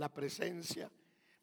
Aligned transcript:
la 0.00 0.08
presencia. 0.08 0.90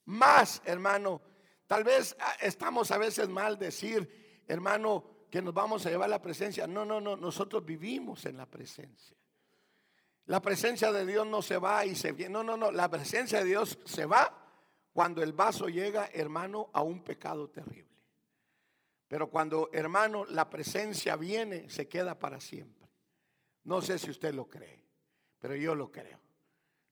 Más, 0.05 0.61
hermano, 0.65 1.21
tal 1.67 1.83
vez 1.83 2.17
ah, 2.19 2.35
estamos 2.41 2.91
a 2.91 2.97
veces 2.97 3.29
mal 3.29 3.57
decir, 3.57 4.43
hermano, 4.47 5.05
que 5.29 5.41
nos 5.41 5.53
vamos 5.53 5.85
a 5.85 5.89
llevar 5.89 6.09
la 6.09 6.21
presencia. 6.21 6.67
No, 6.67 6.83
no, 6.83 6.99
no, 6.99 7.15
nosotros 7.15 7.63
vivimos 7.63 8.25
en 8.25 8.35
la 8.37 8.47
presencia. 8.47 9.15
La 10.25 10.41
presencia 10.41 10.91
de 10.91 11.05
Dios 11.05 11.25
no 11.25 11.41
se 11.41 11.57
va 11.57 11.85
y 11.85 11.95
se 11.95 12.11
viene. 12.11 12.33
No, 12.33 12.43
no, 12.43 12.57
no, 12.57 12.71
la 12.71 12.89
presencia 12.89 13.39
de 13.39 13.45
Dios 13.45 13.77
se 13.85 14.05
va 14.05 14.45
cuando 14.91 15.21
el 15.21 15.33
vaso 15.33 15.69
llega, 15.69 16.09
hermano, 16.11 16.69
a 16.73 16.81
un 16.81 17.03
pecado 17.03 17.49
terrible. 17.49 17.95
Pero 19.07 19.29
cuando, 19.29 19.69
hermano, 19.71 20.25
la 20.25 20.49
presencia 20.49 21.15
viene, 21.15 21.69
se 21.69 21.87
queda 21.87 22.17
para 22.17 22.41
siempre. 22.41 22.89
No 23.63 23.81
sé 23.81 23.99
si 23.99 24.09
usted 24.09 24.33
lo 24.33 24.47
cree, 24.49 24.83
pero 25.39 25.55
yo 25.55 25.75
lo 25.75 25.91
creo. 25.91 26.19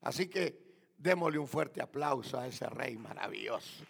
Así 0.01 0.27
que 0.27 0.64
démosle 0.97 1.39
un 1.39 1.47
fuerte 1.47 1.81
aplauso 1.81 2.39
a 2.39 2.47
ese 2.47 2.67
rey 2.67 2.97
maravilloso. 2.97 3.83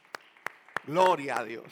Gloria 0.86 1.40
a 1.40 1.44
Dios. 1.44 1.66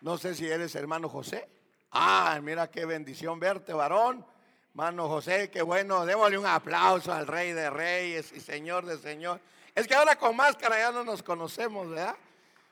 No 0.00 0.18
sé 0.18 0.34
si 0.34 0.48
eres 0.48 0.74
hermano 0.74 1.08
José. 1.08 1.48
Ah, 1.90 2.38
mira 2.42 2.70
qué 2.70 2.84
bendición 2.84 3.38
verte, 3.38 3.72
varón. 3.72 4.24
Hermano 4.70 5.08
José, 5.08 5.50
qué 5.50 5.62
bueno. 5.62 6.06
Démosle 6.06 6.38
un 6.38 6.46
aplauso 6.46 7.12
al 7.12 7.26
rey 7.26 7.52
de 7.52 7.70
reyes 7.70 8.32
y 8.32 8.40
señor 8.40 8.86
de 8.86 8.98
señor. 8.98 9.40
Es 9.74 9.86
que 9.86 9.94
ahora 9.94 10.16
con 10.16 10.36
máscara 10.36 10.78
ya 10.78 10.92
no 10.92 11.04
nos 11.04 11.22
conocemos, 11.22 11.88
¿verdad? 11.88 12.16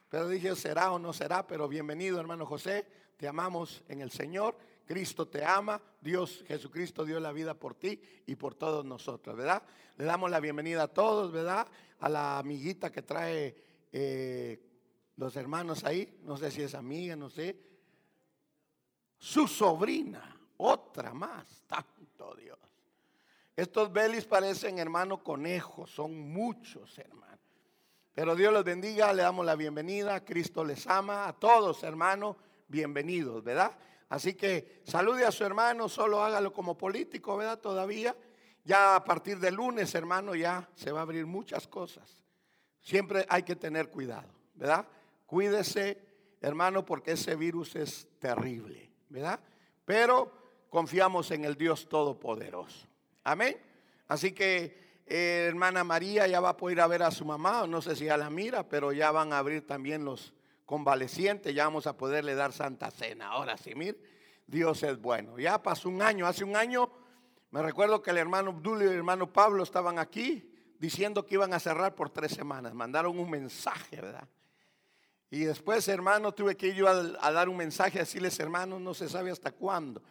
Pero 0.09 0.27
dije, 0.27 0.55
será 0.55 0.91
o 0.91 0.99
no 0.99 1.13
será, 1.13 1.47
pero 1.47 1.67
bienvenido 1.67 2.19
hermano 2.19 2.45
José, 2.45 2.85
te 3.15 3.27
amamos 3.27 3.81
en 3.87 4.01
el 4.01 4.11
Señor, 4.11 4.57
Cristo 4.91 5.25
te 5.25 5.45
ama, 5.45 5.81
Dios 6.01 6.43
Jesucristo 6.45 7.05
dio 7.05 7.17
la 7.21 7.31
vida 7.31 7.53
por 7.53 7.75
ti 7.75 7.97
y 8.25 8.35
por 8.35 8.55
todos 8.55 8.83
nosotros, 8.83 9.37
¿verdad? 9.37 9.63
Le 9.95 10.03
damos 10.03 10.29
la 10.29 10.41
bienvenida 10.41 10.83
a 10.83 10.87
todos, 10.89 11.31
¿verdad? 11.31 11.65
A 12.01 12.09
la 12.09 12.39
amiguita 12.39 12.91
que 12.91 13.01
trae 13.01 13.55
eh, 13.89 14.61
los 15.15 15.33
hermanos 15.37 15.85
ahí, 15.85 16.19
no 16.23 16.35
sé 16.35 16.51
si 16.51 16.61
es 16.63 16.75
amiga, 16.75 17.15
no 17.15 17.29
sé. 17.29 17.57
Su 19.17 19.47
sobrina, 19.47 20.37
otra 20.57 21.13
más, 21.13 21.63
tanto 21.67 22.35
Dios. 22.35 22.59
Estos 23.55 23.93
belis 23.93 24.25
parecen 24.25 24.77
hermano 24.77 25.23
conejos, 25.23 25.89
son 25.89 26.33
muchos 26.33 26.99
hermanos. 26.99 27.39
Pero 28.13 28.35
Dios 28.35 28.51
los 28.51 28.65
bendiga, 28.65 29.13
le 29.13 29.23
damos 29.23 29.45
la 29.45 29.55
bienvenida, 29.55 30.25
Cristo 30.25 30.65
les 30.65 30.85
ama, 30.85 31.29
a 31.29 31.31
todos 31.39 31.81
hermanos, 31.83 32.35
bienvenidos, 32.67 33.41
¿verdad? 33.41 33.71
Así 34.11 34.33
que 34.33 34.81
salude 34.83 35.23
a 35.23 35.31
su 35.31 35.45
hermano, 35.45 35.87
solo 35.87 36.21
hágalo 36.21 36.51
como 36.51 36.77
político, 36.77 37.37
¿verdad? 37.37 37.59
Todavía, 37.59 38.13
ya 38.61 38.97
a 38.97 39.05
partir 39.05 39.39
del 39.39 39.55
lunes, 39.55 39.95
hermano, 39.95 40.35
ya 40.35 40.69
se 40.75 40.91
va 40.91 40.99
a 40.99 41.03
abrir 41.03 41.25
muchas 41.25 41.65
cosas. 41.65 42.21
Siempre 42.81 43.25
hay 43.29 43.43
que 43.43 43.55
tener 43.55 43.89
cuidado, 43.89 44.27
¿verdad? 44.53 44.85
Cuídese, 45.25 45.97
hermano, 46.41 46.83
porque 46.83 47.13
ese 47.13 47.37
virus 47.37 47.77
es 47.77 48.05
terrible, 48.19 48.91
¿verdad? 49.07 49.39
Pero 49.85 50.29
confiamos 50.69 51.31
en 51.31 51.45
el 51.45 51.55
Dios 51.55 51.87
Todopoderoso. 51.87 52.89
Amén. 53.23 53.55
Así 54.09 54.33
que 54.33 55.03
eh, 55.05 55.45
hermana 55.47 55.85
María 55.85 56.27
ya 56.27 56.41
va 56.41 56.49
a 56.49 56.57
poder 56.57 56.79
ir 56.79 56.81
a 56.81 56.87
ver 56.87 57.03
a 57.03 57.11
su 57.11 57.23
mamá, 57.23 57.65
no 57.65 57.81
sé 57.81 57.95
si 57.95 58.03
ya 58.03 58.17
la 58.17 58.29
mira, 58.29 58.67
pero 58.67 58.91
ya 58.91 59.09
van 59.11 59.31
a 59.31 59.37
abrir 59.37 59.65
también 59.65 60.03
los 60.03 60.33
convalecientes, 60.71 61.53
ya 61.53 61.65
vamos 61.65 61.85
a 61.85 61.97
poderle 61.97 62.33
dar 62.33 62.53
santa 62.53 62.89
cena. 62.91 63.27
Ahora 63.27 63.57
sí, 63.57 63.75
mir, 63.75 64.01
Dios 64.47 64.81
es 64.83 65.01
bueno. 65.01 65.37
Ya 65.37 65.61
pasó 65.61 65.89
un 65.89 66.01
año, 66.01 66.25
hace 66.25 66.45
un 66.45 66.55
año 66.55 66.89
me 67.49 67.61
recuerdo 67.61 68.01
que 68.01 68.11
el 68.11 68.17
hermano 68.17 68.51
Abdul 68.51 68.81
y 68.81 68.85
el 68.85 68.93
hermano 68.93 69.33
Pablo 69.33 69.63
estaban 69.63 69.99
aquí 69.99 70.49
diciendo 70.79 71.25
que 71.25 71.33
iban 71.35 71.53
a 71.53 71.59
cerrar 71.59 71.93
por 71.93 72.09
tres 72.09 72.31
semanas, 72.31 72.73
mandaron 72.73 73.19
un 73.19 73.29
mensaje, 73.29 73.99
¿verdad? 73.99 74.29
Y 75.29 75.43
después, 75.43 75.85
hermano, 75.89 76.31
tuve 76.31 76.55
que 76.55 76.67
ir 76.67 76.75
yo 76.75 76.87
a, 76.87 77.31
dar 77.33 77.49
un 77.49 77.57
mensaje, 77.57 77.99
a 77.99 78.03
decirles, 78.03 78.39
hermanos, 78.39 78.79
no 78.79 78.93
se 78.93 79.09
sabe 79.09 79.29
hasta 79.29 79.51
cuándo. 79.51 80.01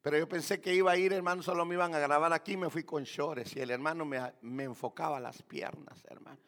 Pero 0.00 0.16
yo 0.16 0.26
pensé 0.26 0.62
que 0.62 0.74
iba 0.74 0.92
a 0.92 0.96
ir, 0.96 1.12
hermano, 1.12 1.42
solo 1.42 1.66
me 1.66 1.74
iban 1.74 1.94
a 1.94 1.98
grabar 1.98 2.32
aquí, 2.32 2.56
me 2.56 2.70
fui 2.70 2.84
con 2.84 3.04
shorts 3.04 3.54
y 3.54 3.60
el 3.60 3.70
hermano 3.70 4.06
me, 4.06 4.64
enfocaba 4.64 5.20
las 5.20 5.42
piernas, 5.42 6.02
hermano. 6.08 6.40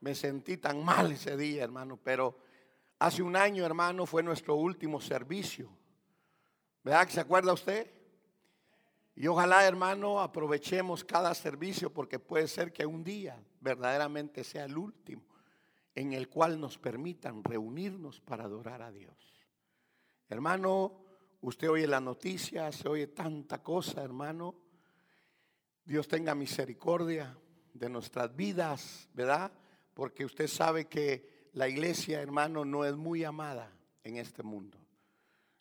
Me 0.00 0.14
sentí 0.14 0.58
tan 0.58 0.84
mal 0.84 1.12
ese 1.12 1.38
día, 1.38 1.64
hermano, 1.64 1.96
pero 1.96 2.51
hace 3.06 3.22
un 3.22 3.36
año, 3.36 3.64
hermano, 3.64 4.06
fue 4.06 4.22
nuestro 4.22 4.56
último 4.56 5.00
servicio. 5.00 5.68
¿Verdad 6.82 7.06
que 7.06 7.12
se 7.12 7.20
acuerda 7.20 7.52
usted? 7.52 7.90
Y 9.14 9.26
ojalá, 9.26 9.66
hermano, 9.66 10.20
aprovechemos 10.20 11.04
cada 11.04 11.34
servicio 11.34 11.92
porque 11.92 12.18
puede 12.18 12.48
ser 12.48 12.72
que 12.72 12.86
un 12.86 13.04
día 13.04 13.42
verdaderamente 13.60 14.42
sea 14.44 14.64
el 14.64 14.76
último 14.76 15.22
en 15.94 16.12
el 16.14 16.28
cual 16.28 16.58
nos 16.58 16.78
permitan 16.78 17.44
reunirnos 17.44 18.20
para 18.20 18.44
adorar 18.44 18.82
a 18.82 18.90
Dios. 18.90 19.14
Hermano, 20.28 21.02
Usted 21.42 21.68
oye 21.68 21.88
la 21.88 22.00
noticia, 22.00 22.70
se 22.70 22.88
oye 22.88 23.08
tanta 23.08 23.60
cosa, 23.60 24.04
hermano. 24.04 24.54
Dios 25.84 26.06
tenga 26.06 26.36
misericordia 26.36 27.36
de 27.74 27.88
nuestras 27.88 28.34
vidas, 28.36 29.08
¿verdad? 29.12 29.50
Porque 29.92 30.24
usted 30.24 30.46
sabe 30.46 30.84
que 30.84 31.31
la 31.52 31.68
iglesia, 31.68 32.20
hermano, 32.20 32.64
no 32.64 32.84
es 32.84 32.96
muy 32.96 33.24
amada 33.24 33.70
en 34.04 34.16
este 34.16 34.42
mundo. 34.42 34.78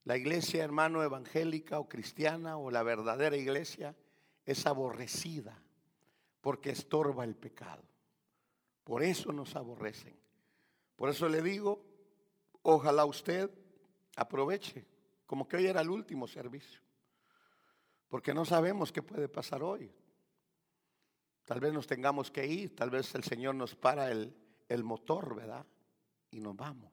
La 0.04 0.18
iglesia, 0.18 0.64
hermano, 0.64 1.04
evangélica 1.04 1.80
o 1.80 1.88
cristiana 1.88 2.58
o 2.58 2.72
la 2.72 2.84
verdadera 2.84 3.38
iglesia 3.38 3.96
es 4.46 4.66
aborrecida 4.66 5.62
porque 6.42 6.72
estorba 6.72 7.24
el 7.24 7.36
pecado. 7.36 7.84
Por 8.84 9.04
eso 9.04 9.32
nos 9.32 9.56
aborrecen. 9.56 10.16
Por 10.96 11.10
eso 11.10 11.30
le 11.30 11.42
digo, 11.42 11.84
ojalá 12.64 13.06
usted 13.06 13.50
aproveche 14.16 14.86
como 15.26 15.48
que 15.48 15.58
hoy 15.58 15.68
era 15.68 15.82
el 15.82 15.90
último 15.90 16.28
servicio. 16.28 16.82
Porque 18.10 18.34
no 18.34 18.44
sabemos 18.44 18.92
qué 18.92 19.02
puede 19.02 19.30
pasar 19.30 19.64
hoy. 19.64 19.90
Tal 21.46 21.60
vez 21.60 21.72
nos 21.74 21.88
tengamos 21.88 22.30
que 22.30 22.46
ir, 22.46 22.76
tal 22.76 22.90
vez 22.90 23.16
el 23.16 23.24
Señor 23.24 23.56
nos 23.56 23.76
para 23.76 24.12
el, 24.12 24.36
motor, 24.84 25.36
¿verdad? 25.36 25.66
Y 26.32 26.40
nos 26.40 26.56
vamos. 26.56 26.92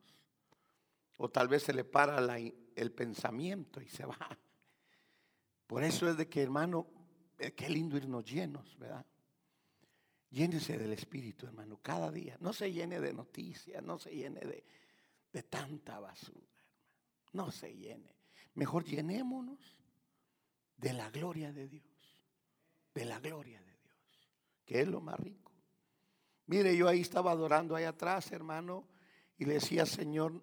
O 1.16 1.28
tal 1.28 1.49
vez 1.49 1.65
se 1.65 1.72
le 1.72 1.84
para 1.84 2.19
el 2.38 2.93
pensamiento 2.93 3.81
y 3.81 3.88
se 3.88 4.04
va. 4.04 4.16
Por 5.66 5.82
eso 5.82 6.09
es 6.09 6.16
de 6.16 6.28
que, 6.28 6.43
hermano, 6.43 6.87
eh, 7.38 7.53
qué 7.53 7.69
lindo 7.69 7.97
irnos 7.97 8.25
llenos, 8.25 8.78
¿verdad? 8.78 9.04
Llénese 10.31 10.78
del 10.78 10.93
Espíritu, 10.93 11.47
hermano, 11.47 11.78
cada 11.82 12.10
día. 12.10 12.37
No 12.41 12.53
se 12.53 12.72
llene 12.72 13.00
de 13.00 13.12
noticias, 13.12 13.82
no 13.82 13.99
se 13.99 14.15
llene 14.15 14.41
de, 14.41 14.65
de 15.32 15.43
tanta 15.43 15.99
basura, 15.99 16.47
hermano. 16.56 16.88
No 17.32 17.50
se 17.50 17.75
llene. 17.75 18.15
Mejor 18.55 18.84
llenémonos 18.84 19.76
de 20.76 20.93
la 20.93 21.10
gloria 21.10 21.53
de 21.53 21.69
Dios. 21.69 21.84
De 22.94 23.05
la 23.05 23.20
gloria 23.20 23.60
de 23.60 23.76
Dios. 23.76 24.32
Que 24.65 24.81
es 24.81 24.88
lo 24.88 25.00
más 25.00 25.19
rico. 25.19 25.53
Mire, 26.47 26.76
yo 26.76 26.88
ahí 26.88 27.00
estaba 27.00 27.31
adorando 27.31 27.76
ahí 27.76 27.84
atrás, 27.84 28.32
hermano, 28.32 28.88
y 29.38 29.44
le 29.44 29.54
decía, 29.54 29.87
Señor, 29.87 30.43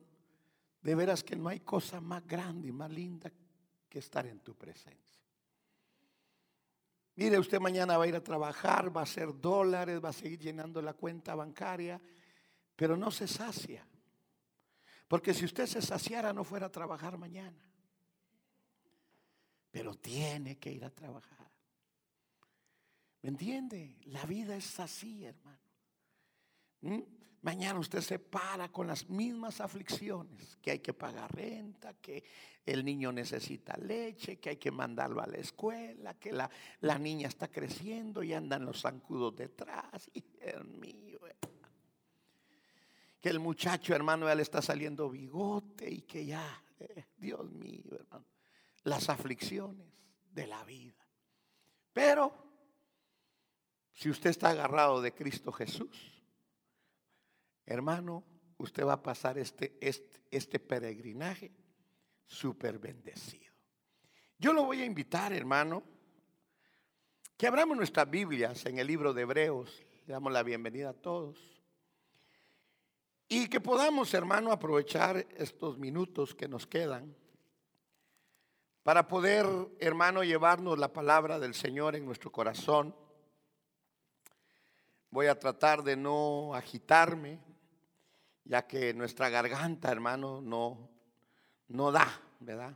de 0.81 0.95
veras 0.95 1.23
que 1.23 1.35
no 1.35 1.49
hay 1.49 1.59
cosa 1.59 2.01
más 2.01 2.25
grande 2.25 2.69
y 2.69 2.71
más 2.71 2.89
linda 2.89 3.31
que 3.89 3.99
estar 3.99 4.25
en 4.25 4.39
tu 4.39 4.55
presencia. 4.55 5.21
Mire, 7.15 7.39
usted 7.39 7.59
mañana 7.59 7.97
va 7.97 8.05
a 8.05 8.07
ir 8.07 8.15
a 8.15 8.23
trabajar, 8.23 8.95
va 8.95 9.01
a 9.01 9.03
hacer 9.03 9.39
dólares, 9.39 10.03
va 10.03 10.09
a 10.09 10.13
seguir 10.13 10.39
llenando 10.39 10.81
la 10.81 10.93
cuenta 10.93 11.35
bancaria, 11.35 12.01
pero 12.75 12.97
no 12.97 13.11
se 13.11 13.27
sacia. 13.27 13.87
Porque 15.07 15.33
si 15.33 15.45
usted 15.45 15.65
se 15.65 15.81
saciara 15.81 16.33
no 16.33 16.43
fuera 16.43 16.65
a 16.65 16.71
trabajar 16.71 17.17
mañana 17.17 17.65
pero 19.75 19.93
tiene 19.93 20.57
que 20.57 20.71
ir 20.71 20.85
a 20.85 20.89
trabajar. 20.89 21.51
¿Me 23.23 23.27
entiende? 23.27 23.97
La 24.05 24.25
vida 24.25 24.55
es 24.55 24.79
así, 24.79 25.25
hermano. 25.25 25.64
Mañana 27.41 27.79
usted 27.79 28.01
se 28.01 28.19
para 28.19 28.71
con 28.71 28.87
las 28.87 29.07
mismas 29.09 29.61
aflicciones, 29.61 30.55
que 30.57 30.71
hay 30.71 30.79
que 30.79 30.93
pagar 30.93 31.33
renta, 31.35 31.93
que 31.95 32.23
el 32.65 32.83
niño 32.83 33.11
necesita 33.11 33.77
leche, 33.77 34.37
que 34.37 34.49
hay 34.49 34.57
que 34.57 34.71
mandarlo 34.71 35.21
a 35.21 35.27
la 35.27 35.37
escuela, 35.37 36.15
que 36.15 36.31
la, 36.31 36.49
la 36.81 36.97
niña 36.97 37.27
está 37.27 37.47
creciendo 37.47 38.23
y 38.23 38.33
andan 38.33 38.65
los 38.65 38.81
zancudos 38.81 39.35
detrás. 39.35 40.09
Y, 40.13 40.23
mío, 40.79 41.19
que 43.19 43.29
el 43.29 43.39
muchacho, 43.39 43.95
hermano, 43.95 44.27
ya 44.27 44.35
le 44.35 44.43
está 44.43 44.61
saliendo 44.61 45.09
bigote 45.09 45.89
y 45.89 46.01
que 46.01 46.25
ya, 46.25 46.63
eh, 46.79 47.05
Dios 47.17 47.49
mío, 47.51 47.95
hermano 47.99 48.25
las 48.85 49.09
aflicciones 49.09 49.87
de 50.31 50.47
la 50.47 50.63
vida. 50.63 51.05
Pero 51.91 52.33
si 53.91 54.09
usted 54.09 54.29
está 54.29 54.49
agarrado 54.49 55.01
de 55.01 55.13
Cristo 55.13 55.51
Jesús, 55.51 56.14
hermano, 57.65 58.23
usted 58.57 58.85
va 58.85 58.93
a 58.93 59.03
pasar 59.03 59.37
este, 59.37 59.77
este, 59.81 60.21
este 60.31 60.59
peregrinaje 60.59 61.51
súper 62.25 62.79
bendecido. 62.79 63.53
Yo 64.37 64.53
lo 64.53 64.63
voy 64.63 64.81
a 64.81 64.85
invitar, 64.85 65.33
hermano, 65.33 65.83
que 67.37 67.47
abramos 67.47 67.77
nuestras 67.77 68.09
Biblias 68.09 68.65
en 68.65 68.79
el 68.79 68.87
libro 68.87 69.13
de 69.13 69.23
Hebreos, 69.23 69.85
Le 70.05 70.13
damos 70.13 70.31
la 70.31 70.43
bienvenida 70.43 70.89
a 70.89 70.93
todos. 70.93 71.55
Y 73.27 73.47
que 73.47 73.59
podamos, 73.59 74.13
hermano, 74.13 74.51
aprovechar 74.51 75.25
estos 75.35 75.77
minutos 75.77 76.35
que 76.35 76.47
nos 76.47 76.67
quedan 76.67 77.15
para 78.83 79.07
poder, 79.07 79.47
hermano, 79.79 80.23
llevarnos 80.23 80.77
la 80.77 80.93
palabra 80.93 81.39
del 81.39 81.55
Señor 81.55 81.95
en 81.95 82.05
nuestro 82.05 82.31
corazón. 82.31 82.95
Voy 85.09 85.25
a 85.25 85.39
tratar 85.39 85.81
de 85.81 85.97
no 85.97 86.53
agitarme, 86.53 87.39
ya 88.45 88.65
que 88.65 88.93
nuestra 88.93 89.29
garganta, 89.29 89.91
hermano, 89.91 90.41
no, 90.41 90.89
no 91.67 91.91
da, 91.91 92.21
¿verdad? 92.39 92.75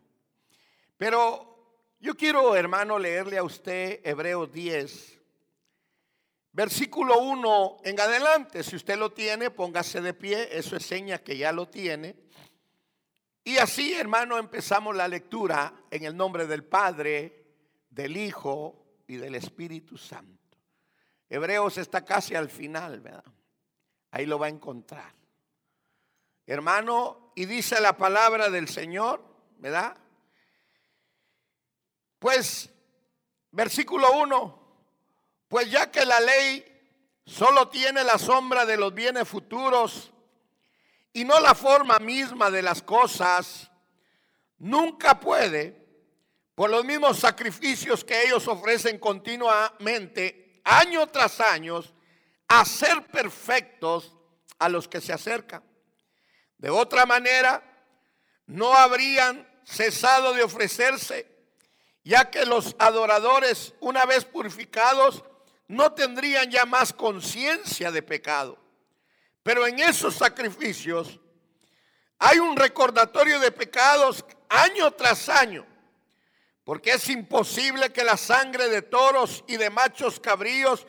Pero 0.97 1.85
yo 1.99 2.15
quiero, 2.15 2.55
hermano, 2.55 2.99
leerle 2.99 3.37
a 3.37 3.43
usted 3.43 4.01
Hebreos 4.03 4.51
10, 4.51 5.19
Versículo 6.51 7.19
1 7.19 7.77
en 7.83 7.99
adelante, 7.99 8.63
si 8.63 8.75
usted 8.75 8.97
lo 8.97 9.11
tiene, 9.11 9.51
póngase 9.51 10.01
de 10.01 10.13
pie, 10.13 10.49
eso 10.51 10.75
es 10.75 10.85
seña 10.85 11.19
que 11.19 11.37
ya 11.37 11.51
lo 11.51 11.67
tiene. 11.67 12.15
Y 13.43 13.57
así, 13.57 13.93
hermano, 13.93 14.37
empezamos 14.37 14.95
la 14.95 15.07
lectura 15.07 15.73
en 15.91 16.03
el 16.03 16.17
nombre 16.17 16.47
del 16.47 16.63
Padre, 16.63 17.45
del 17.89 18.17
Hijo 18.17 19.03
y 19.07 19.17
del 19.17 19.35
Espíritu 19.35 19.97
Santo. 19.97 20.57
Hebreos 21.29 21.77
está 21.77 22.03
casi 22.03 22.33
al 22.33 22.49
final, 22.49 22.99
¿verdad? 22.99 23.23
Ahí 24.11 24.25
lo 24.25 24.39
va 24.39 24.47
a 24.47 24.49
encontrar. 24.49 25.13
Hermano, 26.49 27.31
y 27.35 27.45
dice 27.45 27.79
la 27.79 27.95
palabra 27.95 28.49
del 28.49 28.67
Señor, 28.67 29.23
¿verdad? 29.59 29.95
Pues, 32.17 32.71
versículo 33.51 34.11
1, 34.13 34.87
pues 35.47 35.69
ya 35.69 35.91
que 35.91 36.03
la 36.05 36.19
ley 36.19 36.65
solo 37.23 37.69
tiene 37.69 38.03
la 38.03 38.17
sombra 38.17 38.65
de 38.65 38.77
los 38.77 38.91
bienes 38.95 39.27
futuros 39.27 40.11
y 41.13 41.23
no 41.23 41.39
la 41.39 41.53
forma 41.53 41.99
misma 41.99 42.49
de 42.49 42.63
las 42.63 42.81
cosas, 42.81 43.69
nunca 44.57 45.19
puede, 45.19 45.87
por 46.55 46.71
los 46.71 46.83
mismos 46.83 47.19
sacrificios 47.19 48.03
que 48.03 48.23
ellos 48.23 48.47
ofrecen 48.47 48.97
continuamente, 48.97 50.63
año 50.63 51.05
tras 51.09 51.41
año, 51.41 51.83
hacer 52.47 53.05
perfectos 53.05 54.15
a 54.57 54.67
los 54.67 54.87
que 54.87 54.99
se 54.99 55.13
acercan. 55.13 55.68
De 56.59 56.69
otra 56.69 57.05
manera, 57.05 57.63
no 58.45 58.73
habrían 58.73 59.47
cesado 59.63 60.33
de 60.33 60.43
ofrecerse, 60.43 61.25
ya 62.03 62.29
que 62.29 62.45
los 62.45 62.75
adoradores, 62.79 63.73
una 63.79 64.05
vez 64.05 64.25
purificados, 64.25 65.23
no 65.67 65.93
tendrían 65.93 66.51
ya 66.51 66.65
más 66.65 66.91
conciencia 66.91 67.91
de 67.91 68.01
pecado. 68.01 68.57
Pero 69.41 69.65
en 69.67 69.79
esos 69.79 70.15
sacrificios 70.15 71.19
hay 72.17 72.39
un 72.39 72.57
recordatorio 72.57 73.39
de 73.39 73.51
pecados 73.51 74.25
año 74.49 74.91
tras 74.91 75.29
año, 75.29 75.65
porque 76.65 76.91
es 76.91 77.07
imposible 77.09 77.93
que 77.93 78.03
la 78.03 78.17
sangre 78.17 78.67
de 78.67 78.81
toros 78.81 79.45
y 79.47 79.55
de 79.55 79.69
machos 79.69 80.19
cabríos 80.19 80.85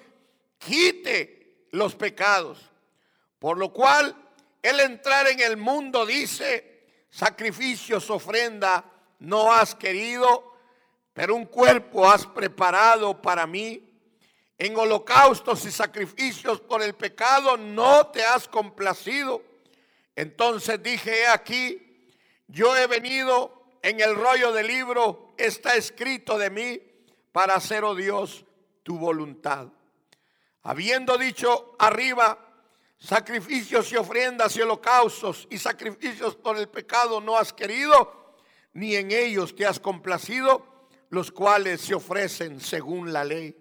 quite 0.59 1.67
los 1.71 1.95
pecados. 1.95 2.59
Por 3.39 3.57
lo 3.57 3.73
cual, 3.73 4.17
el 4.63 4.81
entrar 4.81 5.27
en 5.29 5.41
el 5.41 5.57
mundo 5.57 6.05
dice, 6.05 6.85
sacrificios, 7.11 8.11
ofrenda, 8.11 8.85
no 9.21 9.53
has 9.53 9.75
querido, 9.75 10.55
pero 11.13 11.35
un 11.35 11.47
cuerpo 11.47 12.11
has 12.11 12.27
preparado 12.27 13.21
para 13.21 13.47
mí 13.47 13.91
en 14.61 14.77
holocaustos 14.77 15.65
y 15.65 15.71
sacrificios 15.71 16.61
por 16.61 16.83
el 16.83 16.95
pecado 16.95 17.57
no 17.57 18.09
te 18.09 18.23
has 18.23 18.47
complacido. 18.47 19.43
Entonces 20.15 20.83
dije, 20.83 21.27
aquí, 21.29 22.11
yo 22.47 22.77
he 22.77 22.87
venido 22.87 23.65
en 23.81 24.01
el 24.01 24.15
rollo 24.15 24.53
del 24.53 24.67
libro, 24.67 25.33
está 25.39 25.77
escrito 25.77 26.37
de 26.37 26.51
mí 26.51 26.79
para 27.33 27.55
hacer, 27.55 27.85
oh 27.85 27.95
Dios, 27.95 28.45
tu 28.83 28.99
voluntad. 28.99 29.69
Habiendo 30.63 31.17
dicho 31.17 31.75
arriba, 31.79 32.50
sacrificios 33.01 33.91
y 33.93 33.97
ofrendas 33.97 34.55
y 34.57 34.61
holocaustos 34.61 35.49
y 35.51 35.59
sacrificios 35.59 36.37
por 36.37 36.59
el 36.59 36.69
pecado 36.69 37.21
no 37.21 37.37
has 37.37 37.53
querido, 37.53 38.37
ni 38.75 38.95
en 38.95 39.11
ellos 39.11 39.57
te 39.57 39.67
has 39.67 39.81
complacido, 39.81 40.67
los 41.09 41.33
cuales 41.33 41.81
se 41.81 41.95
ofrecen 41.95 42.61
según 42.61 43.13
la 43.13 43.25
ley. 43.25 43.57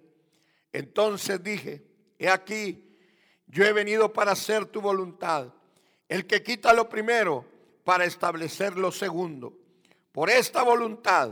Entonces 0.72 1.42
dije, 1.42 1.84
he 2.20 2.30
aquí, 2.30 2.86
yo 3.48 3.66
he 3.66 3.74
venido 3.74 4.14
para 4.14 4.34
hacer 4.34 4.66
tu 4.66 4.82
voluntad. 4.82 5.48
El 6.08 6.28
que 6.28 6.44
quita 6.44 6.74
lo 6.74 6.90
primero 6.90 7.46
para 7.84 8.06
establecer 8.06 8.78
lo 8.78 8.92
segundo. 8.92 9.58
Por 10.12 10.30
esta 10.30 10.64
voluntad 10.64 11.32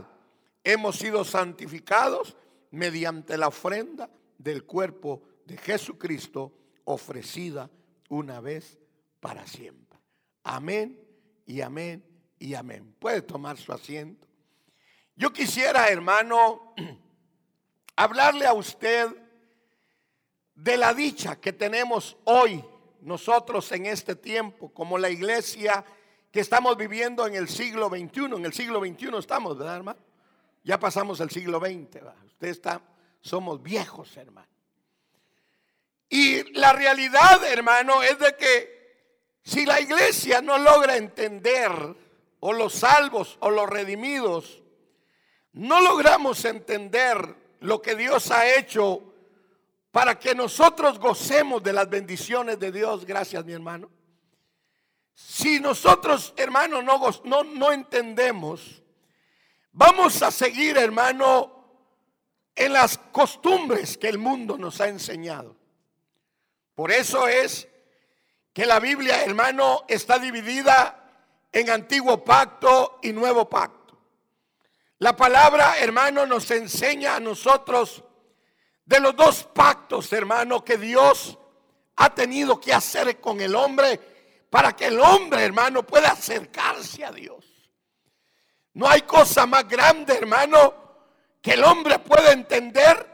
hemos 0.64 0.96
sido 0.96 1.24
santificados 1.24 2.36
mediante 2.70 3.36
la 3.36 3.48
ofrenda 3.48 4.10
del 4.38 4.64
cuerpo 4.64 5.22
de 5.44 5.56
Jesucristo 5.58 6.52
ofrecida 6.84 7.70
una 8.08 8.40
vez 8.40 8.78
para 9.20 9.46
siempre. 9.46 9.98
Amén 10.44 11.00
y 11.46 11.60
amén 11.60 12.04
y 12.38 12.54
amén. 12.54 12.94
Puede 12.98 13.22
tomar 13.22 13.56
su 13.56 13.72
asiento. 13.72 14.26
Yo 15.16 15.32
quisiera, 15.32 15.88
hermano, 15.88 16.74
hablarle 17.96 18.46
a 18.46 18.52
usted 18.52 19.08
de 20.54 20.76
la 20.76 20.94
dicha 20.94 21.40
que 21.40 21.52
tenemos 21.52 22.16
hoy 22.24 22.64
nosotros 23.00 23.70
en 23.72 23.86
este 23.86 24.16
tiempo, 24.16 24.72
como 24.72 24.98
la 24.98 25.10
iglesia 25.10 25.84
que 26.30 26.40
estamos 26.40 26.76
viviendo 26.76 27.26
en 27.26 27.34
el 27.34 27.48
siglo 27.48 27.88
XXI. 27.88 28.24
En 28.36 28.44
el 28.44 28.52
siglo 28.52 28.80
XXI 28.80 29.16
estamos, 29.18 29.56
¿verdad, 29.56 29.76
hermano? 29.76 30.00
Ya 30.64 30.78
pasamos 30.78 31.20
el 31.20 31.30
siglo 31.30 31.60
XX, 31.60 32.02
Usted 32.26 32.48
está, 32.48 32.82
somos 33.20 33.62
viejos, 33.62 34.16
hermano. 34.16 34.48
Y 36.08 36.52
la 36.54 36.72
realidad, 36.72 37.44
hermano, 37.44 38.02
es 38.02 38.18
de 38.18 38.36
que 38.36 38.78
si 39.42 39.66
la 39.66 39.80
iglesia 39.80 40.40
no 40.40 40.58
logra 40.58 40.96
entender, 40.96 41.70
o 42.40 42.52
los 42.52 42.74
salvos 42.74 43.36
o 43.40 43.50
los 43.50 43.68
redimidos, 43.68 44.62
no 45.52 45.80
logramos 45.80 46.44
entender 46.44 47.34
lo 47.60 47.82
que 47.82 47.96
Dios 47.96 48.30
ha 48.30 48.54
hecho 48.56 49.02
para 49.90 50.18
que 50.18 50.34
nosotros 50.34 50.98
gocemos 50.98 51.62
de 51.62 51.72
las 51.72 51.88
bendiciones 51.88 52.58
de 52.58 52.70
Dios. 52.70 53.04
Gracias, 53.04 53.44
mi 53.44 53.52
hermano. 53.52 53.90
Si 55.14 55.58
nosotros, 55.58 56.32
hermano, 56.36 56.80
no, 56.80 57.00
no, 57.24 57.42
no 57.42 57.72
entendemos, 57.72 58.82
vamos 59.72 60.22
a 60.22 60.30
seguir, 60.30 60.78
hermano, 60.78 61.58
en 62.54 62.72
las 62.72 62.98
costumbres 63.10 63.98
que 63.98 64.08
el 64.08 64.18
mundo 64.18 64.56
nos 64.56 64.80
ha 64.80 64.88
enseñado. 64.88 65.57
Por 66.78 66.92
eso 66.92 67.26
es 67.26 67.66
que 68.52 68.64
la 68.64 68.78
Biblia, 68.78 69.24
hermano, 69.24 69.84
está 69.88 70.16
dividida 70.16 71.10
en 71.50 71.70
antiguo 71.70 72.22
pacto 72.22 73.00
y 73.02 73.12
nuevo 73.12 73.48
pacto. 73.48 73.98
La 74.98 75.16
palabra, 75.16 75.76
hermano, 75.80 76.24
nos 76.24 76.48
enseña 76.52 77.16
a 77.16 77.18
nosotros 77.18 78.04
de 78.84 79.00
los 79.00 79.16
dos 79.16 79.42
pactos, 79.52 80.12
hermano, 80.12 80.64
que 80.64 80.78
Dios 80.78 81.36
ha 81.96 82.14
tenido 82.14 82.60
que 82.60 82.72
hacer 82.72 83.20
con 83.20 83.40
el 83.40 83.56
hombre 83.56 83.98
para 84.48 84.76
que 84.76 84.86
el 84.86 85.00
hombre, 85.00 85.42
hermano, 85.42 85.82
pueda 85.82 86.12
acercarse 86.12 87.04
a 87.04 87.10
Dios. 87.10 87.44
No 88.74 88.88
hay 88.88 89.02
cosa 89.02 89.46
más 89.46 89.66
grande, 89.66 90.16
hermano, 90.16 90.74
que 91.42 91.54
el 91.54 91.64
hombre 91.64 91.98
pueda 91.98 92.30
entender 92.30 93.04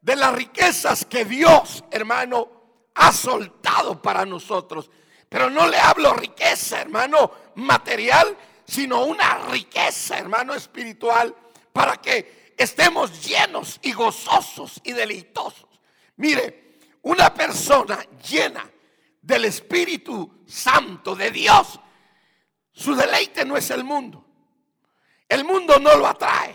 de 0.00 0.14
las 0.14 0.32
riquezas 0.32 1.04
que 1.04 1.24
Dios, 1.24 1.82
hermano, 1.90 2.59
ha 2.94 3.12
soltado 3.12 4.00
para 4.00 4.24
nosotros. 4.24 4.90
Pero 5.28 5.48
no 5.48 5.68
le 5.68 5.78
hablo 5.78 6.12
riqueza, 6.14 6.80
hermano, 6.80 7.30
material, 7.54 8.36
sino 8.64 9.04
una 9.04 9.38
riqueza, 9.50 10.18
hermano, 10.18 10.54
espiritual, 10.54 11.34
para 11.72 11.96
que 11.96 12.52
estemos 12.56 13.24
llenos 13.24 13.78
y 13.82 13.92
gozosos 13.92 14.80
y 14.84 14.92
deleitosos. 14.92 15.68
Mire, 16.16 16.78
una 17.02 17.32
persona 17.32 17.98
llena 18.28 18.68
del 19.22 19.44
Espíritu 19.44 20.42
Santo 20.46 21.14
de 21.14 21.30
Dios, 21.30 21.80
su 22.72 22.94
deleite 22.94 23.44
no 23.44 23.56
es 23.56 23.70
el 23.70 23.84
mundo. 23.84 24.24
El 25.28 25.44
mundo 25.44 25.78
no 25.78 25.96
lo 25.96 26.06
atrae. 26.06 26.54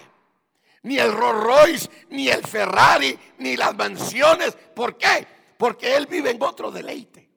Ni 0.83 0.99
el 0.99 1.11
Rolls 1.13 1.43
Royce, 1.43 1.89
ni 2.09 2.27
el 2.27 2.45
Ferrari, 2.45 3.17
ni 3.39 3.55
las 3.55 3.75
mansiones. 3.75 4.55
¿Por 4.75 4.97
qué? 4.97 5.34
Porque 5.57 5.95
él 5.95 6.07
vive 6.07 6.31
en 6.31 6.41
otro 6.41 6.71
deleite. 6.71 7.29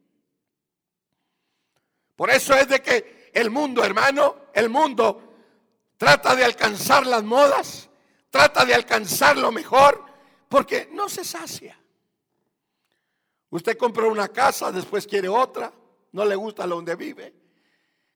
Por 2.17 2.31
eso 2.31 2.55
es 2.55 2.69
de 2.69 2.83
que 2.83 3.31
el 3.33 3.51
mundo, 3.51 3.85
hermano, 3.85 4.37
el 4.53 4.69
mundo 4.69 5.23
trata 5.97 6.35
de 6.35 6.45
alcanzar 6.45 7.07
las 7.07 7.23
modas 7.23 7.89
trata 8.31 8.65
de 8.65 8.75
alcanzar 8.75 9.37
lo 9.37 9.51
mejor 9.51 10.05
porque 10.49 10.89
no 10.93 11.09
se 11.09 11.25
sacia. 11.25 11.79
Usted 13.51 13.79
compra 13.79 14.07
una 14.07 14.29
casa, 14.29 14.71
después 14.71 15.07
quiere 15.07 15.29
otra, 15.29 15.73
no 16.13 16.25
le 16.25 16.37
gusta 16.37 16.67
donde 16.67 16.95
vive. 16.97 17.35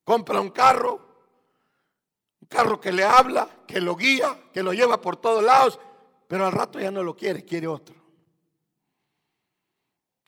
Compra 0.05 0.41
un 0.41 0.51
carro, 0.51 1.01
un 2.41 2.49
carro 2.49 2.81
que 2.81 2.93
le 2.93 3.05
habla, 3.05 3.49
que 3.67 3.81
lo 3.81 3.97
guía, 3.97 4.51
que 4.53 4.63
lo 4.63 4.73
lleva 4.73 5.01
por 5.01 5.17
todos 5.17 5.43
lados, 5.43 5.79
pero 6.29 6.47
al 6.47 6.53
rato 6.53 6.79
ya 6.79 6.91
no 6.91 7.03
lo 7.03 7.17
quiere, 7.17 7.45
quiere 7.45 7.67
otro. 7.67 8.02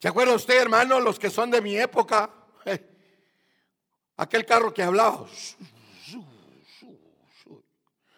¿Se 0.05 0.09
acuerda 0.09 0.35
usted, 0.35 0.61
hermano, 0.61 1.01
los 1.01 1.19
que 1.19 1.31
son 1.31 1.51
de 1.51 1.63
mi 1.63 1.79
época? 1.79 2.31
Aquel 4.19 4.45
carro 4.45 4.75
que 4.75 4.83
hablaba. 4.83 5.27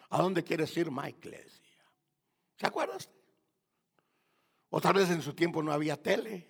¿A 0.09 0.21
dónde 0.21 0.43
quieres 0.43 0.75
ir, 0.75 0.91
Michael? 0.91 1.49
¿Se 2.57 2.67
acuerda 2.67 2.97
O 4.69 4.81
tal 4.81 4.95
vez 4.95 5.09
en 5.11 5.21
su 5.21 5.33
tiempo 5.33 5.63
no 5.63 5.71
había 5.71 5.95
tele. 5.95 6.45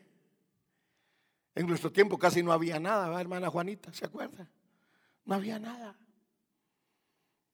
En 1.54 1.68
nuestro 1.68 1.92
tiempo 1.92 2.18
casi 2.18 2.42
no 2.42 2.52
había 2.52 2.80
nada, 2.80 3.22
hermana 3.22 3.52
Juanita? 3.52 3.94
¿Se 3.94 4.06
acuerda? 4.06 4.50
No 5.26 5.36
había 5.36 5.60
nada. 5.60 5.96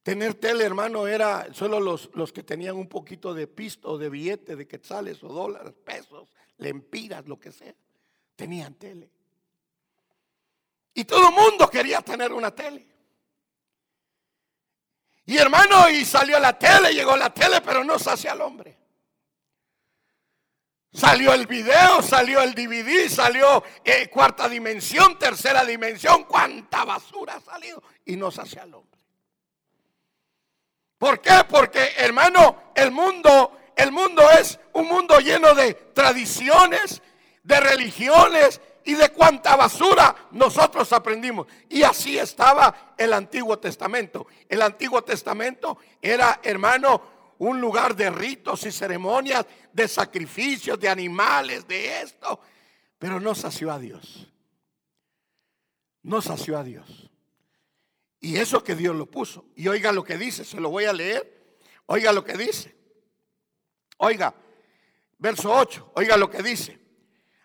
Tener 0.03 0.35
tele, 0.35 0.63
hermano, 0.63 1.05
era 1.05 1.53
solo 1.53 1.81
los, 1.81 2.09
los 2.13 2.31
que 2.31 2.43
tenían 2.43 2.77
un 2.77 2.87
poquito 2.87 3.33
de 3.33 3.45
pisto, 3.47 3.97
de 3.97 4.07
billete, 4.07 4.55
de 4.55 4.69
quetzales 4.69 5.21
o 5.21 5.27
dólares, 5.27 5.73
pesos, 5.83 6.29
lempiras, 6.57 7.25
lo 7.25 7.39
que 7.39 7.51
sea. 7.51 7.73
Tenían 8.35 8.75
tele. 8.75 9.09
Y 10.93 11.05
todo 11.05 11.29
el 11.29 11.35
mundo 11.35 11.69
quería 11.69 12.01
tener 12.01 12.31
una 12.31 12.51
tele. 12.51 12.87
Y 15.25 15.37
hermano, 15.37 15.89
y 15.89 16.03
salió 16.03 16.39
la 16.39 16.57
tele, 16.57 16.93
llegó 16.93 17.15
la 17.15 17.33
tele, 17.33 17.61
pero 17.61 17.83
no 17.83 17.97
sacia 17.97 18.33
al 18.33 18.41
hombre. 18.41 18.77
Salió 20.91 21.33
el 21.33 21.47
video, 21.47 22.03
salió 22.03 22.41
el 22.41 22.53
DVD, 22.53 23.09
salió 23.09 23.63
eh, 23.83 24.09
cuarta 24.09 24.47
dimensión, 24.47 25.17
tercera 25.17 25.65
dimensión, 25.65 26.25
cuánta 26.25 26.85
basura 26.85 27.35
ha 27.35 27.41
salido 27.41 27.81
y 28.05 28.15
no 28.15 28.29
sacia 28.29 28.61
al 28.61 28.75
hombre. 28.75 29.01
¿Por 30.99 31.19
qué? 31.19 31.45
Porque 31.49 31.93
hermano, 31.97 32.71
el 32.75 32.91
mundo, 32.91 33.57
el 33.75 33.91
mundo 33.91 34.23
es 34.39 34.59
un 34.73 34.87
mundo 34.87 35.19
lleno 35.19 35.53
de 35.53 35.73
tradiciones, 35.73 37.01
de 37.43 37.59
religiones, 37.59 38.61
y 38.85 38.95
de 38.95 39.09
cuánta 39.09 39.55
basura 39.55 40.15
nosotros 40.31 40.91
aprendimos. 40.93 41.47
Y 41.69 41.83
así 41.83 42.17
estaba 42.17 42.95
el 42.97 43.13
Antiguo 43.13 43.57
Testamento. 43.59 44.27
El 44.49 44.61
Antiguo 44.61 45.03
Testamento 45.03 45.77
era, 46.01 46.39
hermano, 46.43 47.35
un 47.39 47.59
lugar 47.59 47.95
de 47.95 48.09
ritos 48.09 48.65
y 48.65 48.71
ceremonias, 48.71 49.45
de 49.71 49.87
sacrificios, 49.87 50.79
de 50.79 50.89
animales, 50.89 51.67
de 51.67 52.01
esto. 52.01 52.39
Pero 52.97 53.19
no 53.19 53.35
sació 53.35 53.71
a 53.71 53.79
Dios. 53.79 54.27
No 56.03 56.21
sació 56.21 56.57
a 56.57 56.63
Dios. 56.63 57.09
Y 58.19 58.37
eso 58.37 58.63
que 58.63 58.75
Dios 58.75 58.95
lo 58.95 59.05
puso. 59.05 59.45
Y 59.55 59.67
oiga 59.67 59.91
lo 59.91 60.03
que 60.03 60.17
dice, 60.17 60.45
se 60.45 60.59
lo 60.59 60.69
voy 60.69 60.85
a 60.85 60.93
leer. 60.93 61.57
Oiga 61.85 62.13
lo 62.13 62.23
que 62.23 62.37
dice. 62.37 62.75
Oiga, 63.97 64.33
verso 65.17 65.51
8, 65.51 65.91
oiga 65.95 66.17
lo 66.17 66.29
que 66.29 66.41
dice 66.41 66.83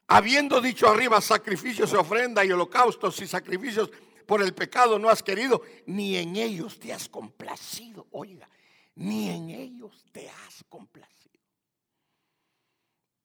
habiendo 0.09 0.61
dicho 0.61 0.89
arriba 0.89 1.21
sacrificios, 1.21 1.93
ofrenda 1.93 2.45
y 2.45 2.51
holocaustos 2.51 3.21
y 3.21 3.27
sacrificios 3.27 3.91
por 4.27 4.43
el 4.43 4.55
pecado 4.55 4.99
no 4.99 5.09
has 5.09 5.23
querido, 5.23 5.63
ni 5.87 6.17
en 6.17 6.37
ellos 6.37 6.79
te 6.79 6.93
has 6.93 7.09
complacido. 7.09 8.07
Oiga, 8.11 8.49
ni 8.97 9.31
en 9.31 9.49
ellos 9.51 10.05
te 10.13 10.29
has 10.29 10.65
complacido. 10.69 11.39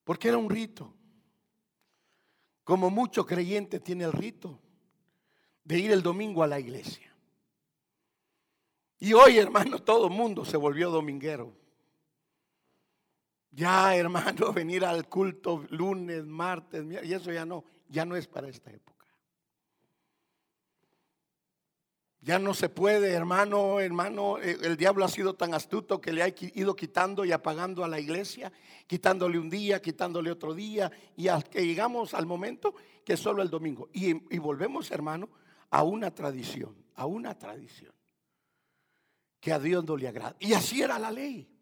Porque 0.04 0.30
era 0.30 0.38
un 0.38 0.50
rito. 0.50 0.94
Como 2.64 2.90
mucho 2.90 3.26
creyente 3.26 3.82
tiene 3.82 4.06
el 4.06 4.14
rito 4.14 4.62
de 5.66 5.80
ir 5.80 5.92
el 5.92 6.02
domingo 6.02 6.44
a 6.44 6.48
la 6.48 6.60
iglesia. 6.60 7.14
Y 9.00 9.12
hoy, 9.12 9.38
hermano, 9.38 9.80
todo 9.80 10.08
el 10.08 10.14
mundo 10.14 10.46
se 10.46 10.56
volvió 10.56 10.90
dominguero. 10.90 11.54
Ya, 13.56 13.96
hermano, 13.96 14.52
venir 14.54 14.84
al 14.84 15.08
culto 15.08 15.64
lunes, 15.70 16.26
martes, 16.26 16.86
y 17.04 17.14
eso 17.14 17.32
ya 17.32 17.46
no, 17.46 17.64
ya 17.88 18.04
no 18.04 18.16
es 18.16 18.28
para 18.28 18.50
esta 18.50 18.72
época. 18.72 18.94
Ya 22.22 22.40
no 22.40 22.54
se 22.54 22.70
puede, 22.70 23.12
hermano, 23.12 23.82
hermano, 23.82 24.40
eh, 24.40 24.58
el 24.62 24.78
diablo 24.78 25.04
ha 25.04 25.10
sido 25.10 25.36
tan 25.36 25.54
astuto 25.54 26.00
que 26.00 26.14
le 26.14 26.24
ha 26.24 26.34
ido 26.56 26.76
quitando 26.76 27.26
y 27.26 27.34
apagando 27.34 27.84
a 27.84 27.88
la 27.90 28.00
iglesia, 28.00 28.52
quitándole 28.88 29.38
un 29.38 29.50
día, 29.50 29.82
quitándole 29.82 30.32
otro 30.32 30.54
día, 30.54 30.90
y 31.18 31.28
hasta 31.28 31.50
que 31.50 31.66
llegamos 31.66 32.14
al 32.14 32.26
momento 32.26 32.74
que 33.06 33.18
solo 33.18 33.44
el 33.44 33.50
domingo. 33.50 33.90
Y, 33.94 34.12
y 34.34 34.40
volvemos, 34.40 34.90
hermano, 34.90 35.30
a 35.70 35.84
una 35.84 36.16
tradición, 36.16 36.76
a 36.96 37.06
una 37.06 37.38
tradición 37.38 37.94
que 39.42 39.52
a 39.52 39.60
Dios 39.60 39.84
no 39.84 39.98
le 39.98 40.08
agrada. 40.08 40.38
Y 40.40 40.54
así 40.54 40.82
era 40.82 40.98
la 40.98 41.12
ley. 41.12 41.53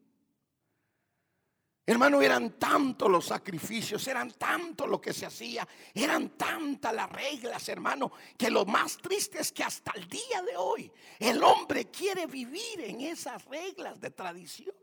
Hermano, 1.92 2.22
eran 2.22 2.52
tantos 2.52 3.12
los 3.12 3.26
sacrificios, 3.26 4.08
eran 4.08 4.32
tanto 4.32 4.88
lo 4.88 5.02
que 5.02 5.12
se 5.12 5.26
hacía, 5.26 5.68
eran 5.94 6.38
tantas 6.38 6.94
las 6.94 7.12
reglas, 7.12 7.68
hermano, 7.68 8.14
que 8.38 8.50
lo 8.50 8.64
más 8.64 8.96
triste 8.96 9.42
es 9.42 9.52
que 9.52 9.62
hasta 9.62 9.92
el 9.96 10.08
día 10.08 10.42
de 10.42 10.56
hoy 10.56 10.90
el 11.20 11.44
hombre 11.44 11.92
quiere 11.92 12.28
vivir 12.28 12.80
en 12.80 13.02
esas 13.02 13.44
reglas 13.44 14.00
de 14.00 14.10
tradición. 14.10 14.74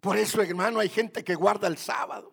Por 0.00 0.16
eso, 0.16 0.42
hermano, 0.42 0.80
hay 0.80 0.88
gente 0.88 1.22
que 1.22 1.36
guarda 1.36 1.68
el 1.68 1.78
sábado. 1.78 2.32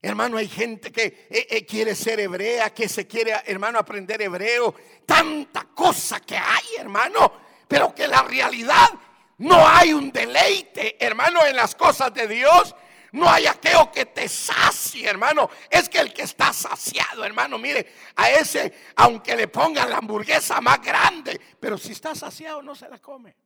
Hermano, 0.00 0.36
hay 0.36 0.48
gente 0.48 0.90
que 0.90 1.28
eh, 1.30 1.46
eh, 1.48 1.64
quiere 1.64 1.94
ser 1.94 2.18
hebrea, 2.18 2.74
que 2.74 2.88
se 2.88 3.06
quiere, 3.06 3.34
hermano, 3.46 3.78
aprender 3.78 4.20
hebreo. 4.20 4.74
Tanta 5.06 5.66
cosa 5.66 6.18
que 6.18 6.36
hay, 6.36 6.74
hermano, 6.76 7.34
pero 7.68 7.94
que 7.94 8.08
la 8.08 8.22
realidad 8.24 8.90
no 9.38 9.66
hay 9.66 9.92
un 9.92 10.12
deleite, 10.12 11.04
hermano, 11.04 11.44
en 11.44 11.56
las 11.56 11.74
cosas 11.74 12.12
de 12.14 12.28
Dios. 12.28 12.74
No 13.12 13.28
hay 13.28 13.46
aquello 13.46 13.90
que 13.92 14.06
te 14.06 14.28
sacie, 14.28 15.06
hermano. 15.08 15.50
Es 15.68 15.88
que 15.88 15.98
el 15.98 16.14
que 16.14 16.22
está 16.22 16.52
saciado, 16.52 17.24
hermano, 17.24 17.58
mire, 17.58 17.92
a 18.16 18.30
ese, 18.30 18.72
aunque 18.96 19.36
le 19.36 19.48
pongan 19.48 19.90
la 19.90 19.98
hamburguesa 19.98 20.60
más 20.60 20.80
grande, 20.80 21.38
pero 21.60 21.76
si 21.76 21.92
está 21.92 22.14
saciado 22.14 22.62
no 22.62 22.74
se 22.74 22.88
la 22.88 22.98
come. 22.98 23.36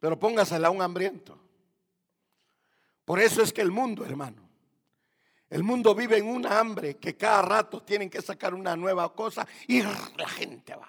Pero 0.00 0.18
póngasela 0.18 0.68
a 0.68 0.70
un 0.72 0.82
hambriento. 0.82 1.38
Por 3.04 3.20
eso 3.20 3.42
es 3.42 3.52
que 3.52 3.60
el 3.60 3.70
mundo, 3.70 4.04
hermano, 4.04 4.48
el 5.48 5.62
mundo 5.62 5.94
vive 5.94 6.16
en 6.16 6.26
una 6.26 6.58
hambre 6.58 6.96
que 6.96 7.16
cada 7.16 7.42
rato 7.42 7.82
tienen 7.82 8.10
que 8.10 8.22
sacar 8.22 8.54
una 8.54 8.74
nueva 8.74 9.12
cosa 9.14 9.46
y 9.68 9.82
la 9.82 10.28
gente 10.28 10.74
va. 10.74 10.88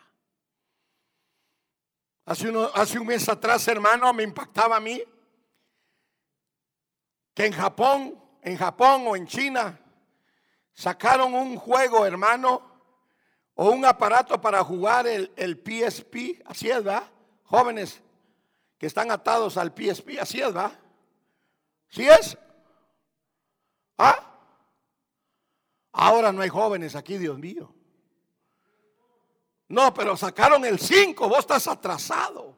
Hace, 2.26 2.52
hace 2.74 3.00
un 3.00 3.08
mes 3.08 3.28
atrás, 3.28 3.68
hermano, 3.68 4.14
me 4.14 4.24
impactaba 4.24 4.78
a 4.78 4.80
mí 4.80 5.04
que 7.34 7.46
en 7.46 7.54
Japón, 7.54 8.22
en 8.42 8.58
Japón 8.58 9.06
o 9.08 9.16
en 9.16 9.28
China, 9.28 9.80
sacaron 10.74 11.34
un 11.34 11.58
juego, 11.58 12.06
hermano, 12.06 12.62
o 13.56 13.72
un 13.72 13.86
aparato 13.86 14.40
para 14.40 14.64
jugar 14.64 15.06
el, 15.08 15.32
el 15.36 15.58
PSP, 15.58 16.42
así 16.46 16.70
es, 16.70 16.84
¿verdad? 16.84 17.04
Jóvenes 17.44 18.02
que 18.78 18.88
están 18.88 19.12
atados 19.12 19.58
al 19.58 19.74
PSP, 19.74 20.20
así 20.20 20.40
es, 20.40 20.48
¿verdad? 20.48 20.80
¿Sí 21.90 22.08
es? 22.08 22.38
¿Ah? 23.98 24.30
Ahora 25.92 26.32
no 26.32 26.42
hay 26.42 26.50
jóvenes 26.50 26.96
aquí, 26.96 27.18
Dios 27.18 27.38
mío. 27.38 27.74
No, 29.70 29.94
pero 29.94 30.16
sacaron 30.18 30.66
el 30.66 30.80
5, 30.80 31.28
vos 31.28 31.40
estás 31.40 31.68
atrasado. 31.68 32.56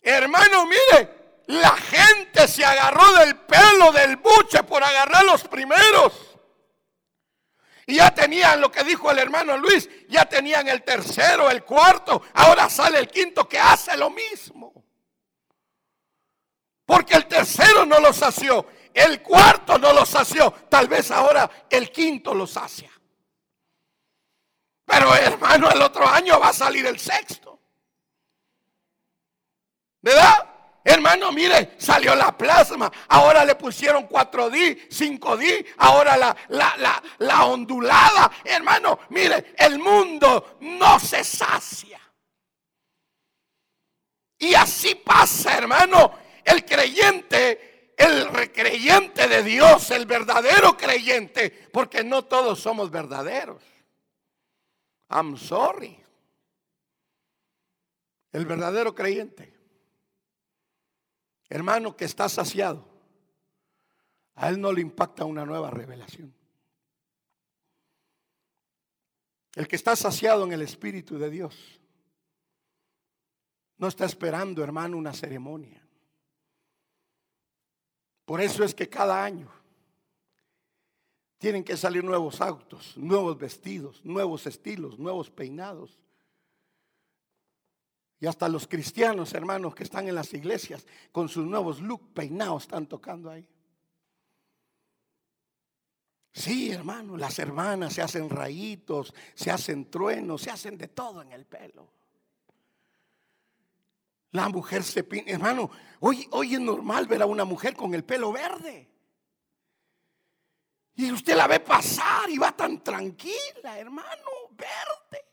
Hermano, 0.00 0.66
mire, 0.66 1.22
la 1.46 1.76
gente 1.76 2.48
se 2.48 2.64
agarró 2.64 3.12
del 3.14 3.36
pelo 3.36 3.92
del 3.92 4.16
buche 4.16 4.62
por 4.62 4.82
agarrar 4.82 5.24
los 5.24 5.42
primeros. 5.48 6.32
Y 7.86 7.96
ya 7.96 8.14
tenían 8.14 8.60
lo 8.60 8.70
que 8.70 8.84
dijo 8.84 9.10
el 9.10 9.18
hermano 9.18 9.56
Luis, 9.56 9.88
ya 10.08 10.24
tenían 10.24 10.68
el 10.68 10.82
tercero, 10.82 11.50
el 11.50 11.64
cuarto, 11.64 12.22
ahora 12.34 12.70
sale 12.70 12.98
el 12.98 13.08
quinto 13.08 13.48
que 13.48 13.58
hace 13.58 13.96
lo 13.96 14.08
mismo. 14.10 14.72
Porque 16.86 17.14
el 17.14 17.26
tercero 17.26 17.84
no 17.84 17.98
lo 17.98 18.12
sació, 18.12 18.66
el 18.94 19.20
cuarto 19.20 19.78
no 19.78 19.92
lo 19.92 20.06
sació, 20.06 20.52
tal 20.68 20.86
vez 20.86 21.10
ahora 21.10 21.50
el 21.68 21.90
quinto 21.90 22.34
lo 22.34 22.46
sacia. 22.46 22.91
Pero 24.84 25.14
hermano, 25.14 25.70
el 25.70 25.80
otro 25.80 26.06
año 26.06 26.38
va 26.38 26.48
a 26.48 26.52
salir 26.52 26.86
el 26.86 26.98
sexto. 26.98 27.58
¿Verdad? 30.00 30.48
Hermano, 30.84 31.30
mire, 31.30 31.74
salió 31.78 32.14
la 32.16 32.36
plasma, 32.36 32.90
ahora 33.08 33.44
le 33.44 33.54
pusieron 33.54 34.08
4D, 34.08 34.88
5D, 34.88 35.74
ahora 35.78 36.16
la, 36.16 36.36
la, 36.48 37.02
la, 37.18 37.44
ondulada. 37.44 38.32
Hermano, 38.44 38.98
mire, 39.10 39.54
el 39.56 39.78
mundo 39.78 40.56
no 40.60 40.98
se 40.98 41.22
sacia. 41.22 42.00
Y 44.38 44.54
así 44.54 44.96
pasa, 44.96 45.56
hermano, 45.56 46.18
el 46.44 46.64
creyente 46.64 47.72
el 47.96 48.28
recreyente 48.28 49.28
de 49.28 49.42
Dios, 49.42 49.90
el 49.90 50.06
verdadero 50.06 50.76
creyente, 50.76 51.50
porque 51.72 52.02
no 52.02 52.24
todos 52.24 52.60
somos 52.60 52.90
verdaderos. 52.90 53.62
I'm 55.12 55.36
sorry. 55.36 55.98
El 58.32 58.46
verdadero 58.46 58.94
creyente, 58.94 59.52
hermano 61.50 61.94
que 61.96 62.06
está 62.06 62.30
saciado, 62.30 62.88
a 64.34 64.48
él 64.48 64.58
no 64.58 64.72
le 64.72 64.80
impacta 64.80 65.26
una 65.26 65.44
nueva 65.44 65.70
revelación. 65.70 66.34
El 69.54 69.68
que 69.68 69.76
está 69.76 69.94
saciado 69.94 70.44
en 70.44 70.52
el 70.52 70.62
Espíritu 70.62 71.18
de 71.18 71.28
Dios 71.28 71.78
no 73.76 73.88
está 73.88 74.06
esperando, 74.06 74.64
hermano, 74.64 74.96
una 74.96 75.12
ceremonia. 75.12 75.86
Por 78.24 78.40
eso 78.40 78.64
es 78.64 78.74
que 78.74 78.88
cada 78.88 79.22
año 79.22 79.52
tienen 81.42 81.64
que 81.64 81.76
salir 81.76 82.04
nuevos 82.04 82.40
autos, 82.40 82.96
nuevos 82.96 83.36
vestidos, 83.36 84.00
nuevos 84.04 84.46
estilos, 84.46 84.96
nuevos 84.96 85.28
peinados. 85.28 85.98
Y 88.20 88.28
hasta 88.28 88.48
los 88.48 88.68
cristianos, 88.68 89.34
hermanos, 89.34 89.74
que 89.74 89.82
están 89.82 90.06
en 90.06 90.14
las 90.14 90.32
iglesias 90.34 90.86
con 91.10 91.28
sus 91.28 91.44
nuevos 91.44 91.80
look 91.80 92.14
peinados 92.14 92.62
están 92.62 92.86
tocando 92.86 93.28
ahí. 93.28 93.44
Sí, 96.32 96.70
hermano, 96.70 97.16
las 97.16 97.40
hermanas 97.40 97.94
se 97.94 98.02
hacen 98.02 98.30
rayitos, 98.30 99.12
se 99.34 99.50
hacen 99.50 99.90
truenos, 99.90 100.42
se 100.42 100.52
hacen 100.52 100.78
de 100.78 100.86
todo 100.86 101.22
en 101.22 101.32
el 101.32 101.44
pelo. 101.44 101.92
La 104.30 104.48
mujer 104.48 104.84
se 104.84 105.02
pinta. 105.02 105.32
Hermano, 105.32 105.72
hoy, 105.98 106.24
hoy 106.30 106.54
es 106.54 106.60
normal 106.60 107.08
ver 107.08 107.20
a 107.22 107.26
una 107.26 107.44
mujer 107.44 107.74
con 107.74 107.94
el 107.94 108.04
pelo 108.04 108.30
verde. 108.30 108.91
Y 110.94 111.10
usted 111.10 111.34
la 111.34 111.46
ve 111.46 111.60
pasar 111.60 112.28
y 112.28 112.38
va 112.38 112.52
tan 112.52 112.82
tranquila, 112.82 113.78
hermano, 113.78 114.30
verde. 114.50 115.24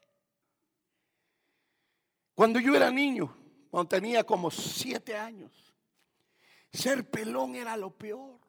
Cuando 2.33 2.59
yo 2.59 2.75
era 2.75 2.89
niño, 2.89 3.35
cuando 3.69 3.89
tenía 3.89 4.23
como 4.23 4.49
siete 4.49 5.17
años, 5.17 5.51
ser 6.71 7.09
pelón 7.09 7.55
era 7.55 7.75
lo 7.75 7.91
peor. 7.91 8.39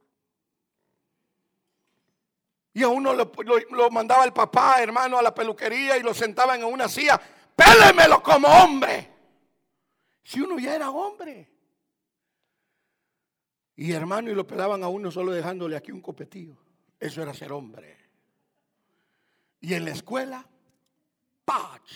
Y 2.72 2.84
a 2.84 2.88
uno 2.88 3.12
lo, 3.12 3.90
mandaba 3.90 4.24
el 4.24 4.32
papá, 4.32 4.80
hermano, 4.80 5.18
a 5.18 5.22
la 5.22 5.34
peluquería 5.34 5.98
y 5.98 6.02
lo 6.02 6.14
sentaban 6.14 6.60
en 6.60 6.72
una 6.72 6.88
silla. 6.88 7.20
Pélemelo 7.56 8.22
como 8.22 8.46
hombre. 8.46 9.10
Si 10.22 10.40
uno 10.40 10.58
ya 10.60 10.76
era 10.76 10.90
hombre. 10.90 11.50
Y 13.74 13.90
hermano, 13.90 14.30
y 14.30 14.34
lo 14.34 14.46
pelaban 14.46 14.84
a 14.84 14.88
uno 14.88 15.10
solo 15.10 15.32
dejándole 15.32 15.76
aquí 15.76 15.90
un 15.90 16.00
copetillo. 16.00 16.56
Eso 17.00 17.22
era 17.22 17.34
ser 17.34 17.50
hombre. 17.50 17.96
Y 19.60 19.74
en 19.74 19.84
la 19.84 19.90
escuela, 19.90 20.46
¡pach! 21.44 21.90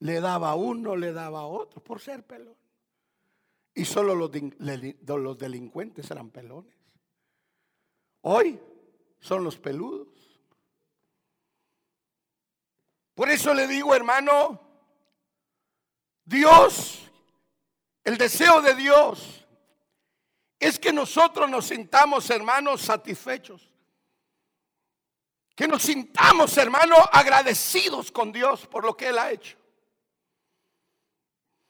Le 0.00 0.20
daba 0.20 0.50
a 0.50 0.54
uno, 0.56 0.96
le 0.96 1.12
daba 1.12 1.40
a 1.40 1.46
otro 1.46 1.84
por 1.84 2.00
ser 2.00 2.26
pelón. 2.26 2.56
Y 3.74 3.84
solo 3.84 4.16
los, 4.16 4.32
los 5.06 5.38
delincuentes 5.38 6.10
eran 6.10 6.30
pelones. 6.30 6.74
Hoy 8.22 8.58
son 9.20 9.44
los 9.44 9.56
peludos. 9.56 10.08
Por 13.14 13.30
eso 13.30 13.54
le 13.54 13.68
digo, 13.68 13.94
hermano, 13.94 14.60
Dios 16.24 17.10
el 18.04 18.16
deseo 18.16 18.62
de 18.62 18.74
Dios 18.74 19.46
es 20.58 20.78
que 20.78 20.92
nosotros 20.92 21.48
nos 21.48 21.66
sintamos, 21.66 22.28
hermanos, 22.30 22.82
satisfechos. 22.82 23.69
Que 25.60 25.68
nos 25.68 25.82
sintamos, 25.82 26.56
hermanos, 26.56 27.00
agradecidos 27.12 28.10
con 28.10 28.32
Dios 28.32 28.66
por 28.66 28.82
lo 28.82 28.96
que 28.96 29.08
Él 29.08 29.18
ha 29.18 29.30
hecho. 29.30 29.58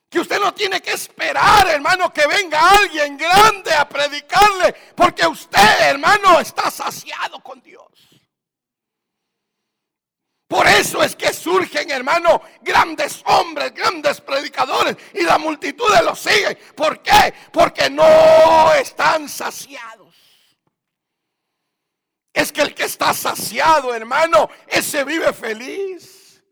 Que 0.09 0.21
usted 0.21 0.39
no 0.39 0.55
tiene 0.55 0.81
que 0.81 0.93
esperar, 0.93 1.67
hermano, 1.67 2.13
que 2.13 2.25
venga 2.29 2.71
alguien 2.71 3.17
grande 3.17 3.75
a 3.75 3.89
predicarle, 3.89 4.77
porque 4.95 5.27
usted, 5.27 5.81
hermano, 5.81 6.39
está 6.39 6.71
saciado 6.71 7.41
con 7.41 7.61
Dios. 7.63 7.85
Por 10.47 10.69
eso 10.69 11.03
es 11.03 11.17
que 11.17 11.33
surgen, 11.33 11.91
hermano, 11.91 12.43
grandes 12.61 13.21
hombres, 13.27 13.75
grandes 13.75 14.21
predicadores 14.21 14.97
y 15.15 15.25
la 15.25 15.37
multitud 15.37 15.93
de 15.93 16.05
los 16.05 16.21
sigue. 16.21 16.55
¿Por 16.77 17.03
qué? 17.03 17.35
Porque 17.53 17.91
no 17.91 18.73
están 18.75 19.29
saciados. 19.29 20.00
Es 22.33 22.53
que 22.53 22.63
el 22.63 22.75
que 22.75 22.85
está 22.85 23.13
saciado, 23.13 23.95
hermano, 23.95 24.49
ese 24.67 25.05
vive 25.05 25.33
feliz. 25.33 26.43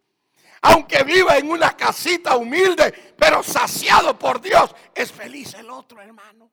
Aunque 0.63 1.05
viva 1.05 1.39
en 1.39 1.51
una 1.51 1.77
casita 1.77 2.37
humilde, 2.37 3.15
pero 3.17 3.43
saciado 3.43 4.19
por 4.19 4.41
Dios, 4.41 4.75
es 4.95 5.13
feliz 5.13 5.55
el 5.55 5.71
otro, 5.71 6.01
hermano. 6.01 6.51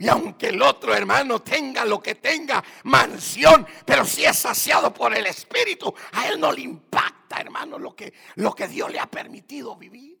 Y 0.00 0.08
aunque 0.08 0.48
el 0.48 0.62
otro 0.62 0.94
hermano 0.94 1.42
tenga 1.42 1.84
lo 1.84 2.00
que 2.00 2.14
tenga, 2.14 2.64
mansión, 2.84 3.66
pero 3.84 4.04
si 4.06 4.24
es 4.24 4.38
saciado 4.38 4.94
por 4.94 5.14
el 5.14 5.26
Espíritu, 5.26 5.92
a 6.12 6.28
él 6.28 6.40
no 6.40 6.52
le 6.52 6.62
impacta, 6.62 7.38
hermano, 7.38 7.78
lo 7.78 7.94
que, 7.94 8.14
lo 8.36 8.54
que 8.54 8.66
Dios 8.66 8.90
le 8.90 8.98
ha 8.98 9.10
permitido 9.10 9.76
vivir. 9.76 10.18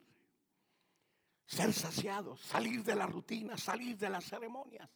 Ser 1.46 1.72
saciado, 1.72 2.36
salir 2.36 2.84
de 2.84 2.94
la 2.94 3.06
rutina, 3.06 3.56
salir 3.56 3.96
de 3.96 4.10
las 4.10 4.24
ceremonias. 4.24 4.88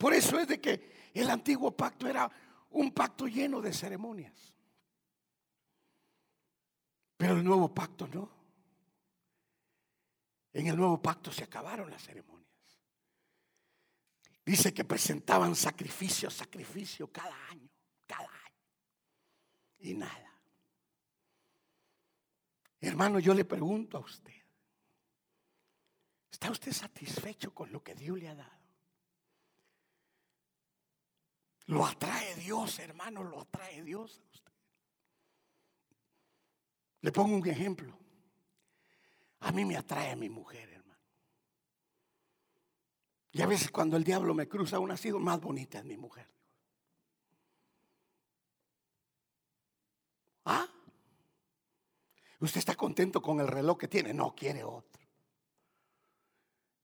Por 0.00 0.14
eso 0.14 0.40
es 0.40 0.48
de 0.48 0.58
que 0.58 1.10
el 1.12 1.28
antiguo 1.28 1.76
pacto 1.76 2.08
era 2.08 2.30
un 2.70 2.90
pacto 2.90 3.26
lleno 3.26 3.60
de 3.60 3.70
ceremonias. 3.70 4.56
Pero 7.18 7.34
el 7.34 7.44
nuevo 7.44 7.74
pacto 7.74 8.08
no. 8.08 8.30
En 10.54 10.68
el 10.68 10.76
nuevo 10.78 11.02
pacto 11.02 11.30
se 11.30 11.44
acabaron 11.44 11.90
las 11.90 12.02
ceremonias. 12.02 12.48
Dice 14.42 14.72
que 14.72 14.86
presentaban 14.86 15.54
sacrificio, 15.54 16.30
sacrificio 16.30 17.12
cada 17.12 17.36
año, 17.50 17.68
cada 18.06 18.30
año. 18.30 18.64
Y 19.80 19.92
nada. 19.92 20.40
Hermano, 22.80 23.18
yo 23.18 23.34
le 23.34 23.44
pregunto 23.44 23.98
a 23.98 24.00
usted, 24.00 24.32
¿está 26.30 26.50
usted 26.50 26.72
satisfecho 26.72 27.54
con 27.54 27.70
lo 27.70 27.82
que 27.84 27.94
Dios 27.94 28.18
le 28.18 28.30
ha 28.30 28.34
dado? 28.34 28.59
Lo 31.70 31.86
atrae 31.86 32.34
Dios, 32.34 32.80
hermano, 32.80 33.22
lo 33.22 33.42
atrae 33.42 33.82
Dios 33.84 34.18
a 34.18 34.30
usted. 34.32 34.52
Le 37.02 37.12
pongo 37.12 37.36
un 37.36 37.48
ejemplo. 37.48 37.96
A 39.38 39.52
mí 39.52 39.64
me 39.64 39.76
atrae 39.76 40.10
a 40.10 40.16
mi 40.16 40.28
mujer. 40.28 40.70
Y 43.32 43.40
a 43.40 43.46
veces 43.46 43.70
cuando 43.70 43.96
el 43.96 44.02
diablo 44.02 44.34
me 44.34 44.48
cruza, 44.48 44.76
aún 44.76 44.90
ha 44.90 44.96
sido 44.96 45.20
más 45.20 45.40
bonita 45.40 45.78
es 45.78 45.84
mi 45.84 45.96
mujer. 45.96 46.26
¿Ah? 50.46 50.66
¿Usted 52.40 52.58
está 52.58 52.74
contento 52.74 53.22
con 53.22 53.38
el 53.38 53.46
reloj 53.46 53.78
que 53.78 53.86
tiene? 53.86 54.12
No, 54.12 54.34
quiere 54.34 54.64
otro. 54.64 55.00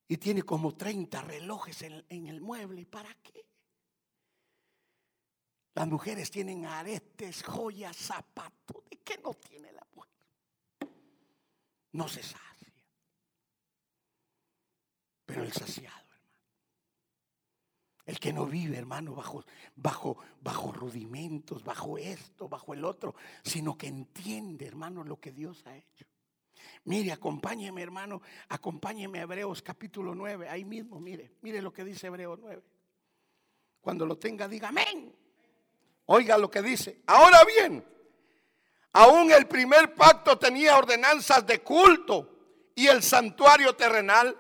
Y 0.07 0.19
tiene 0.19 0.45
como 0.45 0.77
30 0.77 1.23
relojes 1.23 1.83
en, 1.83 2.05
en 2.09 2.29
el 2.29 2.41
mueble. 2.41 2.83
¿Y 2.83 2.85
para 2.85 3.13
qué? 3.15 3.45
Las 5.77 5.87
mujeres 5.87 6.31
tienen 6.31 6.65
aretes, 6.65 7.43
joyas, 7.43 7.95
zapatos. 7.95 8.83
¿De 8.89 8.97
qué 9.05 9.19
no 9.23 9.35
tiene 9.35 9.71
la 9.73 9.87
mujer? 9.95 10.11
No 11.93 12.09
se 12.09 12.23
sacia. 12.23 12.73
Pero 15.27 15.43
el 15.43 15.53
saciado 15.53 16.07
el 18.07 18.21
que 18.21 18.33
no 18.33 18.47
vive, 18.47 18.79
hermano, 18.79 19.15
bajo, 19.17 19.45
bajo, 19.75 20.17
bajo 20.41 20.73
rudimentos, 20.73 21.65
bajo 21.65 21.99
esto, 21.99 22.49
bajo 22.49 22.73
el 22.73 22.85
otro, 22.85 23.17
sino 23.43 23.77
que 23.77 23.89
entiende, 23.89 24.65
hermano, 24.65 25.03
lo 25.03 25.19
que 25.19 25.33
Dios 25.33 25.67
ha 25.67 25.77
hecho. 25.77 26.07
Mire, 26.85 27.11
acompáñeme, 27.11 27.83
hermano, 27.83 28.23
acompáñeme 28.49 29.19
a 29.19 29.23
Hebreos 29.23 29.61
capítulo 29.61 30.15
9, 30.15 30.49
ahí 30.49 30.65
mismo, 30.65 31.01
mire, 31.01 31.33
mire 31.43 31.61
lo 31.61 31.73
que 31.73 31.85
dice 31.85 32.07
Hebreos 32.07 32.39
9. 32.41 32.63
Cuando 33.81 34.07
lo 34.07 34.17
tenga, 34.17 34.47
diga 34.47 34.69
amén. 34.69 35.26
Oiga 36.07 36.39
lo 36.39 36.51
que 36.51 36.63
dice. 36.63 37.03
Ahora 37.07 37.45
bien, 37.45 37.87
aún 38.93 39.31
el 39.31 39.47
primer 39.47 39.95
pacto 39.95 40.39
tenía 40.39 40.77
ordenanzas 40.77 41.47
de 41.47 41.61
culto 41.63 42.31
y 42.75 42.87
el 42.87 43.03
santuario 43.03 43.75
terrenal 43.75 44.37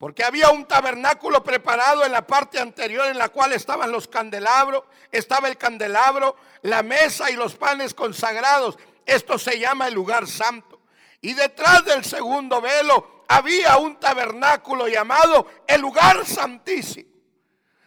porque 0.00 0.24
había 0.24 0.48
un 0.48 0.64
tabernáculo 0.64 1.44
preparado 1.44 2.06
en 2.06 2.12
la 2.12 2.26
parte 2.26 2.58
anterior 2.58 3.06
en 3.08 3.18
la 3.18 3.28
cual 3.28 3.52
estaban 3.52 3.92
los 3.92 4.08
candelabros, 4.08 4.84
estaba 5.12 5.46
el 5.46 5.58
candelabro, 5.58 6.36
la 6.62 6.82
mesa 6.82 7.30
y 7.30 7.34
los 7.34 7.54
panes 7.54 7.92
consagrados. 7.92 8.78
Esto 9.04 9.38
se 9.38 9.58
llama 9.58 9.88
el 9.88 9.94
lugar 9.94 10.26
santo. 10.26 10.80
Y 11.20 11.34
detrás 11.34 11.84
del 11.84 12.02
segundo 12.02 12.62
velo 12.62 13.24
había 13.28 13.76
un 13.76 14.00
tabernáculo 14.00 14.88
llamado 14.88 15.46
el 15.66 15.82
lugar 15.82 16.24
santísimo. 16.24 17.10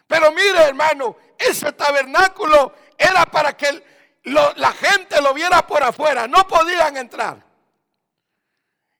Pero 0.06 0.30
mire, 0.30 0.62
hermano, 0.68 1.16
ese 1.36 1.72
tabernáculo 1.72 2.74
era 2.98 3.26
para 3.26 3.56
que 3.56 3.82
la 4.24 4.72
gente 4.72 5.20
lo 5.20 5.34
viera 5.34 5.66
por 5.66 5.82
afuera, 5.82 6.26
no 6.26 6.46
podían 6.46 6.96
entrar. 6.96 7.44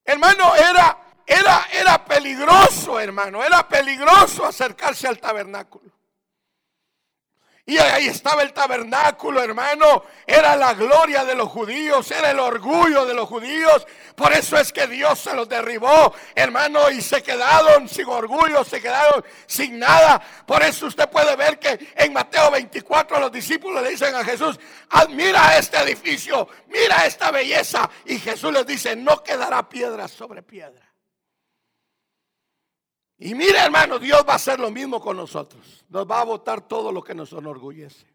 Hermano, 0.04 0.54
era, 0.54 0.98
era, 1.26 1.66
era 1.72 2.04
peligroso, 2.04 3.00
hermano, 3.00 3.42
era 3.42 3.66
peligroso 3.66 4.44
acercarse 4.44 5.08
al 5.08 5.18
tabernáculo. 5.18 5.93
Y 7.66 7.78
ahí 7.78 8.08
estaba 8.08 8.42
el 8.42 8.52
tabernáculo, 8.52 9.42
hermano. 9.42 10.04
Era 10.26 10.54
la 10.54 10.74
gloria 10.74 11.24
de 11.24 11.34
los 11.34 11.48
judíos, 11.48 12.10
era 12.10 12.30
el 12.30 12.38
orgullo 12.38 13.06
de 13.06 13.14
los 13.14 13.26
judíos. 13.26 13.86
Por 14.14 14.34
eso 14.34 14.58
es 14.58 14.70
que 14.70 14.86
Dios 14.86 15.18
se 15.18 15.34
los 15.34 15.48
derribó, 15.48 16.14
hermano, 16.34 16.90
y 16.90 17.00
se 17.00 17.22
quedaron 17.22 17.88
sin 17.88 18.06
orgullo, 18.06 18.64
se 18.64 18.82
quedaron 18.82 19.24
sin 19.46 19.78
nada. 19.78 20.20
Por 20.46 20.62
eso 20.62 20.86
usted 20.86 21.08
puede 21.08 21.34
ver 21.36 21.58
que 21.58 21.92
en 21.96 22.12
Mateo 22.12 22.50
24 22.50 23.18
los 23.18 23.32
discípulos 23.32 23.82
le 23.82 23.90
dicen 23.90 24.14
a 24.14 24.24
Jesús, 24.24 24.60
mira 25.08 25.56
este 25.56 25.78
edificio, 25.78 26.46
mira 26.68 27.06
esta 27.06 27.30
belleza. 27.30 27.88
Y 28.04 28.18
Jesús 28.18 28.52
les 28.52 28.66
dice, 28.66 28.94
no 28.94 29.22
quedará 29.22 29.66
piedra 29.66 30.06
sobre 30.06 30.42
piedra. 30.42 30.93
Y 33.18 33.34
mire 33.34 33.58
hermano, 33.58 33.98
Dios 33.98 34.24
va 34.26 34.32
a 34.32 34.36
hacer 34.36 34.58
lo 34.58 34.70
mismo 34.70 35.00
con 35.00 35.16
nosotros. 35.16 35.84
Nos 35.88 36.10
va 36.10 36.20
a 36.20 36.24
votar 36.24 36.66
todo 36.66 36.90
lo 36.90 37.02
que 37.02 37.14
nos 37.14 37.32
enorgullece. 37.32 38.06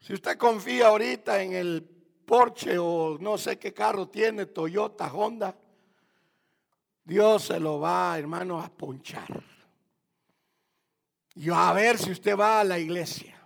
Si 0.00 0.12
usted 0.12 0.36
confía 0.36 0.88
ahorita 0.88 1.40
en 1.42 1.52
el 1.52 1.82
Porsche 2.26 2.76
o 2.78 3.16
no 3.20 3.38
sé 3.38 3.58
qué 3.58 3.72
carro 3.72 4.08
tiene, 4.08 4.46
Toyota, 4.46 5.12
Honda, 5.12 5.56
Dios 7.04 7.44
se 7.44 7.60
lo 7.60 7.78
va, 7.78 8.18
hermano, 8.18 8.60
a 8.60 8.68
ponchar. 8.68 9.42
Y 11.34 11.50
a 11.50 11.72
ver 11.72 11.98
si 11.98 12.10
usted 12.10 12.36
va 12.36 12.60
a 12.60 12.64
la 12.64 12.78
iglesia. 12.78 13.38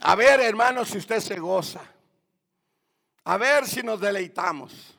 A 0.00 0.14
ver, 0.14 0.40
hermano, 0.40 0.84
si 0.84 0.98
usted 0.98 1.20
se 1.20 1.38
goza. 1.38 1.82
A 3.24 3.36
ver 3.36 3.66
si 3.66 3.82
nos 3.82 4.00
deleitamos. 4.00 4.98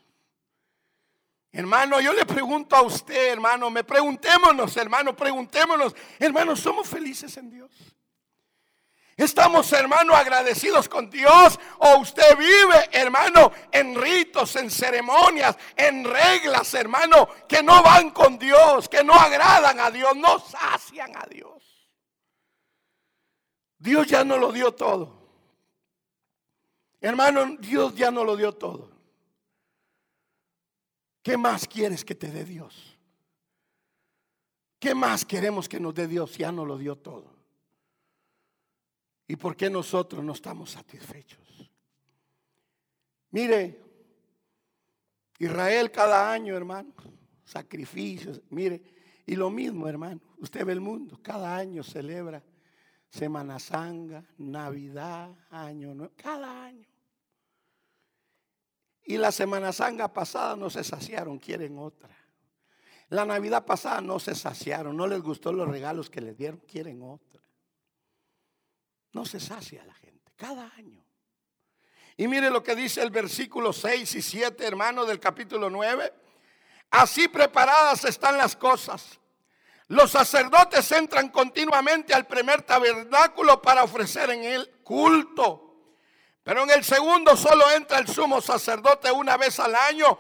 Hermano, 1.55 2.01
yo 2.01 2.13
le 2.13 2.25
pregunto 2.25 2.75
a 2.75 2.81
usted, 2.81 3.31
hermano, 3.31 3.69
me 3.69 3.83
preguntémonos, 3.83 4.75
hermano, 4.75 5.15
preguntémonos, 5.15 5.95
hermano, 6.17 6.55
¿somos 6.55 6.89
felices 6.89 7.37
en 7.37 7.51
Dios? 7.51 7.71
¿Estamos, 9.15 9.71
hermano, 9.71 10.15
agradecidos 10.15 10.89
con 10.89 11.11
Dios? 11.11 11.59
¿O 11.77 11.97
usted 11.99 12.35
vive, 12.35 12.89
hermano, 12.91 13.51
en 13.71 13.93
ritos, 13.93 14.55
en 14.55 14.71
ceremonias, 14.71 15.55
en 15.75 16.03
reglas, 16.03 16.73
hermano, 16.73 17.29
que 17.47 17.61
no 17.61 17.83
van 17.83 18.09
con 18.09 18.39
Dios, 18.39 18.89
que 18.89 19.03
no 19.03 19.13
agradan 19.13 19.79
a 19.79 19.91
Dios, 19.91 20.15
no 20.15 20.39
sacian 20.39 21.15
a 21.15 21.27
Dios? 21.27 21.61
Dios 23.77 24.07
ya 24.07 24.23
no 24.23 24.39
lo 24.39 24.51
dio 24.51 24.73
todo. 24.73 25.21
Hermano, 26.99 27.57
Dios 27.59 27.93
ya 27.93 28.09
no 28.09 28.23
lo 28.23 28.35
dio 28.35 28.53
todo. 28.53 28.92
¿Qué 31.23 31.37
más 31.37 31.67
quieres 31.67 32.03
que 32.03 32.13
te 32.13 32.29
dé 32.29 32.43
Dios? 32.43 32.97
¿Qué 34.77 34.93
más 34.93 35.23
queremos 35.23 35.69
que 35.69 35.79
nos 35.79 35.95
dé 35.95 36.07
Dios? 36.07 36.37
Ya 36.37 36.51
no 36.51 36.65
lo 36.65 36.77
dio 36.77 36.97
todo. 36.97 37.33
¿Y 39.25 39.37
por 39.37 39.55
qué 39.55 39.69
nosotros 39.69 40.21
no 40.23 40.33
estamos 40.33 40.71
satisfechos? 40.71 41.71
Mire, 43.31 43.79
Israel 45.39 45.89
cada 45.89 46.31
año, 46.31 46.55
hermano, 46.55 46.93
sacrificios, 47.45 48.41
mire, 48.49 48.83
y 49.25 49.35
lo 49.35 49.49
mismo, 49.49 49.87
hermano, 49.87 50.19
usted 50.39 50.65
ve 50.65 50.73
el 50.73 50.81
mundo, 50.81 51.17
cada 51.21 51.55
año 51.55 51.81
celebra 51.83 52.43
Semana 53.09 53.59
Santa, 53.59 54.25
Navidad, 54.39 55.33
Año 55.51 55.93
Nuevo, 55.93 56.13
cada 56.17 56.65
año. 56.65 56.92
Y 59.05 59.17
la 59.17 59.31
Semana 59.31 59.73
Santa 59.73 60.11
pasada 60.11 60.55
no 60.55 60.69
se 60.69 60.83
saciaron, 60.83 61.39
quieren 61.39 61.77
otra. 61.77 62.15
La 63.09 63.25
Navidad 63.25 63.65
pasada 63.65 64.01
no 64.01 64.19
se 64.19 64.33
saciaron, 64.33 64.95
no 64.95 65.07
les 65.07 65.21
gustó 65.21 65.51
los 65.51 65.67
regalos 65.67 66.09
que 66.09 66.21
les 66.21 66.37
dieron, 66.37 66.59
quieren 66.61 67.01
otra. 67.01 67.41
No 69.11 69.25
se 69.25 69.39
sacia 69.39 69.85
la 69.85 69.93
gente, 69.93 70.31
cada 70.35 70.71
año. 70.75 71.03
Y 72.17 72.27
mire 72.27 72.49
lo 72.49 72.63
que 72.63 72.75
dice 72.75 73.01
el 73.01 73.11
versículo 73.11 73.73
6 73.73 74.15
y 74.15 74.21
7, 74.21 74.65
hermano, 74.65 75.05
del 75.05 75.19
capítulo 75.19 75.69
9. 75.69 76.13
Así 76.91 77.27
preparadas 77.27 78.05
están 78.05 78.37
las 78.37 78.55
cosas. 78.55 79.19
Los 79.87 80.11
sacerdotes 80.11 80.91
entran 80.91 81.29
continuamente 81.29 82.13
al 82.13 82.25
primer 82.25 82.61
tabernáculo 82.61 83.61
para 83.61 83.83
ofrecer 83.83 84.29
en 84.29 84.43
él 84.43 84.79
culto. 84.83 85.72
Pero 86.43 86.63
en 86.63 86.71
el 86.71 86.83
segundo 86.83 87.37
solo 87.37 87.71
entra 87.71 87.99
el 87.99 88.07
sumo 88.07 88.41
sacerdote 88.41 89.11
una 89.11 89.37
vez 89.37 89.59
al 89.59 89.75
año, 89.75 90.19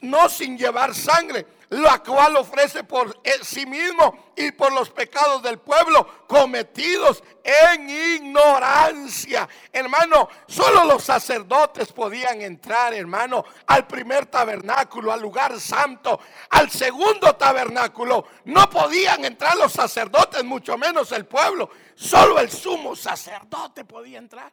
no 0.00 0.28
sin 0.28 0.58
llevar 0.58 0.94
sangre, 0.94 1.46
la 1.70 2.02
cual 2.02 2.36
ofrece 2.36 2.84
por 2.84 3.18
sí 3.42 3.64
mismo 3.64 4.32
y 4.36 4.50
por 4.50 4.72
los 4.72 4.90
pecados 4.90 5.42
del 5.42 5.58
pueblo 5.58 6.26
cometidos 6.26 7.22
en 7.42 7.88
ignorancia. 7.88 9.48
Hermano, 9.72 10.28
solo 10.46 10.84
los 10.84 11.04
sacerdotes 11.04 11.92
podían 11.92 12.42
entrar, 12.42 12.92
hermano, 12.92 13.44
al 13.68 13.86
primer 13.86 14.26
tabernáculo, 14.26 15.12
al 15.12 15.22
lugar 15.22 15.58
santo. 15.60 16.20
Al 16.50 16.70
segundo 16.70 17.34
tabernáculo 17.36 18.26
no 18.44 18.68
podían 18.68 19.24
entrar 19.24 19.56
los 19.56 19.72
sacerdotes, 19.72 20.44
mucho 20.44 20.76
menos 20.76 21.12
el 21.12 21.24
pueblo. 21.24 21.70
Solo 21.94 22.38
el 22.40 22.50
sumo 22.50 22.94
sacerdote 22.96 23.84
podía 23.84 24.18
entrar. 24.18 24.52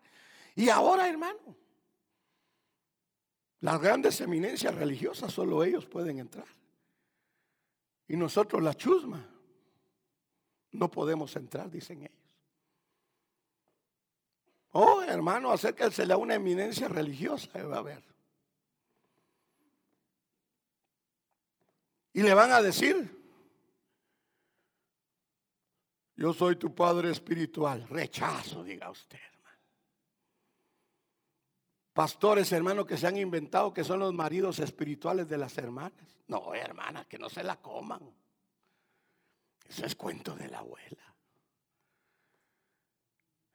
Y 0.60 0.68
ahora, 0.68 1.08
hermano, 1.08 1.56
las 3.62 3.80
grandes 3.80 4.20
eminencias 4.20 4.76
religiosas 4.76 5.32
solo 5.32 5.64
ellos 5.64 5.86
pueden 5.86 6.20
entrar. 6.20 6.48
Y 8.10 8.18
nosotros, 8.18 8.62
la 8.62 8.74
chusma, 8.74 9.26
no 10.72 10.92
podemos 10.92 11.34
entrar, 11.38 11.72
dicen 11.72 12.02
ellos. 12.02 12.36
Oh, 14.72 15.02
hermano, 15.02 15.50
acérquese 15.50 16.12
a 16.12 16.18
una 16.18 16.36
eminencia 16.36 16.90
religiosa, 16.90 17.64
va 17.64 17.78
a 17.78 17.82
ver. 17.82 18.04
Y 22.12 22.22
le 22.22 22.34
van 22.34 22.52
a 22.52 22.62
decir, 22.62 23.18
yo 26.18 26.34
soy 26.34 26.58
tu 26.58 26.76
padre 26.76 27.12
espiritual. 27.12 27.88
Rechazo, 27.88 28.62
diga 28.62 28.90
usted 28.90 29.20
pastores, 32.00 32.50
hermanos, 32.54 32.86
que 32.86 32.96
se 32.96 33.08
han 33.08 33.18
inventado 33.18 33.74
que 33.74 33.84
son 33.84 34.00
los 34.00 34.14
maridos 34.14 34.60
espirituales 34.60 35.28
de 35.28 35.38
las 35.38 35.58
hermanas. 35.58 36.22
No, 36.30 36.56
hermanas, 36.56 37.06
que 37.08 37.18
no 37.18 37.28
se 37.28 37.44
la 37.44 37.58
coman. 37.58 38.00
Eso 39.68 39.86
es 39.86 39.98
cuento 39.98 40.34
de 40.34 40.48
la 40.48 40.60
abuela. 40.60 41.14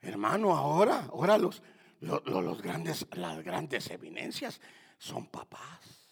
Hermano, 0.03 0.55
ahora, 0.55 1.09
ahora 1.11 1.39
los, 1.39 1.63
los 2.01 2.61
grandes, 2.61 3.07
las 3.13 3.43
grandes 3.43 3.89
eminencias 3.89 4.61
son 4.99 5.27
papás. 5.29 6.04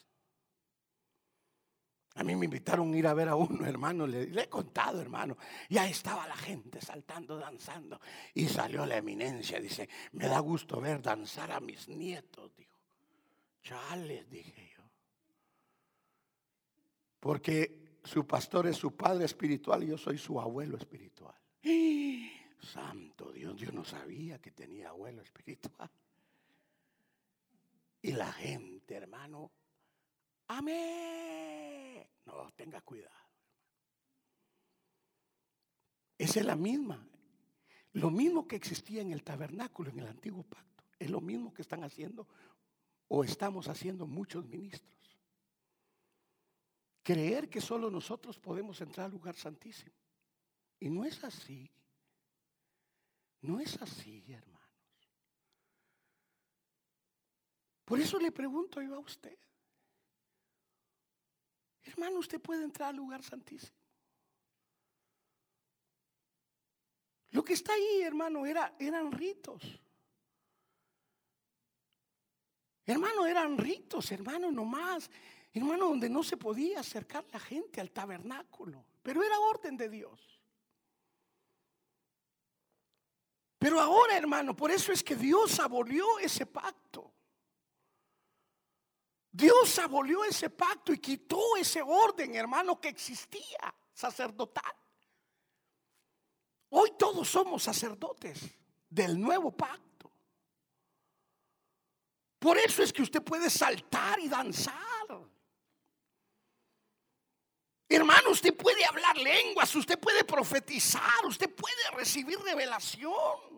A 2.14 2.24
mí 2.24 2.36
me 2.36 2.44
invitaron 2.44 2.92
a 2.92 2.96
ir 2.96 3.06
a 3.06 3.14
ver 3.14 3.28
a 3.28 3.36
uno, 3.36 3.66
hermano, 3.66 4.06
le, 4.06 4.22
he 4.22 4.48
contado, 4.48 5.00
hermano. 5.00 5.36
Y 5.68 5.78
ahí 5.78 5.90
estaba 5.92 6.26
la 6.26 6.36
gente 6.36 6.80
saltando, 6.80 7.38
danzando. 7.38 8.00
Y 8.34 8.46
salió 8.48 8.84
la 8.84 8.98
eminencia, 8.98 9.60
dice, 9.60 9.88
me 10.12 10.26
da 10.26 10.38
gusto 10.40 10.80
ver 10.80 11.00
danzar 11.00 11.52
a 11.52 11.60
mis 11.60 11.88
nietos, 11.88 12.54
dijo. 12.56 12.78
Chales, 13.62 14.28
dije 14.28 14.72
yo. 14.76 14.82
Porque 17.20 17.98
su 18.02 18.26
pastor 18.26 18.66
es 18.66 18.76
su 18.76 18.96
padre 18.96 19.24
espiritual 19.24 19.84
y 19.84 19.88
yo 19.88 19.98
soy 19.98 20.18
su 20.18 20.40
abuelo 20.40 20.76
espiritual. 20.76 21.34
Santo 22.60 23.32
Dios, 23.32 23.56
yo 23.56 23.72
no 23.72 23.84
sabía 23.84 24.40
que 24.40 24.50
tenía 24.50 24.90
abuelo 24.90 25.22
espiritual. 25.22 25.90
Y 28.02 28.12
la 28.12 28.32
gente, 28.32 28.96
hermano, 28.96 29.52
amén. 30.58 32.06
No, 32.26 32.50
tenga 32.52 32.80
cuidado. 32.80 33.16
Esa 36.18 36.40
es 36.40 36.46
la 36.46 36.56
misma. 36.56 37.06
Lo 37.94 38.10
mismo 38.10 38.46
que 38.46 38.56
existía 38.56 39.02
en 39.02 39.12
el 39.12 39.22
tabernáculo, 39.22 39.90
en 39.90 39.98
el 40.00 40.06
antiguo 40.06 40.44
pacto, 40.44 40.84
es 40.98 41.10
lo 41.10 41.20
mismo 41.20 41.52
que 41.52 41.62
están 41.62 41.84
haciendo 41.84 42.26
o 43.08 43.24
estamos 43.24 43.68
haciendo 43.68 44.06
muchos 44.06 44.46
ministros. 44.46 45.18
Creer 47.02 47.50
que 47.50 47.60
solo 47.60 47.90
nosotros 47.90 48.38
podemos 48.38 48.80
entrar 48.80 49.06
al 49.06 49.12
lugar 49.12 49.34
santísimo. 49.34 49.96
Y 50.78 50.88
no 50.88 51.04
es 51.04 51.22
así. 51.24 51.70
No 53.40 53.58
es 53.58 53.80
así, 53.82 54.24
hermanos. 54.32 54.62
Por 57.84 57.98
eso 57.98 58.18
le 58.18 58.30
pregunto 58.30 58.80
yo 58.80 58.94
a 58.94 59.00
usted. 59.00 59.36
Hermano, 61.84 62.18
usted 62.18 62.40
puede 62.40 62.64
entrar 62.64 62.90
al 62.90 62.96
lugar 62.96 63.22
santísimo. 63.22 63.76
Lo 67.30 67.42
que 67.42 67.54
está 67.54 67.72
ahí, 67.72 68.02
hermano, 68.02 68.44
era, 68.44 68.74
eran 68.78 69.10
ritos. 69.10 69.62
Hermano, 72.84 73.26
eran 73.26 73.56
ritos, 73.56 74.12
hermano, 74.12 74.50
nomás. 74.50 75.10
Hermano, 75.54 75.88
donde 75.88 76.08
no 76.08 76.22
se 76.22 76.36
podía 76.36 76.80
acercar 76.80 77.24
la 77.32 77.40
gente 77.40 77.80
al 77.80 77.90
tabernáculo. 77.90 78.84
Pero 79.02 79.22
era 79.22 79.38
orden 79.38 79.76
de 79.76 79.88
Dios. 79.88 80.40
Pero 83.58 83.80
ahora, 83.80 84.16
hermano, 84.16 84.56
por 84.56 84.70
eso 84.70 84.92
es 84.92 85.02
que 85.02 85.14
Dios 85.14 85.60
abolió 85.60 86.18
ese 86.18 86.46
pacto. 86.46 87.12
Dios 89.32 89.78
abolió 89.78 90.24
ese 90.24 90.50
pacto 90.50 90.92
y 90.92 90.98
quitó 90.98 91.56
ese 91.56 91.80
orden, 91.80 92.34
hermano, 92.34 92.78
que 92.78 92.88
existía 92.88 93.74
sacerdotal. 93.94 94.74
Hoy 96.68 96.92
todos 96.98 97.28
somos 97.28 97.62
sacerdotes 97.62 98.40
del 98.88 99.18
nuevo 99.18 99.50
pacto. 99.50 100.12
Por 102.38 102.58
eso 102.58 102.82
es 102.82 102.92
que 102.92 103.02
usted 103.02 103.22
puede 103.22 103.48
saltar 103.48 104.20
y 104.20 104.28
danzar. 104.28 104.82
Hermano, 107.88 108.30
usted 108.30 108.56
puede 108.56 108.84
hablar 108.86 109.16
lenguas, 109.18 109.74
usted 109.74 109.98
puede 109.98 110.24
profetizar, 110.24 111.24
usted 111.26 111.54
puede 111.54 111.90
recibir 111.94 112.38
revelación. 112.40 113.51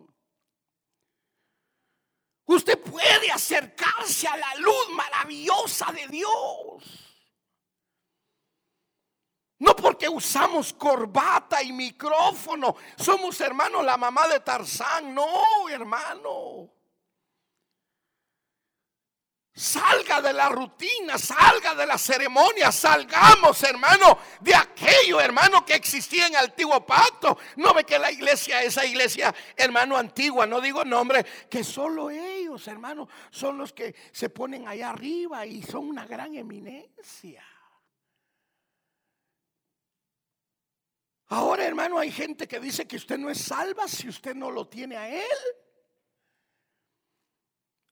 Usted 2.46 2.78
puede 2.78 3.30
acercarse 3.30 4.28
a 4.28 4.36
la 4.36 4.54
luz 4.56 4.90
maravillosa 4.90 5.90
de 5.92 6.06
Dios. 6.08 7.04
No 9.58 9.74
porque 9.74 10.08
usamos 10.08 10.74
corbata 10.74 11.62
y 11.62 11.72
micrófono, 11.72 12.76
somos 12.96 13.40
hermanos 13.40 13.84
la 13.84 13.96
mamá 13.96 14.28
de 14.28 14.40
Tarzán, 14.40 15.14
no, 15.14 15.68
hermano. 15.70 16.70
Salga 19.56 20.20
de 20.20 20.32
la 20.32 20.48
rutina, 20.48 21.16
salga 21.16 21.76
de 21.76 21.86
la 21.86 21.96
ceremonia, 21.96 22.72
salgamos, 22.72 23.62
hermano, 23.62 24.18
de 24.40 24.52
aquello, 24.52 25.20
hermano, 25.20 25.64
que 25.64 25.74
existía 25.74 26.26
en 26.26 26.34
el 26.34 26.46
antiguo 26.46 26.84
pacto. 26.84 27.38
No 27.54 27.72
ve 27.72 27.84
que 27.84 27.96
la 27.96 28.10
iglesia, 28.10 28.64
esa 28.64 28.84
iglesia, 28.84 29.32
hermano, 29.56 29.96
antigua, 29.96 30.44
no 30.44 30.60
digo 30.60 30.84
nombre, 30.84 31.24
que 31.48 31.62
solo 31.62 32.10
ellos, 32.54 32.68
hermano, 32.68 33.08
son 33.30 33.58
los 33.58 33.72
que 33.72 33.94
se 34.12 34.28
ponen 34.30 34.68
allá 34.68 34.90
arriba 34.90 35.44
y 35.44 35.62
son 35.62 35.88
una 35.88 36.06
gran 36.06 36.34
eminencia. 36.34 37.44
Ahora, 41.28 41.64
hermano, 41.64 41.98
hay 41.98 42.12
gente 42.12 42.46
que 42.46 42.60
dice 42.60 42.86
que 42.86 42.96
usted 42.96 43.18
no 43.18 43.30
es 43.30 43.38
salva 43.38 43.88
si 43.88 44.08
usted 44.08 44.34
no 44.34 44.50
lo 44.50 44.68
tiene 44.68 44.96
a 44.96 45.08
Él. 45.08 45.38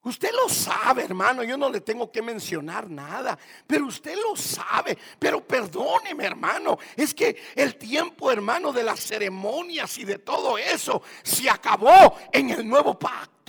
Usted 0.04 0.30
lo 0.32 0.48
sabe, 0.48 1.04
hermano, 1.04 1.44
yo 1.44 1.56
no 1.56 1.70
le 1.70 1.80
tengo 1.80 2.10
que 2.10 2.22
mencionar 2.22 2.90
nada, 2.90 3.38
pero 3.66 3.86
usted 3.86 4.16
lo 4.16 4.34
sabe. 4.34 4.98
Pero 5.18 5.46
perdóneme, 5.46 6.24
hermano, 6.24 6.76
es 6.96 7.14
que 7.14 7.40
el 7.54 7.76
tiempo, 7.76 8.30
hermano, 8.30 8.72
de 8.72 8.82
las 8.82 9.00
ceremonias 9.00 9.96
y 9.98 10.04
de 10.04 10.18
todo 10.18 10.58
eso 10.58 11.02
se 11.22 11.48
acabó 11.48 12.16
en 12.32 12.50
el 12.50 12.68
nuevo 12.68 12.98
pacto. 12.98 13.41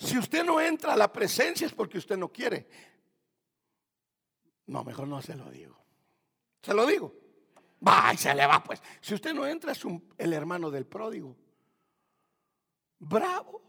Si 0.00 0.16
usted 0.16 0.44
no 0.44 0.58
entra 0.58 0.94
a 0.94 0.96
la 0.96 1.12
presencia 1.12 1.66
es 1.66 1.74
porque 1.74 1.98
usted 1.98 2.16
no 2.16 2.32
quiere. 2.32 2.66
No, 4.66 4.82
mejor 4.82 5.06
no 5.06 5.20
se 5.20 5.36
lo 5.36 5.50
digo. 5.50 5.78
Se 6.62 6.72
lo 6.72 6.86
digo. 6.86 7.14
Va 7.86 8.12
y 8.14 8.16
se 8.16 8.34
le 8.34 8.46
va, 8.46 8.64
pues. 8.64 8.82
Si 9.02 9.12
usted 9.12 9.34
no 9.34 9.46
entra, 9.46 9.72
es 9.72 9.84
el 10.16 10.32
hermano 10.32 10.70
del 10.70 10.86
pródigo. 10.86 11.36
Bravo. 12.98 13.60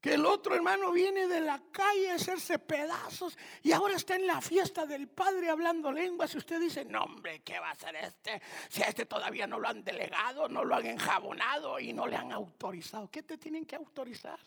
Que 0.00 0.14
el 0.14 0.24
otro 0.24 0.54
hermano 0.54 0.92
viene 0.92 1.26
de 1.26 1.40
la 1.40 1.60
calle 1.70 2.10
a 2.10 2.14
hacerse 2.14 2.58
pedazos 2.58 3.36
y 3.62 3.72
ahora 3.72 3.96
está 3.96 4.16
en 4.16 4.26
la 4.26 4.40
fiesta 4.40 4.86
del 4.86 5.08
padre 5.08 5.50
hablando 5.50 5.92
lenguas. 5.92 6.34
Y 6.34 6.38
usted 6.38 6.58
dice: 6.58 6.86
No, 6.86 7.02
hombre, 7.02 7.42
¿qué 7.42 7.58
va 7.58 7.68
a 7.68 7.72
hacer 7.72 7.94
este? 7.96 8.40
Si 8.70 8.82
a 8.82 8.86
este 8.86 9.04
todavía 9.04 9.46
no 9.46 9.58
lo 9.58 9.68
han 9.68 9.84
delegado, 9.84 10.48
no 10.48 10.64
lo 10.64 10.74
han 10.74 10.86
enjabonado 10.86 11.78
y 11.78 11.92
no 11.92 12.06
le 12.06 12.16
han 12.16 12.32
autorizado. 12.32 13.10
¿Qué 13.10 13.22
te 13.22 13.36
tienen 13.36 13.66
que 13.66 13.76
autorizar? 13.76 14.40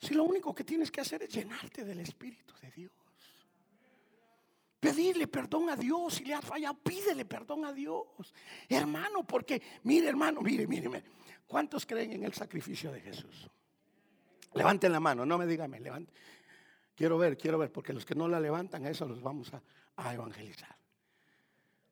Si 0.00 0.12
lo 0.12 0.24
único 0.24 0.52
que 0.52 0.64
tienes 0.64 0.90
que 0.90 1.00
hacer 1.00 1.22
es 1.22 1.30
llenarte 1.30 1.84
del 1.84 2.00
Espíritu 2.00 2.52
de 2.60 2.70
Dios. 2.72 2.92
Pedirle 4.80 5.28
perdón 5.28 5.70
a 5.70 5.76
Dios 5.76 6.14
si 6.14 6.24
le 6.24 6.34
has 6.34 6.44
fallado, 6.44 6.74
pídele 6.74 7.24
perdón 7.24 7.64
a 7.64 7.72
Dios. 7.72 8.04
Hermano, 8.68 9.24
porque, 9.24 9.62
mire 9.84 10.08
hermano, 10.08 10.42
mire, 10.42 10.66
mire, 10.66 10.88
mire. 10.88 11.04
¿Cuántos 11.46 11.86
creen 11.86 12.12
en 12.12 12.24
el 12.24 12.32
sacrificio 12.32 12.90
de 12.92 13.00
Jesús? 13.00 13.48
Levanten 14.54 14.92
la 14.92 15.00
mano, 15.00 15.26
no 15.26 15.36
me 15.36 15.46
digan, 15.46 15.70
levanten. 15.70 16.14
Quiero 16.94 17.18
ver, 17.18 17.36
quiero 17.36 17.58
ver, 17.58 17.72
porque 17.72 17.92
los 17.92 18.04
que 18.04 18.14
no 18.14 18.28
la 18.28 18.38
levantan, 18.38 18.86
a 18.86 18.90
eso 18.90 19.06
los 19.06 19.20
vamos 19.20 19.52
a, 19.52 20.14
evangelizar. 20.14 20.76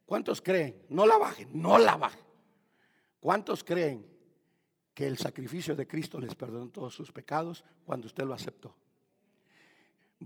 ¿Cuántos 0.07 0.41
creen? 0.41 0.83
No 0.91 1.07
la 1.07 1.17
bajen, 1.17 1.49
no 1.61 1.79
la 1.79 1.97
bajen. 1.97 2.25
¿Cuántos 3.21 3.65
creen 3.65 4.07
que 4.95 5.07
el 5.07 5.19
sacrificio 5.19 5.75
de 5.75 5.87
Cristo 5.87 6.21
les 6.21 6.35
perdonó 6.35 6.69
todos 6.69 6.95
sus 6.95 7.11
pecados 7.11 7.65
cuando 7.85 8.07
usted 8.07 8.25
lo 8.25 8.35
aceptó? 8.35 8.77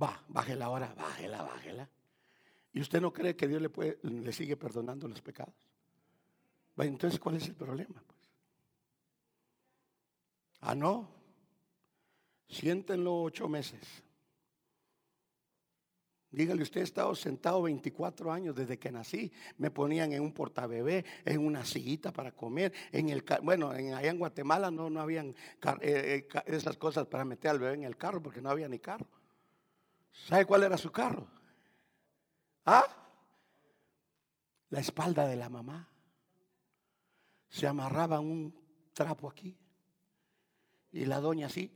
Va, 0.01 0.23
bájela 0.29 0.67
ahora, 0.67 0.95
bájela, 0.95 1.43
bájela. 1.43 1.89
¿Y 2.73 2.81
usted 2.81 3.01
no 3.01 3.13
cree 3.13 3.35
que 3.35 3.49
Dios 3.49 3.63
le, 4.03 4.33
sigue 4.33 4.57
perdonando 4.57 5.09
los 5.09 5.23
pecados? 5.23 5.55
entonces, 6.79 7.19
¿cuál 7.19 7.37
es 7.37 7.49
el 7.49 7.55
problema? 7.55 8.03
Ah, 10.69 10.75
no. 10.75 11.09
Siéntenlo 12.49 13.23
ocho 13.23 13.49
meses. 13.49 14.03
Dígale, 16.29 16.65
usted 16.65 16.81
ha 16.81 16.85
estado 16.85 17.15
sentado 17.15 17.63
24 17.63 18.33
años 18.33 18.57
desde 18.57 18.77
que 18.77 18.91
nací. 18.91 19.33
Me 19.59 19.71
ponían 19.71 20.13
en 20.13 20.23
un 20.23 20.33
portabebé, 20.33 21.05
en 21.25 21.47
una 21.47 21.65
sillita 21.65 22.13
para 22.13 22.33
comer. 22.33 22.73
En 22.91 23.11
el 23.11 23.25
bueno, 23.43 23.73
en, 23.75 23.95
allá 23.95 24.11
en 24.11 24.19
Guatemala 24.19 24.73
no, 24.73 24.91
no 24.91 25.01
habían 25.01 25.29
eh, 25.83 26.27
eh, 26.35 26.43
esas 26.47 26.77
cosas 26.77 27.07
para 27.07 27.25
meter 27.25 27.53
al 27.53 27.61
bebé 27.61 27.75
en 27.75 27.85
el 27.85 27.97
carro 27.97 28.21
porque 28.21 28.43
no 28.43 28.51
había 28.51 28.69
ni 28.69 28.81
carro. 28.81 29.07
¿Sabe 30.11 30.47
cuál 30.47 30.65
era 30.65 30.77
su 30.77 30.91
carro? 30.91 31.29
¿Ah? 32.65 32.85
La 34.71 34.81
espalda 34.81 35.29
de 35.29 35.37
la 35.37 35.49
mamá. 35.49 35.89
Se 37.49 37.69
amarraba 37.69 38.19
un 38.19 38.53
trapo 38.93 39.29
aquí. 39.29 39.57
Y 40.97 41.05
la 41.05 41.21
doña 41.21 41.47
así. 41.47 41.71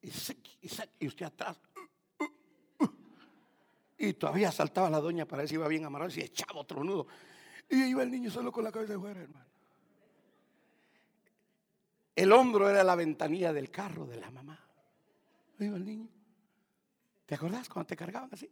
Y, 0.00 1.06
usted 1.06 1.26
atrás. 1.26 1.58
Y 3.98 4.14
todavía 4.14 4.50
saltaba 4.50 4.88
la 4.88 4.98
doña 4.98 5.26
para 5.26 5.42
ver 5.42 5.48
si 5.50 5.56
iba 5.56 5.68
bien 5.68 5.84
amarrado 5.84 6.10
y 6.16 6.20
echaba 6.22 6.60
otro 6.60 6.82
nudo. 6.82 7.06
Y 7.68 7.84
iba 7.84 8.02
el 8.02 8.10
niño 8.10 8.30
solo 8.30 8.50
con 8.50 8.64
la 8.64 8.72
cabeza 8.72 8.94
de 8.94 8.98
fuera, 8.98 9.20
hermano. 9.20 9.44
El 12.16 12.32
hombro 12.32 12.70
era 12.70 12.82
la 12.82 12.94
ventanilla 12.94 13.52
del 13.52 13.70
carro 13.70 14.06
de 14.06 14.16
la 14.16 14.30
mamá. 14.30 14.58
Iba 15.58 15.76
el 15.76 15.84
niño. 15.84 16.08
¿Te 17.26 17.34
acordás 17.34 17.68
cuando 17.68 17.88
te 17.88 17.96
cargaban 17.96 18.30
así? 18.32 18.50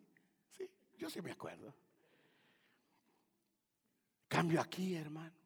Yo 0.98 1.08
sí 1.08 1.22
me 1.22 1.32
acuerdo. 1.32 1.74
Cambio 4.28 4.60
aquí, 4.60 4.94
hermano. 4.96 5.39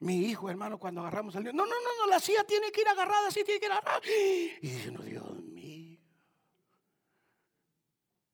Mi 0.00 0.16
hijo, 0.16 0.48
hermano, 0.48 0.78
cuando 0.78 1.02
agarramos 1.02 1.36
al 1.36 1.44
niño, 1.44 1.52
no, 1.52 1.66
no, 1.66 1.74
no, 1.74 2.04
no, 2.04 2.10
la 2.10 2.18
silla 2.18 2.42
tiene 2.44 2.72
que 2.72 2.80
ir 2.80 2.88
agarrada, 2.88 3.28
así 3.28 3.44
tiene 3.44 3.60
que 3.60 3.66
ir 3.66 3.72
agarrada. 3.72 4.00
Y 4.06 4.68
dice, 4.68 4.90
no, 4.90 5.02
Dios 5.02 5.38
mío. 5.44 5.98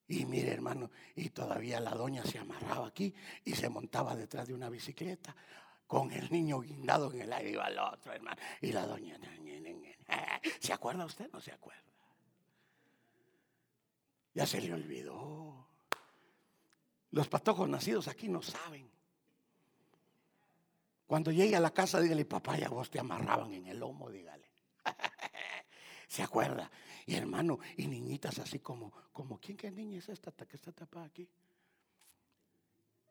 Y 0.09 0.25
mire, 0.25 0.53
hermano, 0.53 0.91
y 1.17 1.31
todavía 1.31 1.81
la 1.81 1.91
doña 1.91 2.25
se 2.25 2.39
amarraba 2.39 2.87
aquí 2.87 3.13
y 3.45 3.55
se 3.55 3.69
montaba 3.69 4.15
detrás 4.15 4.47
de 4.47 4.55
una 4.55 4.71
bicicleta 4.71 5.35
con 5.89 6.13
el 6.13 6.31
niño 6.31 6.61
guindado 6.61 7.13
en 7.13 7.23
el 7.23 7.33
aire, 7.33 7.51
iba 7.51 7.65
al 7.65 7.79
otro, 7.79 8.13
hermano. 8.13 8.41
Y 8.61 8.71
la 8.71 8.87
doña, 8.87 9.19
¿se 10.61 10.73
acuerda 10.73 11.05
usted? 11.05 11.29
No 11.33 11.41
se 11.41 11.51
acuerda. 11.51 11.83
Ya 14.35 14.47
se 14.47 14.61
le 14.61 14.73
olvidó. 14.73 15.67
Los 17.11 17.29
patojos 17.29 17.69
nacidos 17.69 18.07
aquí 18.07 18.29
no 18.29 18.43
saben. 18.43 18.96
Cuando 21.07 21.31
llegue 21.31 21.55
a 21.55 21.61
la 21.61 21.71
casa, 21.71 22.01
dígale, 22.01 22.25
papá, 22.25 22.59
ya 22.59 22.69
vos 22.69 22.91
te 22.91 22.99
amarraban 22.99 23.53
en 23.53 23.67
el 23.67 23.79
lomo, 23.79 24.11
dígale. 24.11 24.51
¿Se 26.09 26.23
acuerda? 26.23 26.71
Y 27.07 27.15
hermano, 27.15 27.61
y 27.77 27.87
niñitas 27.87 28.39
así 28.41 28.59
como, 28.59 28.93
como, 29.13 29.39
¿quién 29.39 29.57
qué 29.57 29.71
niña 29.71 29.99
es 29.99 30.09
esta 30.09 30.33
que 30.33 30.57
está 30.57 30.73
tapada 30.73 31.07
aquí? 31.07 31.29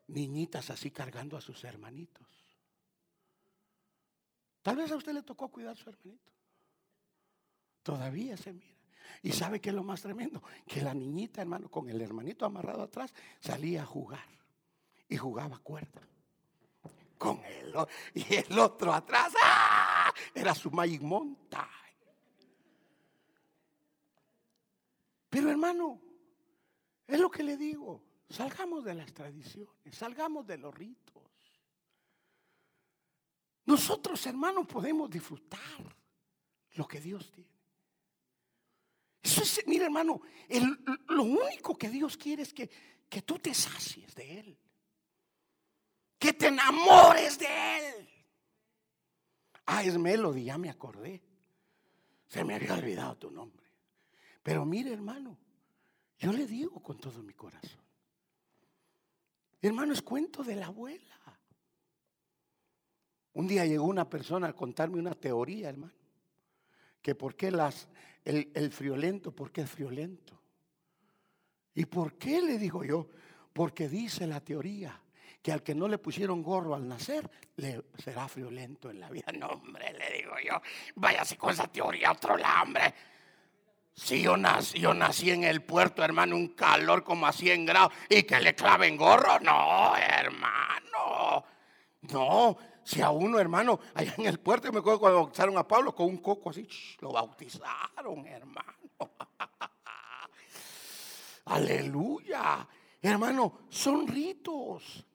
Niñitas 0.08 0.70
así 0.70 0.90
cargando 0.90 1.36
a 1.36 1.40
sus 1.40 1.64
hermanitos. 1.64 2.26
Tal 4.62 4.76
vez 4.76 4.90
a 4.92 4.96
usted 4.96 5.14
le 5.14 5.22
tocó 5.22 5.48
cuidar 5.48 5.72
a 5.72 5.76
su 5.76 5.88
hermanito. 5.88 6.32
Todavía 7.82 8.36
se 8.36 8.52
mira. 8.52 8.76
Y 9.22 9.32
sabe 9.32 9.60
que 9.60 9.70
es 9.70 9.74
lo 9.74 9.84
más 9.84 10.02
tremendo, 10.02 10.42
que 10.66 10.82
la 10.82 10.92
niñita, 10.92 11.40
hermano, 11.40 11.70
con 11.70 11.88
el 11.88 12.00
hermanito 12.02 12.44
amarrado 12.44 12.82
atrás, 12.82 13.14
salía 13.40 13.82
a 13.82 13.86
jugar 13.86 14.26
y 15.08 15.16
jugaba 15.16 15.58
cuerda. 15.58 16.02
Con 17.18 17.42
él 17.44 17.74
y 18.14 18.34
el 18.34 18.58
otro 18.58 18.92
atrás, 18.92 19.32
¡ah! 19.42 20.12
era 20.34 20.54
su 20.54 20.70
Magic 20.70 21.00
Monta. 21.02 21.68
Pero 25.30 25.50
hermano, 25.50 26.00
es 27.06 27.20
lo 27.20 27.30
que 27.30 27.42
le 27.42 27.56
digo, 27.56 28.02
salgamos 28.28 28.84
de 28.84 28.94
las 28.94 29.12
tradiciones, 29.12 29.94
salgamos 29.94 30.46
de 30.46 30.58
los 30.58 30.74
ritos. 30.74 31.22
Nosotros, 33.66 34.24
hermanos, 34.26 34.66
podemos 34.66 35.10
disfrutar 35.10 35.60
lo 36.74 36.86
que 36.86 37.00
Dios 37.00 37.30
tiene. 37.32 37.50
Eso 39.22 39.42
es, 39.42 39.62
mira, 39.66 39.86
hermano, 39.86 40.20
lo 41.08 41.22
único 41.24 41.76
que 41.76 41.90
Dios 41.90 42.16
quiere 42.16 42.42
es 42.42 42.54
que, 42.54 42.70
que 43.08 43.22
tú 43.22 43.38
te 43.38 43.52
sacies 43.52 44.14
de 44.14 44.38
Él. 44.38 44.58
Que 46.18 46.32
te 46.32 46.48
enamores 46.48 47.38
de 47.38 47.46
Él. 47.46 48.08
Ah, 49.66 49.82
es 49.82 49.98
Melody, 49.98 50.44
ya 50.44 50.58
me 50.58 50.70
acordé. 50.70 51.22
Se 52.28 52.44
me 52.44 52.54
había 52.54 52.74
olvidado 52.74 53.16
tu 53.16 53.30
nombre. 53.30 53.66
Pero 54.42 54.64
mire, 54.64 54.92
hermano, 54.92 55.36
yo 56.18 56.32
le 56.32 56.46
digo 56.46 56.82
con 56.82 56.98
todo 56.98 57.22
mi 57.22 57.34
corazón. 57.34 57.84
Hermano, 59.60 59.92
es 59.92 60.02
cuento 60.02 60.44
de 60.44 60.56
la 60.56 60.66
abuela. 60.66 61.16
Un 63.32 63.46
día 63.46 63.66
llegó 63.66 63.84
una 63.84 64.08
persona 64.08 64.48
a 64.48 64.52
contarme 64.54 64.98
una 64.98 65.14
teoría, 65.14 65.68
hermano, 65.68 65.92
que 67.02 67.14
por 67.14 67.36
qué 67.36 67.50
las, 67.50 67.88
el, 68.24 68.72
friolento, 68.72 69.30
por 69.30 69.52
qué 69.52 69.62
es 69.62 69.70
friolento. 69.70 70.40
¿Y 71.74 71.84
por 71.84 72.16
qué 72.16 72.40
le 72.40 72.58
digo 72.58 72.82
yo? 72.82 73.08
Porque 73.52 73.88
dice 73.88 74.26
la 74.26 74.40
teoría 74.40 74.98
que 75.46 75.52
al 75.52 75.62
que 75.62 75.76
no 75.76 75.86
le 75.86 75.98
pusieron 75.98 76.42
gorro 76.42 76.74
al 76.74 76.88
nacer, 76.88 77.30
le 77.54 77.80
será 78.02 78.26
friolento 78.26 78.90
en 78.90 78.98
la 78.98 79.08
vida. 79.08 79.26
No, 79.38 79.46
hombre, 79.46 79.92
le 79.92 80.16
digo 80.16 80.32
yo, 80.44 80.60
váyase 80.96 81.36
con 81.36 81.50
esa 81.50 81.68
teoría 81.68 82.10
otro 82.10 82.36
lado. 82.36 82.72
Si 83.94 84.22
yo 84.22 84.36
nací, 84.36 84.80
yo 84.80 84.92
nací 84.92 85.30
en 85.30 85.44
el 85.44 85.62
puerto, 85.62 86.02
hermano, 86.02 86.34
un 86.34 86.48
calor 86.48 87.04
como 87.04 87.28
a 87.28 87.32
100 87.32 87.64
grados 87.64 87.92
y 88.08 88.24
que 88.24 88.40
le 88.40 88.56
claven 88.56 88.96
gorro, 88.96 89.38
no, 89.38 89.96
hermano. 89.96 91.44
No, 92.10 92.58
si 92.82 93.00
a 93.00 93.10
uno, 93.10 93.38
hermano, 93.38 93.78
allá 93.94 94.16
en 94.18 94.26
el 94.26 94.40
puerto, 94.40 94.72
me 94.72 94.80
acuerdo 94.80 94.98
cuando 94.98 95.20
bautizaron 95.20 95.56
a 95.58 95.68
Pablo 95.68 95.94
con 95.94 96.06
un 96.06 96.16
coco 96.16 96.50
así, 96.50 96.68
lo 96.98 97.12
bautizaron, 97.12 98.26
hermano. 98.26 98.72
Aleluya. 101.44 102.66
Hermano, 103.00 103.60
son 103.68 104.08
ritos 104.08 105.05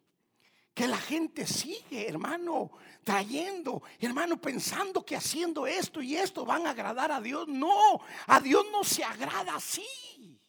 que 0.74 0.88
la 0.88 0.98
gente 0.98 1.46
sigue, 1.46 2.08
hermano, 2.08 2.72
trayendo, 3.04 3.84
hermano, 4.00 4.38
pensando 4.40 5.06
que 5.06 5.16
haciendo 5.16 5.68
esto 5.68 6.02
y 6.02 6.16
esto 6.16 6.46
van 6.46 6.66
a 6.68 6.72
agradar 6.72 7.12
a 7.12 7.20
Dios. 7.20 7.48
No, 7.48 8.02
a 8.28 8.40
Dios 8.40 8.66
no 8.72 8.84
se 8.84 9.04
agrada 9.04 9.56
así. 9.56 10.40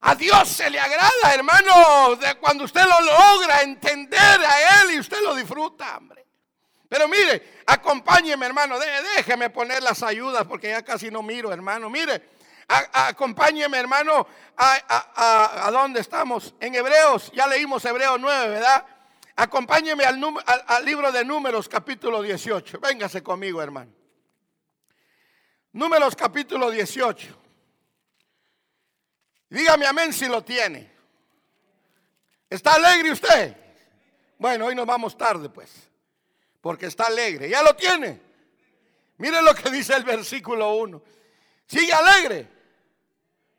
A 0.00 0.14
Dios 0.14 0.48
se 0.48 0.70
le 0.70 0.78
agrada, 0.78 1.34
hermano, 1.34 2.16
de 2.16 2.36
cuando 2.36 2.64
usted 2.64 2.84
lo 2.84 3.00
logra 3.00 3.62
entender 3.62 4.40
a 4.40 4.82
Él 4.82 4.94
y 4.94 5.00
usted 5.00 5.20
lo 5.22 5.34
disfruta, 5.34 5.96
hombre. 5.96 6.24
Pero 6.88 7.06
mire, 7.08 7.60
acompáñeme, 7.66 8.46
hermano, 8.46 8.78
déjeme 9.16 9.50
poner 9.50 9.82
las 9.82 10.02
ayudas 10.02 10.46
porque 10.46 10.68
ya 10.70 10.82
casi 10.82 11.10
no 11.10 11.22
miro, 11.22 11.52
hermano. 11.52 11.90
Mire, 11.90 12.37
acompáñeme, 12.68 13.78
hermano, 13.78 14.26
a, 14.56 15.66
a, 15.66 15.70
dónde 15.70 16.00
estamos. 16.00 16.54
En 16.60 16.74
Hebreos, 16.74 17.32
ya 17.32 17.46
leímos 17.46 17.84
Hebreos 17.84 18.18
9, 18.20 18.48
¿verdad? 18.48 18.86
Acompáñeme 19.36 20.04
al, 20.04 20.20
al 20.66 20.84
libro 20.84 21.10
de 21.10 21.24
Números, 21.24 21.68
capítulo 21.68 22.22
18. 22.22 22.78
Véngase 22.80 23.22
conmigo, 23.22 23.62
hermano. 23.62 23.92
Números, 25.72 26.14
capítulo 26.14 26.70
18. 26.70 27.38
Dígame 29.50 29.86
amén 29.86 30.12
si 30.12 30.26
lo 30.26 30.42
tiene. 30.42 30.90
¿Está 32.50 32.74
alegre 32.74 33.12
usted? 33.12 33.56
Bueno, 34.38 34.66
hoy 34.66 34.74
nos 34.74 34.86
vamos 34.86 35.16
tarde 35.16 35.48
pues, 35.48 35.70
porque 36.60 36.86
está 36.86 37.06
alegre. 37.06 37.48
¿Ya 37.48 37.62
lo 37.62 37.74
tiene? 37.74 38.20
Mire 39.18 39.42
lo 39.42 39.54
que 39.54 39.70
dice 39.70 39.94
el 39.94 40.04
versículo 40.04 40.74
1. 40.74 41.02
¿Sigue 41.66 41.92
alegre? 41.92 42.57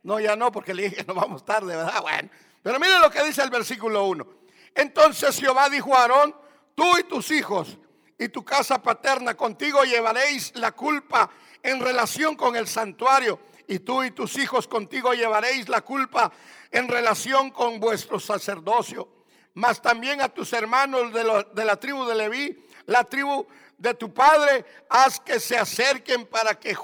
No, 0.10 0.20
ya 0.20 0.36
no, 0.36 0.52
porque 0.52 0.74
le 0.74 0.90
dije 0.90 1.04
nos 1.08 1.16
vamos 1.16 1.46
tarde, 1.46 1.76
¿verdad? 1.76 2.02
Bueno, 2.02 2.30
pero 2.64 2.80
mire 2.80 2.98
lo 2.98 3.12
que 3.12 3.24
dice 3.24 3.44
el 3.44 3.52
versículo 3.52 4.06
1. 4.06 4.26
Entonces 4.74 5.40
Jehová 5.40 5.70
dijo 5.70 5.96
a 5.96 6.02
Aarón, 6.02 6.36
tú 6.74 6.98
y 6.98 7.04
tus 7.04 7.30
hijos 7.30 7.78
y 8.18 8.28
tu 8.30 8.44
casa 8.44 8.82
paterna 8.82 9.36
contigo 9.36 9.84
llevaréis 9.84 10.52
la 10.56 10.72
culpa 10.72 11.30
en 11.62 11.80
relación 11.80 12.36
con 12.36 12.56
el 12.56 12.68
santuario 12.68 13.40
y 13.68 13.78
tú 13.78 14.04
y 14.04 14.10
tus 14.10 14.36
hijos 14.40 14.68
contigo 14.68 15.14
llevaréis 15.14 15.70
la 15.70 15.82
culpa 15.82 16.32
en 16.72 16.88
relación 16.88 17.52
con 17.52 17.80
vuestro 17.80 18.20
sacerdocio. 18.20 19.08
Mas 19.54 19.80
también 19.80 20.22
a 20.22 20.30
tus 20.30 20.54
hermanos 20.54 21.14
de, 21.14 21.66
la 21.66 21.76
tribu 21.76 22.06
de 22.06 22.16
Leví, 22.16 22.66
la 22.88 23.04
tribu 23.04 23.46
de 23.80 23.94
tu 23.94 24.14
padre, 24.14 24.66
haz 24.90 25.20
que 25.20 25.40
se 25.40 25.58
acerquen 25.58 26.26
para 26.28 26.60
que, 26.60 26.76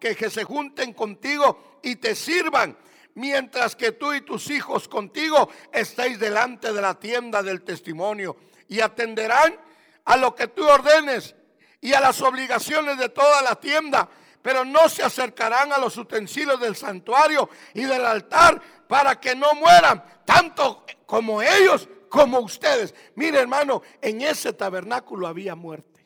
que 0.00 0.30
se 0.30 0.44
junten 0.44 0.92
contigo 0.92 1.78
y 1.82 1.96
te 1.96 2.14
sirvan 2.14 2.76
mientras 3.14 3.74
que 3.74 3.92
tú 3.92 4.12
y 4.12 4.20
tus 4.20 4.50
hijos 4.50 4.88
contigo 4.88 5.48
estéis 5.72 6.18
delante 6.18 6.72
de 6.72 6.82
la 6.82 6.94
tienda 6.94 7.42
del 7.42 7.62
testimonio 7.62 8.36
y 8.68 8.80
atenderán 8.80 9.58
a 10.04 10.16
lo 10.16 10.34
que 10.34 10.48
tú 10.48 10.66
ordenes 10.68 11.34
y 11.80 11.94
a 11.94 12.00
las 12.00 12.20
obligaciones 12.20 12.98
de 12.98 13.08
toda 13.08 13.42
la 13.42 13.54
tienda 13.56 14.08
pero 14.42 14.64
no 14.64 14.88
se 14.88 15.02
acercarán 15.02 15.72
a 15.72 15.78
los 15.78 15.96
utensilios 15.96 16.60
del 16.60 16.76
santuario 16.76 17.50
y 17.74 17.82
del 17.82 18.04
altar 18.04 18.60
para 18.86 19.20
que 19.20 19.34
no 19.34 19.54
mueran, 19.54 20.02
tanto 20.24 20.84
como 21.06 21.42
ellos 21.42 21.88
como 22.08 22.38
ustedes. 22.40 22.94
Mire 23.14 23.40
hermano, 23.40 23.82
en 24.00 24.22
ese 24.22 24.52
tabernáculo 24.52 25.26
había 25.26 25.54
muerte. 25.54 25.97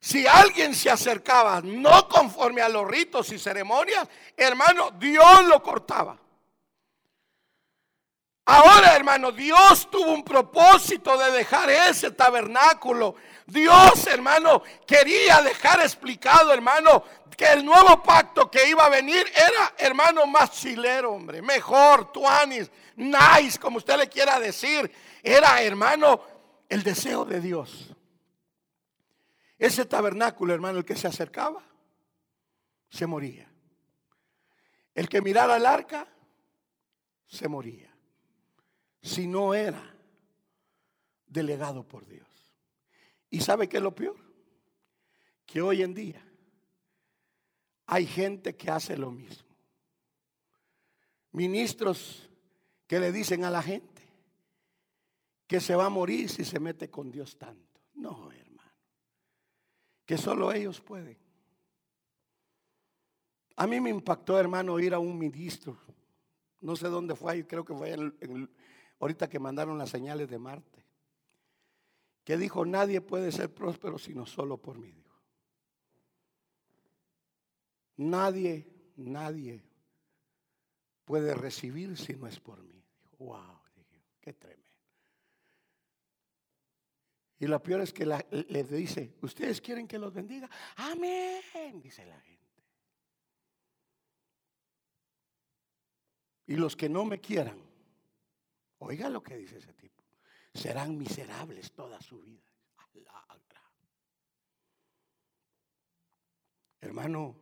Si 0.00 0.26
alguien 0.26 0.74
se 0.74 0.90
acercaba 0.90 1.60
no 1.62 2.08
conforme 2.08 2.62
a 2.62 2.68
los 2.68 2.86
ritos 2.86 3.32
y 3.32 3.38
ceremonias, 3.38 4.08
hermano, 4.36 4.92
Dios 4.92 5.44
lo 5.46 5.62
cortaba. 5.62 6.16
Ahora, 8.46 8.96
hermano, 8.96 9.32
Dios 9.32 9.90
tuvo 9.90 10.12
un 10.12 10.24
propósito 10.24 11.18
de 11.18 11.32
dejar 11.32 11.68
ese 11.68 12.12
tabernáculo 12.12 13.16
Dios, 13.48 14.06
hermano, 14.06 14.62
quería 14.86 15.40
dejar 15.40 15.80
explicado, 15.80 16.52
hermano, 16.52 17.02
que 17.34 17.46
el 17.46 17.64
nuevo 17.64 18.02
pacto 18.02 18.50
que 18.50 18.68
iba 18.68 18.84
a 18.84 18.90
venir 18.90 19.26
era, 19.34 19.72
hermano, 19.78 20.26
más 20.26 20.50
chilero, 20.50 21.12
hombre, 21.12 21.40
mejor, 21.40 22.12
tuanis, 22.12 22.70
nice, 22.96 23.58
como 23.58 23.78
usted 23.78 23.96
le 23.96 24.08
quiera 24.08 24.38
decir. 24.38 24.92
Era, 25.22 25.62
hermano, 25.62 26.20
el 26.68 26.82
deseo 26.82 27.24
de 27.24 27.40
Dios. 27.40 27.94
Ese 29.58 29.84
tabernáculo, 29.84 30.54
hermano, 30.54 30.78
el 30.78 30.84
que 30.84 30.94
se 30.94 31.08
acercaba, 31.08 31.62
se 32.88 33.06
moría. 33.06 33.50
El 34.94 35.08
que 35.08 35.20
mirara 35.20 35.56
el 35.56 35.66
arca, 35.66 36.06
se 37.26 37.48
moría. 37.48 37.92
Si 39.02 39.26
no 39.26 39.54
era 39.54 39.94
delegado 41.26 41.86
por 41.86 42.06
Dios. 42.06 42.26
¿Y 43.30 43.40
sabe 43.40 43.68
qué 43.68 43.78
es 43.78 43.82
lo 43.82 43.94
peor? 43.94 44.16
Que 45.44 45.60
hoy 45.60 45.82
en 45.82 45.94
día 45.94 46.24
hay 47.86 48.06
gente 48.06 48.56
que 48.56 48.70
hace 48.70 48.96
lo 48.96 49.10
mismo. 49.10 49.48
Ministros 51.32 52.28
que 52.86 53.00
le 53.00 53.12
dicen 53.12 53.44
a 53.44 53.50
la 53.50 53.62
gente 53.62 54.02
que 55.46 55.60
se 55.60 55.74
va 55.74 55.86
a 55.86 55.90
morir 55.90 56.28
si 56.28 56.44
se 56.44 56.60
mete 56.60 56.90
con 56.90 57.10
Dios 57.10 57.38
tanto. 57.38 57.80
No. 57.94 58.27
Que 60.08 60.16
solo 60.16 60.50
ellos 60.50 60.80
pueden. 60.80 61.18
A 63.56 63.66
mí 63.66 63.78
me 63.78 63.90
impactó, 63.90 64.40
hermano, 64.40 64.80
ir 64.80 64.94
a 64.94 64.98
un 64.98 65.18
ministro. 65.18 65.76
No 66.62 66.76
sé 66.76 66.88
dónde 66.88 67.14
fue, 67.14 67.46
creo 67.46 67.62
que 67.62 67.74
fue 67.74 67.94
ahorita 69.00 69.28
que 69.28 69.38
mandaron 69.38 69.76
las 69.76 69.90
señales 69.90 70.30
de 70.30 70.38
Marte 70.38 70.88
que 72.24 72.38
dijo, 72.38 72.64
nadie 72.64 73.02
puede 73.02 73.32
ser 73.32 73.52
próspero 73.52 73.98
sino 73.98 74.24
solo 74.24 74.56
por 74.56 74.78
mí. 74.78 74.94
Nadie, 77.96 78.66
nadie 78.96 79.62
puede 81.04 81.34
recibir 81.34 81.98
si 81.98 82.14
no 82.14 82.26
es 82.26 82.40
por 82.40 82.62
mí. 82.62 82.82
Wow, 83.18 83.60
qué 84.22 84.32
tremendo. 84.32 84.57
Y 87.40 87.46
lo 87.46 87.62
peor 87.62 87.82
es 87.82 87.92
que 87.92 88.04
la, 88.04 88.24
les 88.30 88.68
dice, 88.68 89.14
ustedes 89.22 89.60
quieren 89.60 89.86
que 89.86 89.98
los 89.98 90.12
bendiga. 90.12 90.50
Amén, 90.76 91.80
dice 91.80 92.04
la 92.04 92.20
gente. 92.20 92.38
Y 96.46 96.56
los 96.56 96.74
que 96.74 96.88
no 96.88 97.04
me 97.04 97.20
quieran, 97.20 97.60
oiga 98.78 99.08
lo 99.08 99.22
que 99.22 99.36
dice 99.36 99.58
ese 99.58 99.74
tipo, 99.74 100.02
serán 100.52 100.96
miserables 100.96 101.72
toda 101.72 102.00
su 102.00 102.20
vida. 102.20 102.42
Hermano, 106.80 107.36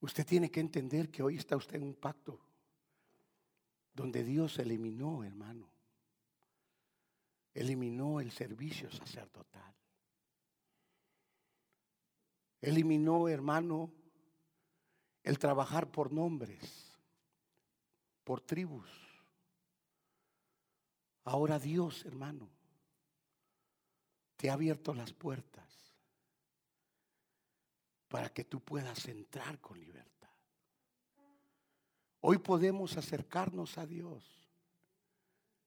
usted 0.00 0.26
tiene 0.26 0.50
que 0.50 0.60
entender 0.60 1.10
que 1.10 1.22
hoy 1.22 1.36
está 1.36 1.56
usted 1.56 1.76
en 1.76 1.84
un 1.84 1.94
pacto 1.94 2.40
donde 3.94 4.24
Dios 4.24 4.58
eliminó, 4.58 5.22
hermano, 5.24 5.70
eliminó 7.54 8.20
el 8.20 8.30
servicio 8.30 8.90
sacerdotal. 8.90 9.74
Eliminó, 12.60 13.28
hermano, 13.28 13.92
el 15.22 15.38
trabajar 15.38 15.90
por 15.90 16.12
nombres, 16.12 16.96
por 18.24 18.40
tribus. 18.40 18.90
Ahora 21.24 21.58
Dios, 21.58 22.04
hermano, 22.04 22.48
te 24.36 24.50
ha 24.50 24.54
abierto 24.54 24.94
las 24.94 25.12
puertas 25.12 25.68
para 28.08 28.30
que 28.30 28.44
tú 28.44 28.60
puedas 28.60 29.06
entrar 29.06 29.60
con 29.60 29.78
libertad. 29.78 30.08
Hoy 32.20 32.38
podemos 32.38 32.96
acercarnos 32.96 33.78
a 33.78 33.86
Dios 33.86 34.24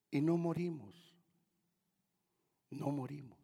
y 0.10 0.22
no 0.22 0.38
morimos. 0.38 1.11
No 2.72 2.88
morimos. 2.88 3.38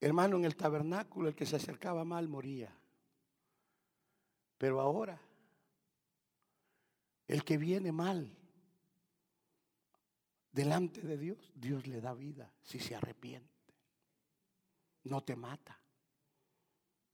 Hermano, 0.00 0.36
en 0.36 0.44
el 0.44 0.56
tabernáculo 0.56 1.28
el 1.28 1.34
que 1.34 1.46
se 1.46 1.56
acercaba 1.56 2.04
mal 2.04 2.28
moría. 2.28 2.74
Pero 4.58 4.80
ahora, 4.80 5.20
el 7.26 7.42
que 7.42 7.56
viene 7.56 7.90
mal 7.90 8.36
delante 10.52 11.00
de 11.00 11.16
Dios, 11.16 11.52
Dios 11.54 11.86
le 11.86 12.00
da 12.00 12.12
vida 12.14 12.52
si 12.62 12.78
se 12.78 12.94
arrepiente. 12.94 13.48
No 15.04 15.22
te 15.22 15.36
mata, 15.36 15.80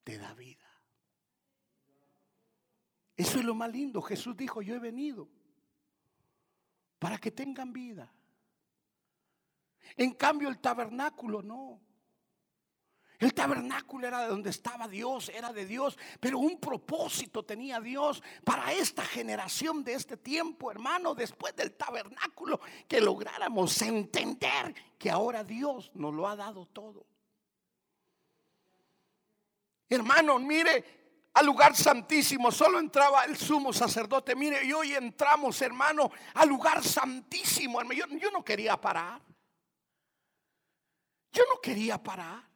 te 0.05 0.19
da 0.19 0.35
vida. 0.35 0.67
Eso 3.17 3.39
es 3.39 3.45
lo 3.45 3.55
más 3.55 3.71
lindo. 3.71 4.03
Jesús 4.03 4.37
dijo, 4.37 4.63
yo 4.63 4.75
he 4.75 4.79
venido 4.81 5.29
para 6.99 7.19
que 7.19 7.31
tengan 7.31 7.73
vida. 7.73 8.13
En 9.97 10.13
cambio, 10.13 10.49
el 10.49 10.59
tabernáculo 10.59 11.43
no. 11.43 11.81
El 13.21 13.35
tabernáculo 13.35 14.07
era 14.07 14.23
de 14.23 14.29
donde 14.29 14.49
estaba 14.49 14.89
Dios, 14.89 15.29
era 15.29 15.53
de 15.53 15.67
Dios, 15.67 15.99
pero 16.21 16.39
un 16.39 16.59
propósito 16.59 17.45
tenía 17.45 17.79
Dios 17.79 18.23
para 18.45 18.73
esta 18.73 19.05
generación 19.05 19.85
de 19.85 19.93
este 19.93 20.17
tiempo, 20.17 20.71
hermano, 20.71 21.15
después 21.15 21.55
del 21.55 21.73
tabernáculo, 21.73 22.61
que 22.89 22.99
lográramos 22.99 23.81
entender 23.83 24.75
que 24.99 25.11
ahora 25.11 25.45
Dios 25.45 25.91
nos 25.93 26.15
lo 26.15 26.27
ha 26.27 26.35
dado 26.35 26.65
todo. 26.65 27.05
Hermano, 29.91 30.39
mire, 30.39 31.29
al 31.35 31.45
lugar 31.45 31.77
santísimo 31.77 32.51
solo 32.51 32.79
entraba 32.79 33.25
el 33.25 33.37
sumo 33.37 33.71
sacerdote. 33.73 34.35
Mire, 34.35 34.65
y 34.65 34.73
hoy 34.73 34.95
entramos, 34.95 35.61
hermano, 35.61 36.11
al 36.33 36.49
lugar 36.49 36.83
santísimo. 36.83 37.83
Yo, 37.93 38.07
yo 38.07 38.31
no 38.31 38.43
quería 38.43 38.81
parar. 38.81 39.21
Yo 41.33 41.45
no 41.49 41.61
quería 41.61 42.03
parar. 42.03 42.51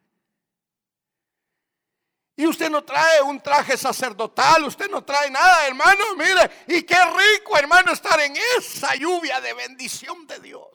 Y 2.37 2.45
usted 2.45 2.69
no 2.69 2.83
trae 2.83 3.21
un 3.21 3.39
traje 3.41 3.77
sacerdotal, 3.77 4.65
usted 4.65 4.89
no 4.89 5.03
trae 5.03 5.29
nada, 5.31 5.67
hermano. 5.67 6.15
Mire, 6.17 6.65
y 6.67 6.83
qué 6.83 6.97
rico, 7.05 7.57
hermano, 7.57 7.93
estar 7.93 8.19
en 8.19 8.35
esa 8.57 8.93
lluvia 8.95 9.39
de 9.39 9.53
bendición 9.53 10.27
de 10.27 10.39
Dios. 10.39 10.67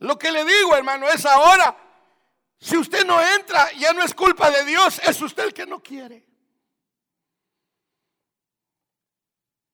Lo 0.00 0.18
que 0.18 0.30
le 0.30 0.44
digo, 0.44 0.76
hermano, 0.76 1.08
es 1.08 1.24
ahora, 1.24 1.74
si 2.58 2.76
usted 2.76 3.06
no 3.06 3.18
entra, 3.20 3.72
ya 3.72 3.94
no 3.94 4.02
es 4.02 4.12
culpa 4.14 4.50
de 4.50 4.64
Dios, 4.66 5.00
es 5.02 5.22
usted 5.22 5.44
el 5.44 5.54
que 5.54 5.64
no 5.64 5.82
quiere. 5.82 6.26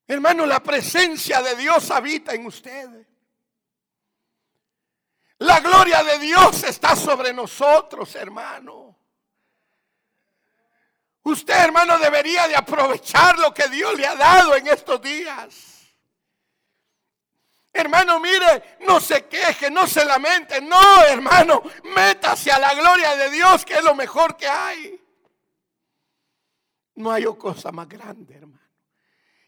Hermano, 0.07 0.47
la 0.47 0.63
presencia 0.63 1.43
de 1.43 1.57
Dios 1.57 1.91
habita 1.91 2.35
en 2.35 2.47
usted. 2.47 3.07
La 5.43 5.59
gloria 5.59 6.05
de 6.05 6.21
Dios 6.21 6.63
está 6.63 6.95
sobre 6.95 7.33
nosotros, 7.33 8.15
hermano. 8.15 8.97
Usted, 11.25 11.55
hermano, 11.55 11.99
debería 11.99 12.47
de 12.47 12.55
aprovechar 12.55 13.39
lo 13.41 13.53
que 13.53 13.69
Dios 13.69 13.97
le 13.97 14.07
ha 14.07 14.15
dado 14.15 14.55
en 14.55 14.69
estos 14.69 15.03
días. 15.03 15.95
Hermano, 17.73 18.21
mire, 18.21 18.77
no 18.81 19.01
se 19.01 19.27
queje, 19.27 19.69
no 19.69 19.89
se 19.89 20.05
lamente. 20.05 20.61
No, 20.61 21.03
hermano, 21.05 21.63
métase 21.85 22.53
a 22.53 22.61
la 22.61 22.75
gloria 22.75 23.17
de 23.17 23.31
Dios, 23.31 23.65
que 23.65 23.75
es 23.75 23.83
lo 23.83 23.97
mejor 23.97 24.37
que 24.37 24.47
hay. 24.47 25.01
No 26.95 27.11
hay 27.11 27.25
cosa 27.37 27.73
más 27.73 27.89
grande, 27.89 28.37
hermano. 28.37 28.63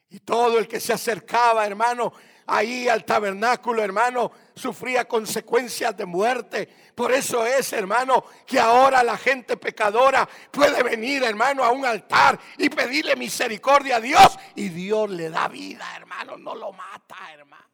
Y 0.08 0.18
todo 0.20 0.58
el 0.58 0.66
que 0.66 0.80
se 0.80 0.92
acercaba, 0.92 1.64
hermano, 1.64 2.12
ahí 2.46 2.88
al 2.88 3.04
tabernáculo, 3.04 3.82
hermano, 3.82 4.30
sufría 4.54 5.06
consecuencias 5.06 5.96
de 5.96 6.04
muerte. 6.04 6.68
Por 6.94 7.12
eso 7.12 7.44
es, 7.44 7.72
hermano, 7.72 8.24
que 8.46 8.58
ahora 8.58 9.02
la 9.02 9.16
gente 9.16 9.56
pecadora 9.56 10.28
puede 10.50 10.82
venir, 10.82 11.22
hermano, 11.22 11.64
a 11.64 11.70
un 11.70 11.84
altar 11.84 12.38
y 12.58 12.68
pedirle 12.68 13.16
misericordia 13.16 13.96
a 13.96 14.00
Dios. 14.00 14.38
Y 14.54 14.68
Dios 14.68 15.10
le 15.10 15.30
da 15.30 15.48
vida, 15.48 15.86
hermano, 15.96 16.36
no 16.36 16.54
lo 16.54 16.72
mata, 16.72 17.16
hermano. 17.32 17.64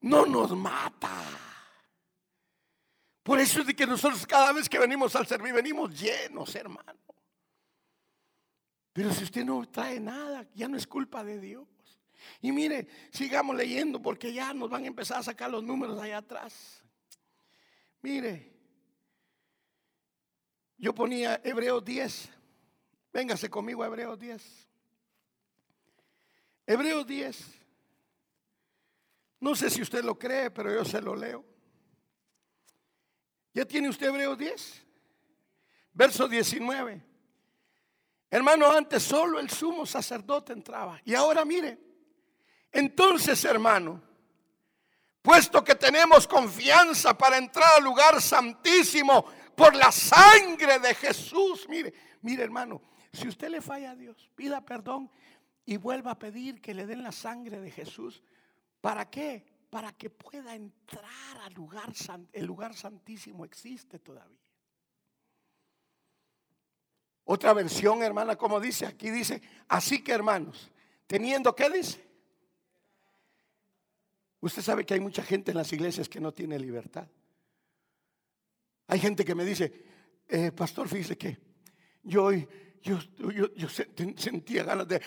No 0.00 0.26
nos 0.26 0.52
mata. 0.52 1.10
Por 3.22 3.40
eso 3.40 3.60
es 3.60 3.66
de 3.66 3.76
que 3.76 3.86
nosotros 3.86 4.26
cada 4.26 4.52
vez 4.52 4.68
que 4.68 4.78
venimos 4.78 5.14
al 5.16 5.26
servir, 5.26 5.52
venimos 5.52 6.00
llenos, 6.00 6.54
hermano. 6.54 6.98
Pero 8.92 9.12
si 9.12 9.24
usted 9.24 9.44
no 9.44 9.68
trae 9.68 10.00
nada, 10.00 10.46
ya 10.54 10.66
no 10.66 10.76
es 10.76 10.86
culpa 10.86 11.22
de 11.22 11.38
Dios. 11.38 11.68
Y 12.40 12.52
mire, 12.52 12.86
sigamos 13.10 13.56
leyendo 13.56 14.00
porque 14.00 14.32
ya 14.32 14.52
nos 14.54 14.70
van 14.70 14.84
a 14.84 14.88
empezar 14.88 15.18
a 15.18 15.22
sacar 15.22 15.50
los 15.50 15.62
números 15.62 16.00
allá 16.00 16.18
atrás. 16.18 16.82
Mire, 18.00 18.52
yo 20.76 20.94
ponía 20.94 21.40
Hebreos 21.44 21.84
10. 21.84 22.30
Véngase 23.12 23.50
conmigo 23.50 23.82
a 23.82 23.86
Hebreos 23.86 24.18
10. 24.18 24.68
Hebreos 26.66 27.06
10. 27.06 27.58
No 29.40 29.54
sé 29.54 29.70
si 29.70 29.82
usted 29.82 30.04
lo 30.04 30.18
cree, 30.18 30.50
pero 30.50 30.72
yo 30.72 30.84
se 30.84 31.00
lo 31.00 31.16
leo. 31.16 31.44
¿Ya 33.54 33.64
tiene 33.64 33.88
usted 33.88 34.08
Hebreos 34.08 34.38
10? 34.38 34.86
Verso 35.92 36.28
19. 36.28 37.02
Hermano, 38.30 38.70
antes 38.70 39.02
solo 39.02 39.40
el 39.40 39.48
sumo 39.48 39.86
sacerdote 39.86 40.52
entraba. 40.52 41.00
Y 41.04 41.14
ahora 41.14 41.44
mire, 41.44 41.78
entonces, 42.72 43.44
hermano, 43.44 44.02
puesto 45.22 45.62
que 45.64 45.74
tenemos 45.74 46.26
confianza 46.26 47.16
para 47.16 47.38
entrar 47.38 47.76
al 47.76 47.84
lugar 47.84 48.20
santísimo 48.20 49.24
por 49.54 49.74
la 49.74 49.90
sangre 49.90 50.78
de 50.78 50.94
Jesús, 50.94 51.66
mire, 51.68 51.92
mire 52.22 52.44
hermano, 52.44 52.80
si 53.12 53.28
usted 53.28 53.48
le 53.48 53.60
falla 53.60 53.92
a 53.92 53.96
Dios, 53.96 54.30
pida 54.34 54.60
perdón 54.64 55.10
y 55.64 55.76
vuelva 55.76 56.12
a 56.12 56.18
pedir 56.18 56.60
que 56.60 56.72
le 56.72 56.86
den 56.86 57.02
la 57.02 57.12
sangre 57.12 57.60
de 57.60 57.70
Jesús. 57.70 58.22
¿Para 58.80 59.10
qué? 59.10 59.44
Para 59.68 59.92
que 59.92 60.08
pueda 60.08 60.54
entrar 60.54 61.38
al 61.44 61.52
lugar 61.52 61.92
el 62.32 62.46
lugar 62.46 62.74
santísimo 62.74 63.44
existe 63.44 63.98
todavía. 63.98 64.38
Otra 67.24 67.52
versión, 67.52 68.02
hermana, 68.02 68.36
como 68.36 68.58
dice, 68.60 68.86
aquí 68.86 69.10
dice, 69.10 69.42
así 69.68 70.02
que 70.02 70.12
hermanos, 70.12 70.70
teniendo, 71.06 71.54
¿qué 71.54 71.68
dice? 71.68 72.07
Usted 74.40 74.62
sabe 74.62 74.86
que 74.86 74.94
hay 74.94 75.00
mucha 75.00 75.22
gente 75.22 75.50
en 75.50 75.56
las 75.56 75.72
iglesias 75.72 76.08
que 76.08 76.20
no 76.20 76.32
tiene 76.32 76.58
libertad. 76.58 77.08
Hay 78.86 79.00
gente 79.00 79.24
que 79.24 79.34
me 79.34 79.44
dice, 79.44 79.84
eh, 80.28 80.52
pastor, 80.52 80.88
fíjese 80.88 81.18
que 81.18 81.36
yo, 82.02 82.30
yo, 82.32 82.98
yo, 83.54 83.68
sentía 84.16 84.62
ganas 84.62 84.86
de, 84.86 85.00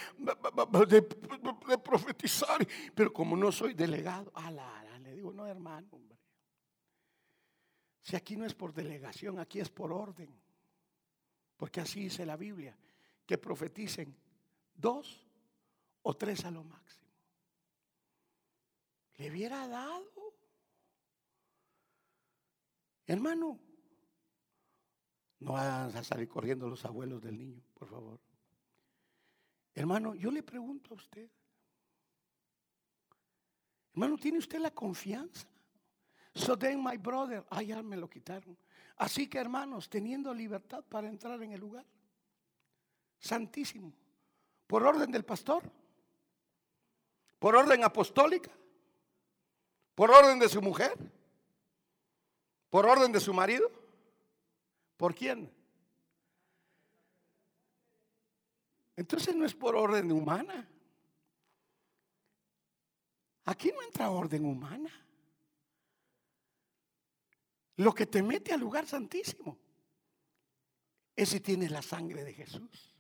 profetizar, 1.84 2.68
pero 2.94 3.14
como 3.14 3.38
no 3.38 3.52
soy 3.52 3.74
delegado, 3.74 4.32
a 4.36 4.52
la, 4.52 5.00
le 5.00 5.16
digo, 5.16 5.32
no 5.32 5.48
hermano, 5.48 5.88
hombre. 5.92 6.18
Si 8.02 8.16
aquí 8.16 8.36
no 8.36 8.46
es 8.46 8.54
por 8.54 8.74
delegación, 8.74 9.40
aquí 9.40 9.60
es 9.60 9.70
por 9.70 9.94
orden. 9.94 10.30
Porque 11.56 11.80
así 11.80 12.02
dice 12.02 12.26
la 12.26 12.36
Biblia, 12.36 12.76
que 13.26 13.38
profeticen 13.38 14.16
dos 14.74 15.26
o 16.02 16.16
tres 16.16 16.44
a 16.46 16.52
lo 16.52 16.64
máximo 16.64 17.01
le 19.22 19.30
hubiera 19.30 19.68
dado. 19.68 20.34
Hermano, 23.06 23.60
No 25.40 25.54
van 25.54 25.96
a 25.96 26.04
salir 26.04 26.28
corriendo 26.28 26.70
los 26.70 26.86
abuelos 26.86 27.20
del 27.20 27.36
niño, 27.36 27.64
por 27.74 27.88
favor. 27.88 28.20
Hermano, 29.74 30.14
yo 30.14 30.30
le 30.30 30.44
pregunto 30.44 30.94
a 30.94 30.98
usted. 30.98 31.28
Hermano, 33.94 34.18
¿tiene 34.18 34.38
usted 34.38 34.60
la 34.60 34.70
confianza? 34.70 35.48
So 36.36 36.56
then 36.56 36.84
my 36.84 36.96
brother, 36.98 37.44
ah, 37.50 37.64
ya 37.64 37.82
me 37.82 37.98
lo 37.98 38.08
quitaron. 38.08 38.56
Así 38.98 39.28
que 39.28 39.40
hermanos, 39.40 39.90
teniendo 39.90 40.32
libertad 40.32 40.84
para 40.88 41.10
entrar 41.10 41.42
en 41.42 41.54
el 41.54 41.60
lugar 41.60 41.86
santísimo, 43.18 43.92
por 44.68 44.84
orden 44.84 45.12
del 45.12 45.26
pastor, 45.26 45.64
por 47.40 47.56
orden 47.56 47.84
apostólica, 47.84 48.52
por 50.02 50.10
orden 50.10 50.40
de 50.40 50.50
su 50.50 50.64
mujer, 50.64 50.98
por 52.72 52.88
orden 52.88 53.12
de 53.12 53.20
su 53.20 53.36
marido, 53.36 53.72
¿por 54.98 55.14
quién? 55.14 55.54
Entonces 58.96 59.36
no 59.36 59.46
es 59.46 59.54
por 59.54 59.76
orden 59.76 60.12
humana. 60.12 60.68
Aquí 63.46 63.72
no 63.72 63.84
entra 63.84 64.10
orden 64.10 64.44
humana. 64.44 64.90
Lo 67.76 67.94
que 67.94 68.08
te 68.08 68.24
mete 68.24 68.54
al 68.54 68.60
lugar 68.60 68.88
santísimo 68.88 69.60
es 71.16 71.30
si 71.30 71.42
tienes 71.42 71.70
la 71.70 71.84
sangre 71.84 72.24
de 72.24 72.34
Jesús. 72.34 72.96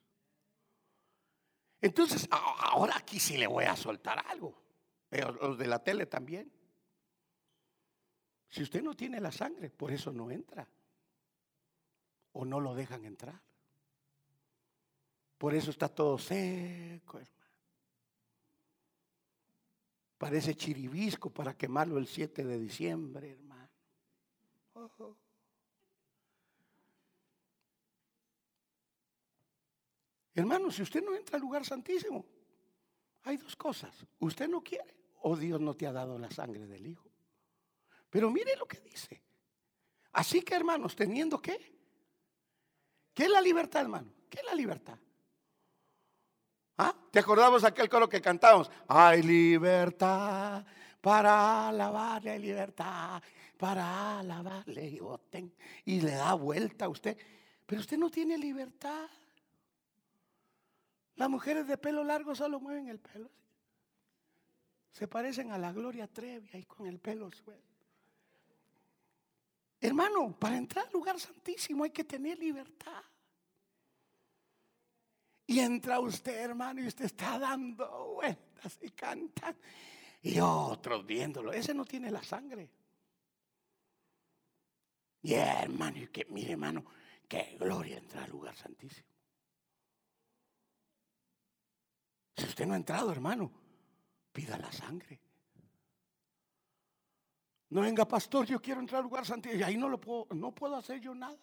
Entonces, 1.82 2.28
ahora 2.30 2.95
aquí 2.95 3.20
sí 3.20 3.38
le 3.38 3.47
voy 3.47 3.66
a 3.66 3.76
soltar 3.76 4.24
algo. 4.28 4.62
Los 5.10 5.58
de 5.58 5.66
la 5.66 5.84
tele 5.84 6.06
también. 6.06 6.61
Si 8.52 8.62
usted 8.62 8.84
no 8.84 8.93
tiene 8.93 9.22
la 9.22 9.32
sangre, 9.32 9.70
por 9.70 9.91
eso 9.91 10.12
no 10.12 10.30
entra. 10.30 10.68
O 12.34 12.43
no 12.43 12.60
lo 12.60 12.76
dejan 12.76 13.06
entrar. 13.06 13.41
Por 15.38 15.56
eso 15.56 15.72
está 15.72 15.88
todo 15.88 16.18
seco, 16.18 17.18
hermano. 17.18 17.41
Parece 20.18 20.54
chiribisco 20.56 21.30
para 21.30 21.58
quemarlo 21.58 21.97
el 21.97 22.08
7 22.08 22.43
de 22.43 22.60
diciembre, 22.60 23.32
hermano. 23.32 23.70
Hermano, 30.36 30.72
si 30.72 30.82
usted 30.82 31.04
no 31.04 31.16
entra 31.16 31.38
al 31.38 31.41
lugar 31.41 31.66
santísimo, 31.66 32.26
hay 33.24 33.38
dos 33.38 33.56
cosas. 33.56 34.06
Usted 34.20 34.49
no 34.49 34.62
quiere 34.62 34.93
o 35.22 35.38
Dios 35.38 35.62
no 35.62 35.74
te 35.74 35.88
ha 35.88 35.93
dado 35.93 36.20
la 36.20 36.30
sangre 36.30 36.68
del 36.68 36.86
Hijo. 36.86 37.11
Pero 38.12 38.30
mire 38.30 38.55
lo 38.57 38.68
que 38.68 38.80
dice. 38.82 39.24
Así 40.12 40.41
que, 40.41 40.53
hermanos, 40.53 40.95
teniendo 40.95 41.41
qué? 41.41 41.57
¿Qué 43.14 43.24
es 43.24 43.30
la 43.30 43.41
libertad, 43.41 43.82
hermano? 43.82 44.12
¿Qué 44.30 44.39
es 44.39 44.45
la 44.45 44.53
libertad? 44.53 44.99
¿Ah? 46.78 46.93
¿Te 47.09 47.20
acordamos 47.20 47.64
aquel 47.64 47.89
coro 47.89 48.09
que 48.09 48.22
cantábamos? 48.22 48.70
Hay 48.88 49.24
libertad 49.24 50.66
para 50.99 51.70
alabarle, 51.70 52.32
hay 52.32 52.39
libertad 52.39 53.24
para 53.57 54.20
alabarle. 54.20 54.99
Y 55.86 56.01
le 56.01 56.12
da 56.12 56.34
vuelta 56.34 56.86
a 56.86 56.89
usted. 56.89 57.18
Pero 57.66 57.80
usted 57.80 57.97
no 57.97 58.09
tiene 58.09 58.38
libertad. 58.38 59.07
Las 61.16 61.30
mujeres 61.30 61.66
de 61.66 61.78
pelo 61.78 62.03
largo 62.03 62.36
solo 62.36 62.59
mueven 62.59 62.89
el 62.89 62.99
pelo. 62.99 63.30
Se 64.91 65.07
parecen 65.07 65.51
a 65.51 65.57
la 65.57 65.72
Gloria 65.72 66.07
Trevi 66.07 66.49
ahí 66.53 66.66
con 66.66 66.88
el 66.88 66.99
pelo 66.99 67.32
suelto. 67.32 67.71
Hermano, 69.82 70.38
para 70.38 70.58
entrar 70.58 70.86
al 70.86 70.94
lugar 70.94 71.20
santísimo 71.20 71.84
hay 71.84 71.90
que 71.90 72.04
tener 72.04 72.38
libertad. 72.38 73.04
Y 75.48 75.60
entra 75.60 76.00
usted, 76.00 76.40
hermano, 76.40 76.82
y 76.82 76.88
usted 76.88 77.06
está 77.06 77.40
dando 77.40 78.14
vueltas 78.14 78.78
y 78.82 78.92
canta. 78.92 79.56
Y 80.22 80.40
otros 80.40 81.04
viéndolo. 81.06 81.52
Ese 81.52 81.74
no 81.74 81.84
tiene 81.84 82.12
la 82.12 82.24
sangre. 82.24 82.70
Y 85.24 85.34
hermano, 85.34 85.98
y 85.98 86.08
que 86.08 86.26
mire, 86.30 86.52
hermano, 86.52 86.86
qué 87.28 87.58
gloria 87.60 87.98
entrar 87.98 88.26
al 88.26 88.32
lugar 88.32 88.56
santísimo. 88.56 89.10
Si 92.38 92.46
usted 92.46 92.68
no 92.68 92.74
ha 92.74 92.78
entrado, 92.78 93.12
hermano, 93.12 93.52
pida 94.32 94.58
la 94.58 94.72
sangre. 94.72 95.20
No 97.72 97.82
venga, 97.82 98.06
pastor, 98.06 98.46
yo 98.46 98.62
quiero 98.62 98.82
entrar 98.82 99.00
al 99.00 99.06
lugar 99.06 99.26
santísimo. 99.26 99.62
Y 99.62 99.64
ahí 99.64 99.78
no 99.78 99.88
lo 99.88 100.00
puedo, 100.00 100.28
no 100.36 100.54
puedo 100.54 100.76
hacer 100.76 101.00
yo 101.00 101.16
nada. 101.16 101.40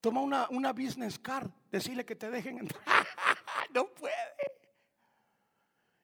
Toma 0.00 0.20
una, 0.20 0.48
una 0.50 0.72
business 0.72 1.20
card, 1.20 1.48
decirle 1.70 2.04
que 2.04 2.16
te 2.16 2.28
dejen 2.28 2.58
entrar. 2.58 2.82
no 3.72 3.86
puede. 3.94 4.16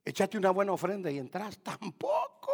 Échate 0.05 0.39
una 0.39 0.51
buena 0.51 0.73
ofrenda 0.73 1.11
y 1.11 1.19
entras. 1.19 1.59
Tampoco. 1.59 2.53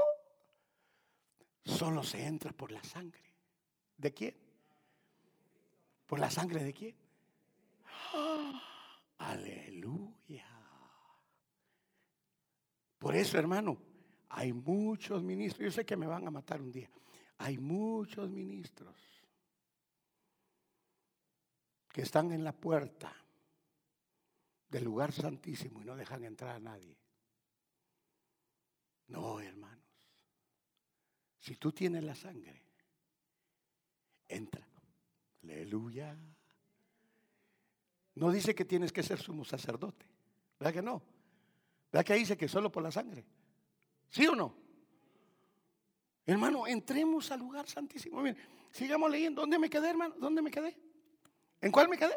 Solo 1.62 2.02
se 2.02 2.24
entra 2.24 2.52
por 2.52 2.72
la 2.72 2.82
sangre. 2.82 3.22
¿De 3.98 4.14
quién? 4.14 4.34
¿Por 6.06 6.20
la 6.20 6.30
sangre 6.30 6.64
de 6.64 6.72
quién? 6.72 6.96
aleluya. 9.18 10.46
Por 12.98 13.14
eso, 13.14 13.38
hermano, 13.38 13.89
hay 14.30 14.52
muchos 14.52 15.22
ministros. 15.22 15.64
Yo 15.64 15.72
sé 15.72 15.84
que 15.84 15.96
me 15.96 16.06
van 16.06 16.26
a 16.26 16.30
matar 16.30 16.60
un 16.60 16.70
día. 16.70 16.90
Hay 17.38 17.58
muchos 17.58 18.30
ministros 18.30 18.96
que 21.88 22.02
están 22.02 22.30
en 22.32 22.44
la 22.44 22.52
puerta 22.52 23.14
del 24.68 24.84
lugar 24.84 25.12
santísimo 25.12 25.82
y 25.82 25.84
no 25.84 25.96
dejan 25.96 26.24
entrar 26.24 26.56
a 26.56 26.60
nadie. 26.60 26.96
No, 29.08 29.40
hermanos. 29.40 29.80
Si 31.40 31.56
tú 31.56 31.72
tienes 31.72 32.04
la 32.04 32.14
sangre, 32.14 32.62
entra. 34.28 34.64
Aleluya. 35.42 36.16
No 38.14 38.30
dice 38.30 38.54
que 38.54 38.64
tienes 38.64 38.92
que 38.92 39.02
ser 39.02 39.18
sumo 39.18 39.44
sacerdote. 39.44 40.06
¿Verdad 40.58 40.74
que 40.74 40.82
no? 40.82 41.02
¿Verdad 41.90 42.04
que 42.04 42.14
dice 42.14 42.36
que 42.36 42.46
solo 42.46 42.70
por 42.70 42.84
la 42.84 42.92
sangre? 42.92 43.24
¿Sí 44.10 44.26
o 44.26 44.34
no? 44.34 44.54
Hermano, 46.26 46.66
entremos 46.66 47.30
al 47.30 47.40
lugar 47.40 47.68
santísimo. 47.68 48.22
Sigamos 48.70 49.10
leyendo. 49.10 49.40
¿Dónde 49.40 49.58
me 49.58 49.70
quedé, 49.70 49.90
hermano? 49.90 50.14
¿Dónde 50.18 50.42
me 50.42 50.50
quedé? 50.50 50.76
¿En 51.60 51.72
cuál 51.72 51.88
me 51.88 51.96
quedé? 51.96 52.16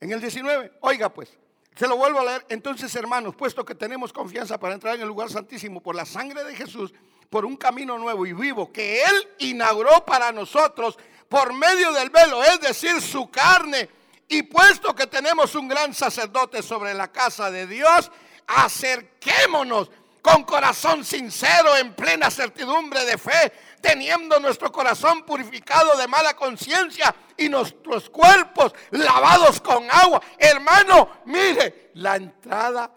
En 0.00 0.10
el 0.10 0.20
19. 0.20 0.78
Oiga 0.80 1.12
pues, 1.12 1.36
se 1.76 1.86
lo 1.86 1.96
vuelvo 1.96 2.20
a 2.20 2.24
leer. 2.24 2.46
Entonces, 2.48 2.94
hermanos, 2.94 3.36
puesto 3.36 3.64
que 3.64 3.74
tenemos 3.74 4.12
confianza 4.12 4.58
para 4.58 4.74
entrar 4.74 4.94
en 4.94 5.02
el 5.02 5.08
lugar 5.08 5.30
santísimo 5.30 5.80
por 5.82 5.94
la 5.94 6.04
sangre 6.04 6.42
de 6.44 6.54
Jesús, 6.54 6.92
por 7.28 7.44
un 7.44 7.56
camino 7.56 7.98
nuevo 7.98 8.26
y 8.26 8.32
vivo 8.32 8.72
que 8.72 9.02
Él 9.02 9.28
inauguró 9.38 10.04
para 10.04 10.32
nosotros 10.32 10.98
por 11.28 11.52
medio 11.52 11.92
del 11.92 12.10
velo, 12.10 12.42
es 12.42 12.60
decir, 12.60 13.00
su 13.00 13.30
carne. 13.30 13.88
Y 14.28 14.42
puesto 14.44 14.94
que 14.94 15.06
tenemos 15.06 15.54
un 15.54 15.68
gran 15.68 15.94
sacerdote 15.94 16.62
sobre 16.62 16.92
la 16.94 17.12
casa 17.12 17.50
de 17.50 17.66
Dios, 17.66 18.10
acerquémonos 18.46 19.90
con 20.22 20.44
corazón 20.44 21.04
sincero, 21.04 21.76
en 21.76 21.94
plena 21.94 22.30
certidumbre 22.30 23.04
de 23.04 23.18
fe, 23.18 23.52
teniendo 23.80 24.38
nuestro 24.40 24.70
corazón 24.70 25.24
purificado 25.24 25.96
de 25.96 26.06
mala 26.08 26.34
conciencia 26.34 27.14
y 27.36 27.48
nuestros 27.48 28.10
cuerpos 28.10 28.72
lavados 28.90 29.60
con 29.60 29.90
agua. 29.90 30.20
Hermano, 30.38 31.22
mire, 31.26 31.90
la 31.94 32.16
entrada 32.16 32.90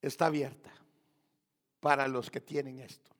está 0.00 0.26
abierta 0.26 0.70
para 1.80 2.08
los 2.08 2.30
que 2.30 2.40
tienen 2.40 2.80
esto. 2.80 3.10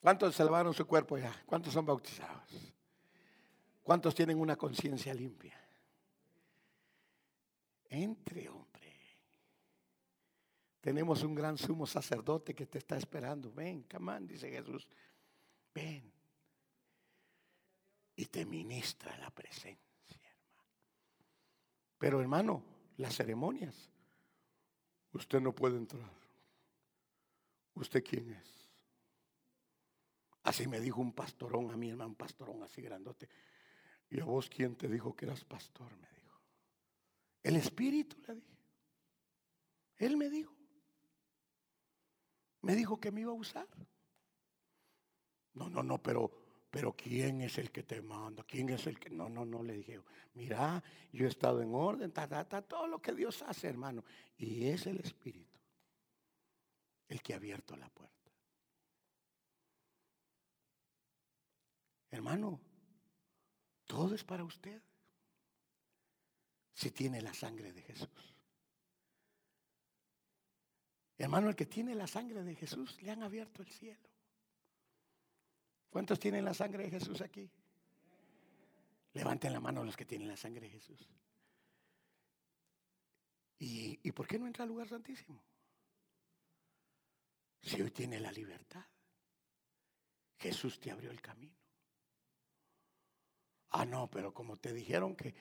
¿Cuántos 0.00 0.34
salvaron 0.34 0.72
su 0.72 0.86
cuerpo 0.86 1.18
ya? 1.18 1.32
¿Cuántos 1.46 1.72
son 1.72 1.84
bautizados? 1.84 2.74
¿Cuántos 3.82 4.14
tienen 4.14 4.38
una 4.38 4.56
conciencia 4.56 5.12
limpia? 5.12 5.58
Entre 7.88 8.48
tenemos 10.80 11.22
un 11.22 11.34
gran 11.34 11.58
sumo 11.58 11.86
sacerdote 11.86 12.54
que 12.54 12.66
te 12.66 12.78
está 12.78 12.96
esperando. 12.96 13.52
Ven, 13.52 13.82
camán, 13.82 14.26
dice 14.26 14.50
Jesús. 14.50 14.88
Ven. 15.74 16.10
Y 18.16 18.26
te 18.26 18.46
ministra 18.46 19.16
la 19.18 19.30
presencia, 19.30 19.78
hermano. 20.08 20.64
Pero 21.98 22.20
hermano, 22.20 22.64
las 22.96 23.14
ceremonias, 23.14 23.90
usted 25.12 25.40
no 25.40 25.54
puede 25.54 25.76
entrar. 25.76 26.10
¿Usted 27.74 28.02
quién 28.02 28.30
es? 28.30 28.60
Así 30.42 30.66
me 30.66 30.80
dijo 30.80 31.00
un 31.00 31.12
pastorón 31.12 31.70
a 31.70 31.76
mi 31.76 31.90
hermano, 31.90 32.10
un 32.10 32.16
pastorón 32.16 32.62
así 32.62 32.80
grandote. 32.80 33.28
¿Y 34.08 34.20
a 34.20 34.24
vos 34.24 34.48
quién 34.48 34.76
te 34.76 34.88
dijo 34.88 35.14
que 35.14 35.26
eras 35.26 35.44
pastor? 35.44 35.94
Me 35.98 36.08
dijo. 36.20 36.40
El 37.42 37.56
Espíritu 37.56 38.16
le 38.26 38.34
dije. 38.34 38.58
Él 39.98 40.16
me 40.16 40.30
dijo. 40.30 40.59
Me 42.62 42.74
dijo 42.74 43.00
que 43.00 43.10
me 43.10 43.22
iba 43.22 43.32
a 43.32 43.34
usar. 43.34 43.66
No, 45.54 45.68
no, 45.68 45.82
no, 45.82 46.02
pero 46.02 46.30
pero 46.70 46.92
¿quién 46.92 47.40
es 47.40 47.58
el 47.58 47.72
que 47.72 47.82
te 47.82 48.00
manda? 48.00 48.44
¿Quién 48.44 48.68
es 48.68 48.86
el 48.86 48.98
que.? 48.98 49.10
No, 49.10 49.28
no, 49.28 49.44
no, 49.44 49.62
le 49.62 49.74
dije, 49.74 50.00
mira, 50.34 50.82
yo 51.12 51.26
he 51.26 51.28
estado 51.28 51.60
en 51.62 51.74
orden, 51.74 52.12
ta, 52.12 52.46
todo 52.62 52.86
lo 52.86 53.02
que 53.02 53.12
Dios 53.12 53.42
hace, 53.42 53.68
hermano. 53.68 54.04
Y 54.36 54.66
es 54.66 54.86
el 54.86 55.00
Espíritu 55.00 55.58
el 57.08 57.20
que 57.22 57.34
ha 57.34 57.36
abierto 57.36 57.76
la 57.76 57.88
puerta. 57.88 58.30
Hermano, 62.12 62.60
todo 63.84 64.14
es 64.14 64.22
para 64.22 64.44
usted. 64.44 64.80
Si 66.72 66.92
tiene 66.92 67.20
la 67.20 67.34
sangre 67.34 67.72
de 67.72 67.82
Jesús. 67.82 68.34
Hermano, 71.20 71.50
el 71.50 71.54
que 71.54 71.66
tiene 71.66 71.94
la 71.94 72.06
sangre 72.06 72.42
de 72.42 72.54
Jesús, 72.54 72.96
le 73.02 73.10
han 73.10 73.22
abierto 73.22 73.60
el 73.60 73.68
cielo. 73.68 74.08
¿Cuántos 75.90 76.18
tienen 76.18 76.46
la 76.46 76.54
sangre 76.54 76.84
de 76.84 76.90
Jesús 76.92 77.20
aquí? 77.20 77.46
Levanten 79.12 79.52
la 79.52 79.60
mano 79.60 79.84
los 79.84 79.98
que 79.98 80.06
tienen 80.06 80.28
la 80.28 80.36
sangre 80.38 80.62
de 80.62 80.70
Jesús. 80.70 81.06
¿Y, 83.58 84.00
¿Y 84.02 84.12
por 84.12 84.26
qué 84.26 84.38
no 84.38 84.46
entra 84.46 84.62
al 84.62 84.70
lugar 84.70 84.88
santísimo? 84.88 85.42
Si 87.60 87.82
hoy 87.82 87.90
tiene 87.90 88.18
la 88.18 88.32
libertad. 88.32 88.86
Jesús 90.38 90.80
te 90.80 90.90
abrió 90.90 91.10
el 91.10 91.20
camino. 91.20 91.60
Ah, 93.72 93.84
no, 93.84 94.08
pero 94.08 94.32
como 94.32 94.56
te 94.56 94.72
dijeron 94.72 95.14
que, 95.14 95.34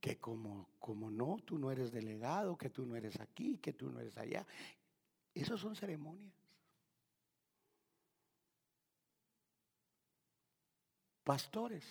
que 0.00 0.18
como, 0.18 0.70
como 0.78 1.10
no, 1.10 1.36
tú 1.44 1.58
no 1.58 1.70
eres 1.70 1.92
delegado, 1.92 2.56
que 2.56 2.70
tú 2.70 2.86
no 2.86 2.96
eres 2.96 3.20
aquí, 3.20 3.58
que 3.58 3.74
tú 3.74 3.90
no 3.90 4.00
eres 4.00 4.16
allá. 4.16 4.46
Esas 5.36 5.60
son 5.60 5.76
ceremonias. 5.76 6.34
pastores 11.26 11.84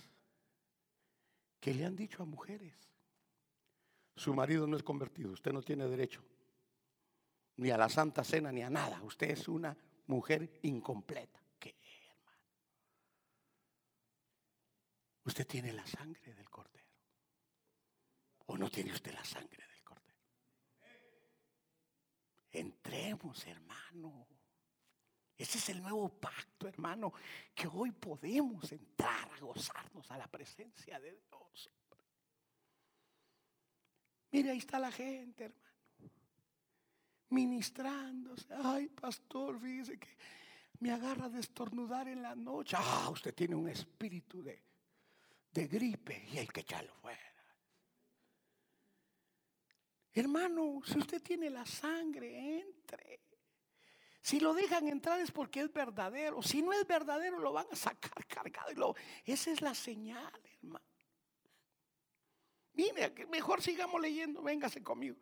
que 1.60 1.74
le 1.74 1.84
han 1.84 1.94
dicho 1.94 2.24
a 2.24 2.26
mujeres, 2.26 2.74
su 4.16 4.34
marido 4.34 4.66
no 4.66 4.78
es 4.78 4.84
convertido, 4.84 5.34
usted 5.34 5.52
no 5.52 5.62
tiene 5.62 5.86
derecho 5.90 6.24
ni 7.58 7.70
a 7.70 7.78
la 7.78 7.90
Santa 7.90 8.24
Cena 8.24 8.54
ni 8.54 8.62
a 8.62 8.70
nada, 8.70 9.02
usted 9.04 9.32
es 9.32 9.50
una 9.50 9.76
mujer 10.08 10.60
incompleta. 10.64 11.42
¿Qué, 11.60 11.76
hermano? 12.10 12.42
Usted 15.26 15.46
tiene 15.46 15.74
la 15.74 15.86
sangre 15.86 16.34
del 16.34 16.50
cordero. 16.50 16.86
¿O 18.46 18.58
no 18.58 18.70
tiene 18.70 18.94
usted 18.94 19.14
la 19.14 19.26
sangre 19.26 19.66
del? 19.68 19.75
Entremos, 22.60 23.46
hermano. 23.46 24.28
Ese 25.38 25.58
es 25.58 25.70
el 25.70 25.82
nuevo 25.82 26.08
pacto, 26.10 26.68
hermano, 26.68 27.14
que 27.54 27.68
hoy 27.68 27.92
podemos 27.92 28.72
entrar 28.72 29.30
a 29.34 29.40
gozarnos 29.40 30.10
a 30.10 30.18
la 30.18 30.28
presencia 30.28 30.98
de 31.00 31.12
Dios. 31.12 31.70
Mire, 34.32 34.52
ahí 34.52 34.58
está 34.58 34.80
la 34.80 34.92
gente, 34.92 35.46
hermano, 35.46 36.12
ministrándose. 37.30 38.48
Ay, 38.64 38.88
pastor, 38.88 39.60
fíjese 39.60 40.00
que 40.00 40.16
me 40.80 40.92
agarra 40.92 41.28
de 41.28 41.42
estornudar 41.42 42.08
en 42.08 42.22
la 42.22 42.36
noche. 42.36 42.78
Ah, 42.80 43.10
usted 43.12 43.34
tiene 43.34 43.56
un 43.56 43.68
espíritu 43.68 44.42
de, 44.42 44.64
de 45.52 45.68
gripe 45.68 46.28
y 46.32 46.38
hay 46.38 46.48
que 46.48 46.62
echarlo 46.62 46.94
fuera. 46.96 47.25
Hermano, 50.16 50.82
si 50.86 50.98
usted 50.98 51.22
tiene 51.22 51.50
la 51.50 51.66
sangre, 51.66 52.62
entre. 52.62 53.20
Si 54.22 54.40
lo 54.40 54.54
dejan 54.54 54.88
entrar 54.88 55.20
es 55.20 55.30
porque 55.30 55.60
es 55.60 55.72
verdadero. 55.72 56.42
Si 56.42 56.62
no 56.62 56.72
es 56.72 56.88
verdadero, 56.88 57.38
lo 57.38 57.52
van 57.52 57.68
a 57.70 57.76
sacar 57.76 58.26
cargado. 58.28 58.96
esa 59.26 59.52
es 59.52 59.62
la 59.62 59.76
señal, 59.76 60.32
hermano. 60.46 60.86
Mire, 62.74 63.14
mejor 63.30 63.62
sigamos 63.62 64.00
leyendo. 64.00 64.42
Véngase 64.42 64.82
conmigo. 64.82 65.18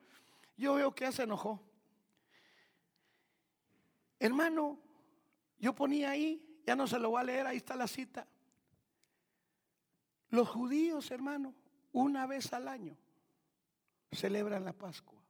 Yo 0.56 0.76
veo 0.76 0.94
que 0.94 1.06
ya 1.06 1.12
se 1.12 1.24
enojó. 1.24 1.60
Hermano, 4.20 4.80
yo 5.58 5.74
ponía 5.74 6.12
ahí, 6.12 6.62
ya 6.68 6.76
no 6.76 6.86
se 6.86 7.00
lo 7.00 7.10
voy 7.10 7.22
a 7.22 7.24
leer, 7.24 7.48
ahí 7.48 7.58
está 7.58 7.76
la 7.76 7.88
cita. 7.88 8.28
Los 10.30 10.48
judíos, 10.48 11.10
hermano, 11.10 11.56
una 11.92 12.28
vez 12.28 12.54
al 12.54 12.68
año 12.68 12.96
celebran 14.16 14.66
la 14.66 14.74
Pascua. 14.74 15.22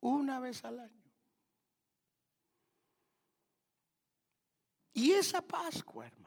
Una 0.00 0.40
vez 0.40 0.64
al 0.64 0.80
año. 0.80 1.02
Y 4.94 5.12
esa 5.12 5.40
Pascua, 5.40 6.06
hermano, 6.06 6.22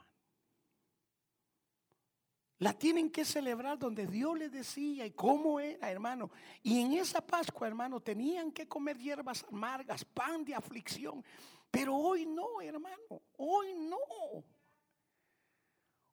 la 2.59 2.73
tienen 2.73 3.11
que 3.11 3.25
celebrar 3.25 3.77
donde 3.77 4.07
Dios 4.07 4.37
les 4.37 4.51
decía 4.51 5.05
y 5.05 5.11
cómo 5.11 5.59
era, 5.59 5.91
hermano. 5.91 6.31
Y 6.63 6.79
en 6.79 6.93
esa 6.93 7.21
Pascua, 7.21 7.67
hermano, 7.67 7.99
tenían 7.99 8.51
que 8.51 8.67
comer 8.67 8.97
hierbas 8.97 9.45
amargas, 9.51 10.05
pan 10.05 10.43
de 10.45 10.55
aflicción. 10.55 11.23
Pero 11.69 11.95
hoy 11.95 12.25
no, 12.25 12.61
hermano, 12.61 13.21
hoy 13.37 13.73
no. 13.73 14.45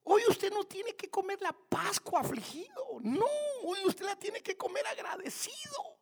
Hoy 0.04 0.22
usted 0.28 0.52
no 0.52 0.64
tiene 0.64 0.94
que 0.94 1.08
comer 1.08 1.40
la 1.40 1.52
Pascua 1.52 2.20
afligido. 2.20 2.98
No, 3.00 3.26
hoy 3.64 3.84
usted 3.84 4.04
la 4.04 4.16
tiene 4.16 4.42
que 4.42 4.56
comer 4.56 4.86
agradecido. 4.86 5.98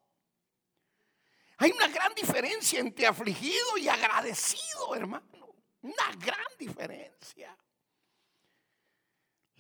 Hay 1.59 1.71
una 1.73 1.89
gran 1.89 2.15
diferencia 2.15 2.81
entre 2.81 3.07
afligido 3.07 3.77
y 3.77 3.89
agradecido, 3.89 4.95
hermano. 4.95 5.55
Una 5.83 6.13
gran 6.19 6.47
diferencia. 6.59 7.55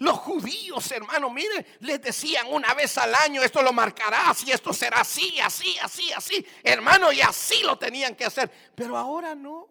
Los 0.00 0.16
judíos, 0.16 0.90
hermano, 0.92 1.28
mire, 1.28 1.76
les 1.80 2.00
decían 2.00 2.46
una 2.50 2.72
vez 2.72 2.96
al 2.96 3.14
año, 3.14 3.42
esto 3.42 3.60
lo 3.60 3.70
marcarás 3.70 4.42
y 4.44 4.50
esto 4.50 4.72
será 4.72 5.02
así, 5.02 5.38
así, 5.40 5.76
así, 5.82 6.10
así. 6.12 6.46
Hermano, 6.62 7.12
y 7.12 7.20
así 7.20 7.62
lo 7.62 7.78
tenían 7.78 8.16
que 8.16 8.24
hacer. 8.24 8.50
Pero 8.74 8.96
ahora 8.96 9.34
no. 9.34 9.68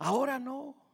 Ahora 0.00 0.38
no. 0.38 0.87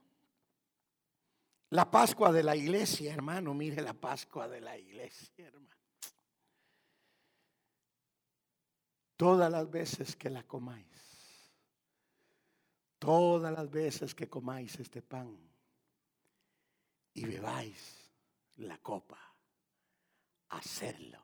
La 1.75 1.91
Pascua 1.91 2.33
de 2.33 2.43
la 2.43 2.55
iglesia, 2.55 3.13
hermano, 3.13 3.53
mire 3.55 3.83
la 3.83 3.95
Pascua 3.95 4.49
de 4.49 4.61
la 4.61 4.79
iglesia, 4.79 5.47
hermano. 5.47 5.75
Todas 9.17 9.51
las 9.51 9.71
veces 9.71 10.17
que 10.17 10.31
la 10.31 10.43
comáis 10.45 10.95
todas 13.05 13.53
las 13.53 13.71
veces 13.71 14.15
que 14.15 14.31
comáis 14.31 14.81
este 14.81 15.03
pan 15.03 15.39
y 17.13 17.27
bebáis 17.27 18.11
la 18.57 18.79
copa, 18.79 19.21
hacerlo 20.49 21.23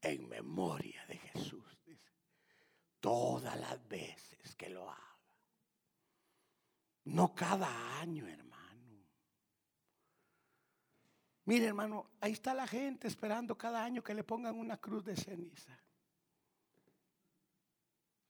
en 0.00 0.28
memoria 0.28 1.06
de 1.06 1.16
Jesús. 1.18 1.62
Todas 2.98 3.56
las 3.60 3.86
veces 3.86 4.56
que 4.56 4.68
lo 4.68 4.90
haga. 4.90 5.16
No 7.04 7.32
cada 7.32 8.00
año, 8.00 8.26
hermano. 8.26 8.55
Mire, 11.46 11.66
hermano, 11.66 12.10
ahí 12.20 12.32
está 12.32 12.54
la 12.54 12.66
gente 12.66 13.06
esperando 13.06 13.56
cada 13.56 13.82
año 13.82 14.02
que 14.02 14.14
le 14.14 14.24
pongan 14.24 14.56
una 14.56 14.76
cruz 14.78 15.04
de 15.04 15.16
ceniza. 15.16 15.78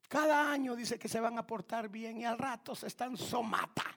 Cada 0.07 0.51
año 0.53 0.77
dice 0.77 0.99
que 0.99 1.09
se 1.09 1.19
van 1.19 1.39
a 1.39 1.47
portar 1.47 1.89
bien 1.89 2.21
y 2.21 2.25
al 2.25 2.39
rato 2.39 2.75
se 2.75 2.87
están 2.87 3.17
somatando. 3.17 3.97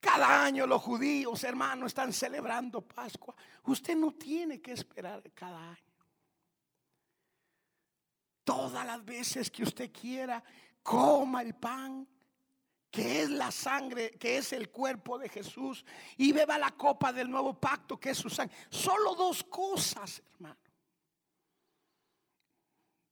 Cada 0.00 0.44
año 0.44 0.66
los 0.66 0.80
judíos, 0.80 1.44
hermanos, 1.44 1.88
están 1.88 2.14
celebrando 2.14 2.80
Pascua. 2.80 3.34
Usted 3.64 3.94
no 3.94 4.12
tiene 4.12 4.60
que 4.60 4.72
esperar 4.72 5.22
cada 5.32 5.70
año. 5.70 5.76
Todas 8.42 8.86
las 8.86 9.04
veces 9.04 9.50
que 9.50 9.64
usted 9.64 9.92
quiera, 9.92 10.42
coma 10.82 11.42
el 11.42 11.54
pan, 11.54 12.08
que 12.90 13.22
es 13.22 13.30
la 13.30 13.50
sangre, 13.50 14.12
que 14.12 14.38
es 14.38 14.52
el 14.52 14.70
cuerpo 14.70 15.18
de 15.18 15.28
Jesús, 15.28 15.84
y 16.16 16.32
beba 16.32 16.58
la 16.58 16.70
copa 16.70 17.12
del 17.12 17.30
nuevo 17.30 17.54
pacto, 17.54 17.98
que 17.98 18.10
es 18.10 18.18
su 18.18 18.30
sangre. 18.30 18.56
Solo 18.70 19.14
dos 19.14 19.44
cosas, 19.44 20.22
hermano. 20.34 20.56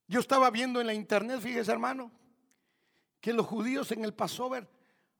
Yo 0.08 0.20
estaba 0.20 0.50
viendo 0.50 0.80
en 0.80 0.86
la 0.86 0.94
internet, 0.94 1.40
fíjese 1.40 1.72
hermano, 1.72 2.10
que 3.20 3.32
los 3.32 3.46
judíos 3.46 3.90
en 3.92 4.04
el 4.04 4.14
Passover 4.14 4.68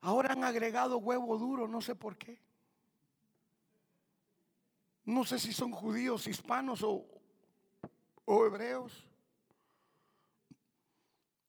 ahora 0.01 0.33
han 0.33 0.43
agregado 0.43 0.97
huevo 0.97 1.37
duro, 1.37 1.67
no 1.67 1.81
sé 1.81 1.93
por 1.93 2.17
qué. 2.17 2.39
No 5.03 5.23
sé 5.23 5.39
si 5.39 5.53
son 5.53 5.71
judíos 5.71 6.27
hispanos 6.27 6.83
o, 6.83 7.05
o 8.25 8.45
hebreos. 8.45 9.06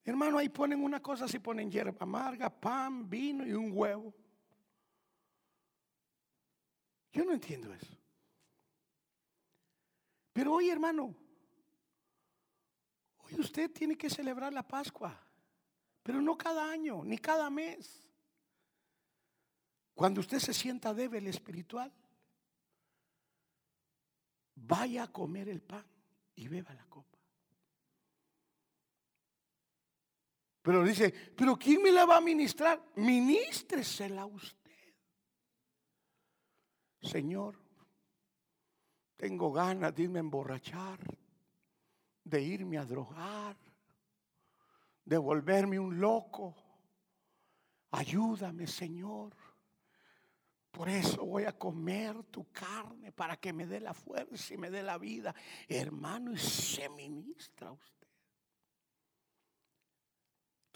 Hermano, 0.09 0.39
ahí 0.39 0.49
ponen 0.49 0.83
una 0.83 1.01
cosa, 1.01 1.27
así 1.27 1.39
ponen 1.39 1.71
hierba 1.71 1.97
amarga, 2.01 2.49
pan, 2.49 3.09
vino 3.09 3.47
y 3.47 3.53
un 3.53 3.71
huevo. 3.73 4.15
Yo 7.13 7.25
no 7.25 7.33
entiendo 7.33 7.73
eso. 7.73 7.97
Pero 10.33 10.55
hoy, 10.55 10.71
hermano, 10.71 11.15
Hoy 13.31 13.41
usted 13.41 13.71
tiene 13.71 13.97
que 13.97 14.09
celebrar 14.09 14.53
la 14.53 14.67
Pascua, 14.67 15.19
pero 16.03 16.21
no 16.23 16.37
cada 16.37 16.71
año, 16.71 17.05
ni 17.05 17.19
cada 17.19 17.51
mes. 17.51 18.09
Cuando 19.95 20.21
usted 20.21 20.39
se 20.39 20.55
sienta 20.55 20.95
débil 20.95 21.27
espiritual, 21.27 21.93
vaya 24.55 25.05
a 25.05 25.13
comer 25.13 25.49
el 25.49 25.61
pan 25.61 25.85
y 26.37 26.49
beba 26.49 26.73
la 26.73 26.87
copa. 26.87 27.18
Pero 30.69 30.85
dice, 30.85 31.15
pero 31.35 31.57
¿quién 31.57 31.81
me 31.83 31.91
la 31.91 32.05
va 32.05 32.19
a 32.19 32.21
ministrar? 32.21 32.79
Ministresela 32.97 34.27
usted. 34.27 34.71
Señor, 37.01 37.59
tengo 39.17 39.51
ganas 39.51 39.95
de 39.95 40.03
irme 40.03 40.19
a 40.19 40.21
emborrachar, 40.21 40.99
de 42.23 42.43
irme 42.43 42.77
a 42.77 42.85
drogar, 42.85 43.57
de 45.07 45.17
volverme 45.17 45.81
un 45.81 45.99
loco. 45.99 46.55
Ayúdame, 47.93 48.67
Señor. 48.67 49.35
Por 50.71 50.91
eso 50.91 51.25
voy 51.25 51.45
a 51.45 51.59
comer 51.59 52.25
tu 52.25 52.53
carne 52.53 53.11
para 53.11 53.39
que 53.39 53.55
me 53.55 53.67
dé 53.67 53.81
la 53.81 53.95
fuerza 53.95 54.53
y 54.53 54.59
me 54.59 54.69
dé 54.69 54.83
la 54.83 54.99
vida. 54.99 55.35
Hermano, 55.67 56.35
y 56.35 56.37
se 56.37 56.91
ministra 56.91 57.73
usted. 57.73 57.98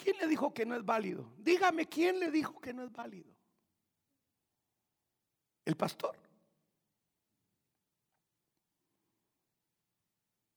¿Quién 0.03 0.17
le 0.19 0.27
dijo 0.27 0.53
que 0.53 0.67
no 0.67 0.75
es 0.75 0.85
válido? 0.85 1.33
Dígame, 1.39 1.87
¿quién 1.87 2.19
le 2.19 2.29
dijo 2.33 2.61
que 2.61 2.75
no 2.75 2.83
es 2.83 2.91
válido? 2.91 3.33
El 5.65 5.77
pastor. 5.77 6.17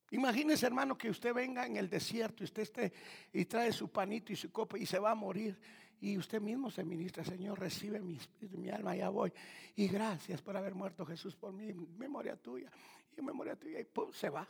Imagínese, 0.09 0.65
hermano, 0.65 0.97
que 0.97 1.11
usted 1.11 1.31
venga 1.31 1.63
en 1.67 1.77
el 1.77 1.87
desierto 1.87 2.41
y 2.41 2.45
usted 2.45 2.63
esté 2.63 2.93
y 3.33 3.45
trae 3.45 3.71
su 3.71 3.89
panito 3.89 4.33
y 4.33 4.35
su 4.35 4.51
copa 4.51 4.79
y 4.79 4.85
se 4.87 4.97
va 4.97 5.11
a 5.11 5.15
morir. 5.15 5.59
Y 6.01 6.17
usted 6.17 6.41
mismo 6.41 6.71
se 6.71 6.83
ministra, 6.83 7.23
Señor, 7.23 7.59
recibe 7.59 7.99
mi 7.99 8.17
mi 8.51 8.69
alma, 8.69 8.95
ya 8.95 9.09
voy. 9.09 9.31
Y 9.75 9.87
gracias 9.87 10.41
por 10.41 10.57
haber 10.57 10.73
muerto 10.73 11.05
Jesús 11.05 11.35
por 11.35 11.53
mí, 11.53 11.71
memoria 11.71 12.35
tuya, 12.35 12.71
y 13.15 13.21
memoria 13.21 13.55
tuya, 13.55 13.79
y 13.79 13.87
se 14.13 14.29
va. 14.29 14.47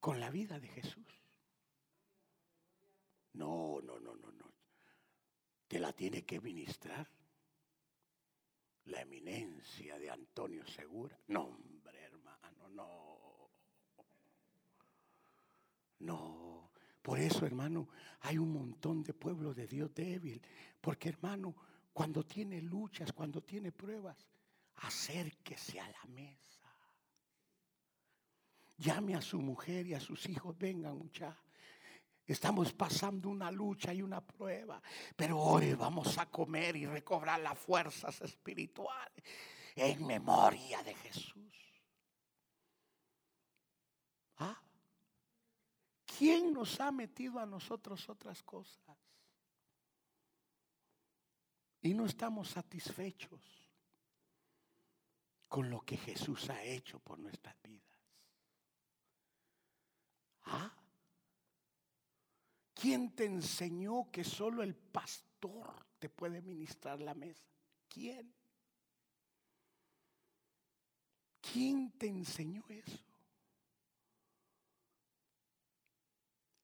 Con 0.00 0.20
la 0.20 0.30
vida 0.30 0.60
de 0.60 0.68
Jesús. 0.68 1.21
No, 3.34 3.80
no, 3.82 3.98
no, 3.98 4.14
no, 4.14 4.32
no. 4.32 4.52
Te 5.66 5.78
la 5.78 5.92
tiene 5.92 6.24
que 6.24 6.40
ministrar. 6.40 7.08
La 8.86 9.00
eminencia 9.00 9.98
de 9.98 10.10
Antonio 10.10 10.66
Segura. 10.66 11.18
No, 11.28 11.44
hombre, 11.44 12.02
hermano, 12.02 12.68
no. 12.70 13.50
No. 16.00 16.70
Por 17.00 17.18
eso, 17.18 17.46
hermano, 17.46 17.88
hay 18.20 18.38
un 18.38 18.52
montón 18.52 19.02
de 19.02 19.14
pueblo 19.14 19.54
de 19.54 19.66
Dios 19.66 19.94
débil. 19.94 20.42
Porque, 20.80 21.08
hermano, 21.08 21.54
cuando 21.92 22.24
tiene 22.24 22.60
luchas, 22.60 23.12
cuando 23.12 23.42
tiene 23.42 23.72
pruebas, 23.72 24.26
acérquese 24.76 25.80
a 25.80 25.88
la 25.88 26.04
mesa. 26.08 26.42
Llame 28.78 29.14
a 29.14 29.22
su 29.22 29.40
mujer 29.40 29.86
y 29.86 29.94
a 29.94 30.00
sus 30.00 30.28
hijos, 30.28 30.56
vengan 30.58 30.98
muchachos. 30.98 31.51
Estamos 32.26 32.72
pasando 32.72 33.28
una 33.28 33.50
lucha 33.50 33.92
y 33.92 34.00
una 34.00 34.20
prueba, 34.20 34.80
pero 35.16 35.38
hoy 35.38 35.74
vamos 35.74 36.16
a 36.18 36.26
comer 36.26 36.76
y 36.76 36.86
recobrar 36.86 37.40
las 37.40 37.58
fuerzas 37.58 38.20
espirituales 38.20 39.24
en 39.74 40.06
memoria 40.06 40.82
de 40.82 40.94
Jesús. 40.94 41.82
¿Ah? 44.36 44.60
¿Quién 46.18 46.52
nos 46.52 46.80
ha 46.80 46.92
metido 46.92 47.40
a 47.40 47.46
nosotros 47.46 48.08
otras 48.08 48.42
cosas? 48.42 48.96
Y 51.80 51.94
no 51.94 52.06
estamos 52.06 52.50
satisfechos 52.50 53.40
con 55.48 55.68
lo 55.68 55.80
que 55.80 55.96
Jesús 55.96 56.48
ha 56.50 56.62
hecho 56.62 57.00
por 57.00 57.18
nuestras 57.18 57.60
vidas. 57.62 57.98
¿Ah? 60.44 60.81
¿Quién 62.82 63.14
te 63.14 63.26
enseñó 63.26 64.10
que 64.10 64.24
solo 64.24 64.60
el 64.64 64.74
pastor 64.74 65.86
te 66.00 66.08
puede 66.08 66.42
ministrar 66.42 67.00
la 67.00 67.14
mesa? 67.14 67.44
¿Quién? 67.88 68.34
¿Quién 71.40 71.92
te 71.92 72.08
enseñó 72.08 72.64
eso? 72.68 72.98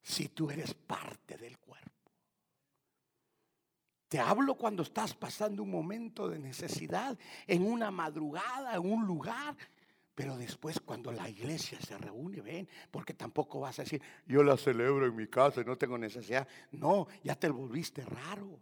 Si 0.02 0.30
tú 0.30 0.50
eres 0.50 0.74
parte 0.74 1.36
del 1.36 1.56
cuerpo. 1.56 2.10
Te 4.08 4.18
hablo 4.18 4.56
cuando 4.56 4.82
estás 4.82 5.14
pasando 5.14 5.62
un 5.62 5.70
momento 5.70 6.28
de 6.28 6.40
necesidad, 6.40 7.16
en 7.46 7.64
una 7.64 7.92
madrugada, 7.92 8.74
en 8.74 8.92
un 8.92 9.06
lugar 9.06 9.56
pero 10.18 10.36
después 10.36 10.80
cuando 10.80 11.12
la 11.12 11.28
iglesia 11.28 11.80
se 11.80 11.96
reúne, 11.96 12.40
ven, 12.40 12.68
porque 12.90 13.14
tampoco 13.14 13.60
vas 13.60 13.78
a 13.78 13.82
decir, 13.82 14.02
yo 14.26 14.42
la 14.42 14.56
celebro 14.56 15.06
en 15.06 15.14
mi 15.14 15.28
casa 15.28 15.60
y 15.60 15.64
no 15.64 15.78
tengo 15.78 15.96
necesidad. 15.96 16.48
No, 16.72 17.06
ya 17.22 17.36
te 17.36 17.48
volviste 17.48 18.04
raro. 18.04 18.58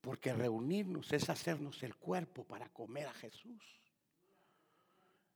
Porque 0.00 0.32
reunirnos 0.32 1.12
es 1.12 1.30
hacernos 1.30 1.80
el 1.84 1.94
cuerpo 1.94 2.42
para 2.42 2.68
comer 2.70 3.06
a 3.06 3.12
Jesús. 3.12 3.62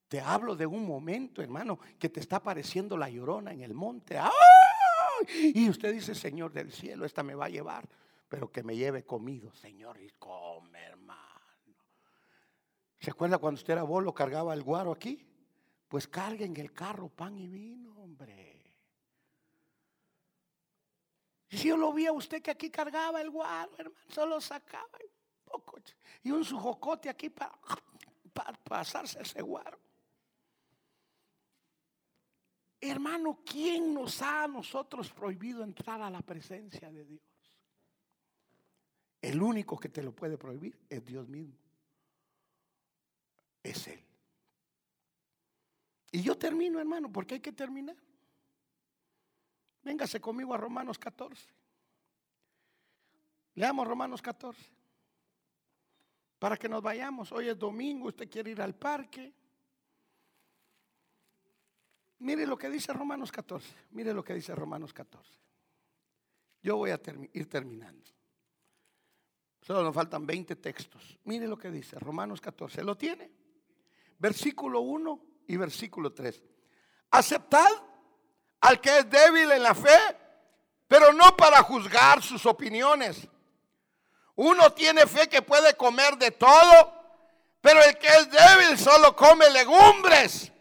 Te 0.09 0.21
hablo 0.21 0.57
de 0.57 0.67
un 0.67 0.85
momento, 0.85 1.41
hermano, 1.41 1.79
que 1.97 2.09
te 2.09 2.19
está 2.19 2.39
apareciendo 2.39 2.97
la 2.97 3.09
llorona 3.09 3.53
en 3.53 3.63
el 3.63 3.73
monte. 3.73 4.19
Y 5.55 5.69
usted 5.69 5.93
dice, 5.93 6.17
Señor 6.17 6.53
del 6.53 6.73
cielo, 6.73 7.05
esta 7.05 7.23
me 7.23 7.37
va 7.37 7.45
a 7.45 7.51
llevar, 7.51 7.89
pero 8.29 8.51
que 8.51 8.65
me 8.65 8.75
lleve 8.75 9.05
comido, 9.05 9.53
Señor, 9.53 10.01
y 10.03 10.11
come, 10.19 10.81
hermano. 10.81 11.02
¿Se 13.03 13.11
acuerda 13.11 13.39
cuando 13.39 13.59
usted 13.59 13.73
era 13.73 13.83
bolo, 13.83 14.15
cargaba 14.15 14.55
el 14.55 14.63
guaro 14.63 14.93
aquí? 14.93 15.27
Pues 15.89 16.07
carguen 16.07 16.57
el 16.57 16.73
carro 16.73 17.09
pan 17.09 17.37
y 17.37 17.49
vino, 17.49 18.01
hombre. 18.01 18.63
Si 21.51 21.69
yo 21.69 21.77
lo 21.77 21.93
vi 21.93 22.07
a 22.07 22.13
usted 22.13 22.41
que 22.41 22.53
aquí 22.53 22.71
cargaba 22.71 23.21
el 23.21 23.31
guaro, 23.31 23.73
hermano, 23.77 24.07
solo 24.09 24.41
sacaba 24.41 24.87
un 25.03 25.45
poco. 25.45 25.81
Y 26.23 26.31
un 26.31 26.45
sujocote 26.45 27.09
aquí 27.09 27.29
para, 27.29 27.59
para 28.33 28.53
pasarse 28.59 29.21
ese 29.21 29.43
guaro. 29.43 29.81
Hermano, 32.81 33.41
¿quién 33.45 33.93
nos 33.93 34.23
ha 34.23 34.45
a 34.45 34.49
nosotros 34.49 35.13
prohibido 35.13 35.65
entrar 35.65 36.01
a 36.03 36.09
la 36.09 36.23
presencia 36.23 36.89
de 36.93 37.05
Dios? 37.05 37.23
El 39.21 39.43
único 39.43 39.77
que 39.77 39.89
te 39.89 40.05
lo 40.05 40.13
puede 40.15 40.39
prohibir 40.39 40.79
es 40.89 41.05
Dios 41.05 41.29
mismo 41.29 41.62
es 43.63 43.87
Él. 43.89 44.03
Y 46.11 46.23
yo 46.23 46.37
termino, 46.37 46.79
hermano, 46.79 47.11
porque 47.11 47.35
hay 47.35 47.41
que 47.41 47.53
terminar. 47.53 47.97
Véngase 49.83 50.21
conmigo 50.21 50.55
a 50.55 50.59
Romanos 50.59 50.99
14. 50.99 51.49
Leamos 53.55 53.87
Romanos 53.87 54.21
14. 54.23 54.61
Para 56.39 56.57
que 56.57 56.69
nos 56.69 56.83
vayamos. 56.83 57.33
Hoy 57.33 57.49
es 57.49 57.59
domingo, 57.59 58.09
usted 58.09 58.29
quiere 58.29 58.51
ir 58.51 58.61
al 58.61 58.75
parque. 58.75 59.33
Mire 62.19 62.47
lo 62.47 62.57
que 62.57 62.69
dice 62.69 62.93
Romanos 62.93 63.33
14. 63.33 63.75
Mire 63.91 64.13
lo 64.13 64.23
que 64.23 64.35
dice 64.35 64.55
Romanos 64.55 64.93
14. 64.93 65.41
Yo 66.63 66.77
voy 66.77 66.91
a 66.91 67.01
ir 67.33 67.49
terminando. 67.49 68.11
Solo 69.63 69.83
nos 69.83 69.95
faltan 69.95 70.27
20 70.27 70.57
textos. 70.57 71.19
Mire 71.25 71.49
lo 71.49 71.57
que 71.57 71.71
dice 71.71 71.99
Romanos 71.99 72.41
14. 72.41 72.85
¿Lo 72.85 72.97
tiene? 72.97 73.42
Versículo 74.23 74.83
1 74.83 75.21
y 75.49 75.57
versículo 75.57 76.13
3. 76.13 76.41
Aceptad 77.11 77.71
al 78.61 78.81
que 78.81 78.99
es 78.99 79.11
débil 79.11 79.51
en 79.51 79.65
la 79.65 79.75
fe, 79.75 79.99
pero 80.87 81.13
no 81.13 81.37
para 81.37 81.61
juzgar 81.65 82.23
sus 82.23 82.47
opiniones. 82.47 83.27
Uno 84.37 84.73
tiene 84.73 85.09
fe 85.09 85.29
que 85.29 85.43
puede 85.43 85.77
comer 85.77 86.17
de 86.19 86.31
todo, 86.31 86.95
pero 87.61 87.83
el 87.83 87.99
que 87.99 88.07
es 88.07 88.31
débil 88.31 88.79
solo 88.79 89.17
come 89.17 89.51
legumbres. 89.51 90.53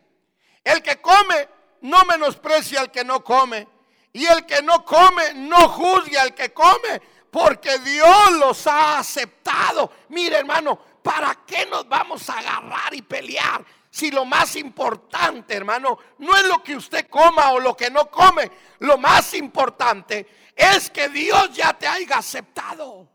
El 0.64 0.82
que 0.82 1.00
come 1.00 1.48
no 1.82 2.04
menosprecia 2.06 2.82
al 2.82 2.90
que 2.90 3.06
no 3.06 3.24
come. 3.24 3.68
Y 4.12 4.26
el 4.26 4.44
que 4.48 4.64
no 4.64 4.84
come 4.84 5.36
no 5.36 5.70
juzgue 5.70 6.18
al 6.18 6.34
que 6.34 6.52
come, 6.52 7.00
porque 7.30 7.78
Dios 7.78 8.32
los 8.40 8.66
ha 8.66 8.98
aceptado. 8.98 9.92
Mire 10.10 10.38
hermano, 10.38 10.80
¿para 11.04 11.44
qué 11.46 11.66
nos 11.66 11.88
vamos 11.88 12.30
a 12.30 12.40
agarrar 12.40 12.94
y 12.94 13.02
pelear? 13.02 13.66
Si 13.90 14.10
lo 14.10 14.24
más 14.24 14.56
importante, 14.56 15.54
hermano, 15.54 15.98
no 16.20 16.36
es 16.36 16.46
lo 16.46 16.64
que 16.64 16.76
usted 16.76 17.08
coma 17.10 17.52
o 17.52 17.60
lo 17.60 17.76
que 17.76 17.90
no 17.90 18.10
come. 18.10 18.50
Lo 18.80 18.98
más 18.98 19.34
importante 19.34 20.54
es 20.56 20.90
que 20.90 21.10
Dios 21.10 21.54
ya 21.54 21.74
te 21.74 21.88
haya 21.88 22.18
aceptado. 22.18 23.10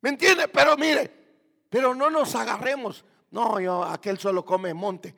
¿Me 0.00 0.10
entiende? 0.10 0.48
Pero 0.48 0.76
mire, 0.76 1.10
pero 1.68 1.94
no 1.94 2.10
nos 2.10 2.34
agarremos. 2.34 3.04
No, 3.30 3.60
yo, 3.60 3.84
aquel 3.84 4.18
solo 4.18 4.44
come 4.44 4.74
monte. 4.74 5.14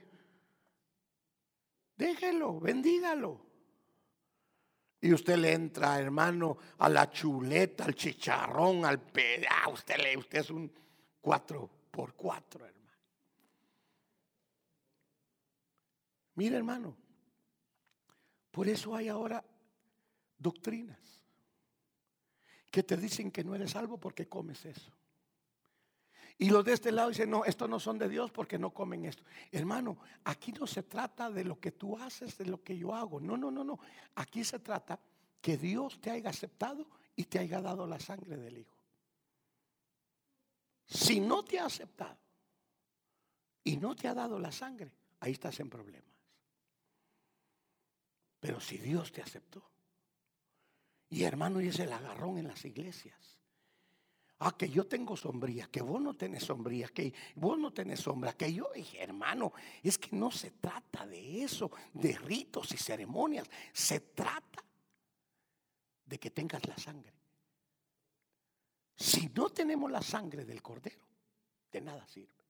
Déjelo, 1.96 2.58
bendígalo. 2.60 3.43
Y 5.04 5.12
usted 5.12 5.36
le 5.36 5.52
entra, 5.52 5.98
hermano, 5.98 6.56
a 6.78 6.88
la 6.88 7.10
chuleta, 7.10 7.84
al 7.84 7.94
chicharrón, 7.94 8.86
al 8.86 9.02
pedazo. 9.02 9.72
Usted, 9.72 9.98
le, 9.98 10.16
usted 10.16 10.38
es 10.38 10.48
un 10.48 10.72
cuatro 11.20 11.68
por 11.90 12.14
cuatro, 12.14 12.64
hermano. 12.64 12.98
Mire, 16.36 16.56
hermano, 16.56 16.96
por 18.50 18.66
eso 18.66 18.96
hay 18.96 19.08
ahora 19.08 19.44
doctrinas 20.38 21.20
que 22.70 22.82
te 22.82 22.96
dicen 22.96 23.30
que 23.30 23.44
no 23.44 23.54
eres 23.54 23.72
salvo 23.72 23.98
porque 23.98 24.26
comes 24.26 24.64
eso. 24.64 24.90
Y 26.36 26.50
los 26.50 26.64
de 26.64 26.72
este 26.72 26.90
lado 26.90 27.10
dicen, 27.10 27.30
no, 27.30 27.44
estos 27.44 27.68
no 27.68 27.78
son 27.78 27.96
de 27.98 28.08
Dios 28.08 28.32
porque 28.32 28.58
no 28.58 28.70
comen 28.70 29.04
esto. 29.04 29.22
Hermano, 29.52 29.98
aquí 30.24 30.52
no 30.52 30.66
se 30.66 30.82
trata 30.82 31.30
de 31.30 31.44
lo 31.44 31.60
que 31.60 31.72
tú 31.72 31.96
haces, 31.96 32.36
de 32.38 32.46
lo 32.46 32.62
que 32.62 32.76
yo 32.76 32.94
hago. 32.94 33.20
No, 33.20 33.36
no, 33.36 33.50
no, 33.50 33.62
no. 33.62 33.78
Aquí 34.16 34.42
se 34.42 34.58
trata 34.58 34.98
que 35.40 35.56
Dios 35.56 36.00
te 36.00 36.10
haya 36.10 36.30
aceptado 36.30 36.88
y 37.14 37.24
te 37.24 37.38
haya 37.38 37.60
dado 37.60 37.86
la 37.86 38.00
sangre 38.00 38.36
del 38.36 38.58
Hijo. 38.58 38.76
Si 40.86 41.20
no 41.20 41.44
te 41.44 41.58
ha 41.58 41.66
aceptado 41.66 42.18
y 43.62 43.76
no 43.76 43.94
te 43.94 44.08
ha 44.08 44.14
dado 44.14 44.38
la 44.38 44.50
sangre, 44.50 44.90
ahí 45.20 45.32
estás 45.32 45.60
en 45.60 45.70
problemas. 45.70 46.14
Pero 48.40 48.60
si 48.60 48.76
Dios 48.76 49.10
te 49.12 49.22
aceptó, 49.22 49.62
y 51.08 51.22
hermano, 51.22 51.60
y 51.60 51.68
es 51.68 51.78
el 51.78 51.92
agarrón 51.92 52.38
en 52.38 52.48
las 52.48 52.64
iglesias. 52.64 53.38
Ah, 54.46 54.54
que 54.54 54.68
yo 54.68 54.86
tengo 54.86 55.16
sombría, 55.16 55.68
que 55.68 55.80
vos 55.80 56.02
no 56.02 56.12
tenés 56.12 56.44
sombría, 56.44 56.88
que 56.88 57.14
vos 57.36 57.58
no 57.58 57.72
tenés 57.72 58.00
sombra, 58.00 58.34
que 58.34 58.52
yo 58.52 58.70
dije, 58.74 59.02
hermano, 59.02 59.54
es 59.82 59.96
que 59.96 60.14
no 60.14 60.30
se 60.30 60.50
trata 60.50 61.06
de 61.06 61.42
eso, 61.42 61.70
de 61.94 62.12
ritos 62.12 62.70
y 62.72 62.76
ceremonias, 62.76 63.48
se 63.72 64.00
trata 64.00 64.62
de 66.04 66.18
que 66.18 66.30
tengas 66.30 66.66
la 66.68 66.76
sangre. 66.76 67.14
Si 68.94 69.30
no 69.34 69.48
tenemos 69.48 69.90
la 69.90 70.02
sangre 70.02 70.44
del 70.44 70.60
cordero, 70.60 71.06
de 71.72 71.80
nada 71.80 72.06
sirve. 72.06 72.44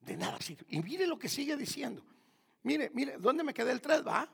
De 0.00 0.14
nada 0.18 0.38
sirve. 0.42 0.66
Y 0.68 0.82
mire 0.82 1.06
lo 1.06 1.18
que 1.18 1.30
sigue 1.30 1.56
diciendo. 1.56 2.04
Mire, 2.64 2.90
mire, 2.92 3.16
¿dónde 3.16 3.42
me 3.42 3.54
quedé 3.54 3.72
el 3.72 3.80
3? 3.80 4.06
Va. 4.06 4.30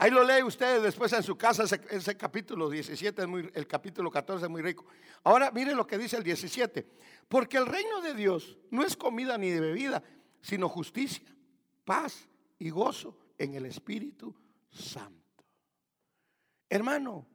Ahí 0.00 0.12
lo 0.12 0.22
lee 0.22 0.44
usted 0.44 0.80
después 0.80 1.12
en 1.12 1.24
su 1.24 1.36
casa, 1.36 1.64
ese, 1.64 2.16
capítulo 2.16 2.70
17, 2.70 3.22
es 3.22 3.28
muy, 3.28 3.50
el 3.52 3.66
capítulo 3.66 4.12
14 4.12 4.44
es 4.44 4.50
muy 4.50 4.62
rico. 4.62 4.86
Ahora 5.24 5.50
mire 5.50 5.74
lo 5.74 5.88
que 5.88 5.98
dice 5.98 6.16
el 6.16 6.22
17. 6.22 6.88
Porque 7.26 7.56
el 7.56 7.66
reino 7.66 8.00
de 8.00 8.14
Dios 8.14 8.58
no 8.70 8.84
es 8.84 8.96
comida 8.96 9.36
ni 9.36 9.50
de 9.50 9.60
bebida, 9.60 10.02
sino 10.40 10.68
justicia, 10.68 11.26
paz 11.84 12.28
y 12.60 12.70
gozo 12.70 13.18
en 13.36 13.54
el 13.54 13.66
Espíritu 13.66 14.32
Santo. 14.70 15.44
Hermano, 16.70 17.26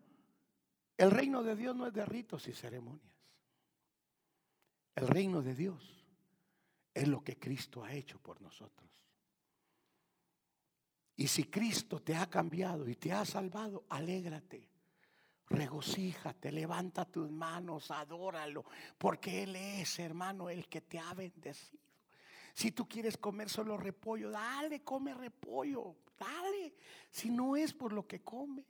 el 0.98 1.12
reino 1.12 1.44
de 1.44 1.58
Dios 1.58 1.76
no 1.76 1.86
es 1.86 1.94
de 1.94 2.06
ritos 2.06 2.48
y 2.48 2.54
ceremonias. 2.54 3.14
El 4.96 5.08
reino 5.10 5.42
de 5.42 5.54
Dios 5.54 6.06
es 6.94 7.10
lo 7.10 7.24
que 7.24 7.38
Cristo 7.38 7.84
ha 7.84 7.92
hecho 7.92 8.20
por 8.20 8.42
nosotros. 8.42 8.90
Y 11.16 11.28
si 11.28 11.46
Cristo 11.46 12.02
te 12.02 12.16
ha 12.16 12.30
cambiado 12.30 12.88
y 12.88 12.96
te 12.96 13.12
ha 13.12 13.24
salvado, 13.24 13.86
alégrate, 13.90 14.68
regocíjate, 15.50 16.52
levanta 16.52 17.06
tus 17.06 17.30
manos, 17.30 17.92
adóralo, 17.92 18.66
porque 18.98 19.44
Él 19.44 19.56
es, 19.56 20.00
hermano, 20.00 20.50
el 20.50 20.68
que 20.68 20.82
te 20.82 20.98
ha 20.98 21.14
bendecido. 21.14 21.84
Si 22.54 22.72
tú 22.72 22.88
quieres 22.88 23.18
comer 23.18 23.50
solo 23.50 23.78
repollo, 23.78 24.30
dale, 24.30 24.84
come 24.84 25.14
repollo, 25.14 25.96
dale, 26.18 26.76
si 27.10 27.30
no 27.30 27.56
es 27.56 27.74
por 27.74 27.94
lo 27.94 28.08
que 28.08 28.22
comes. 28.22 28.66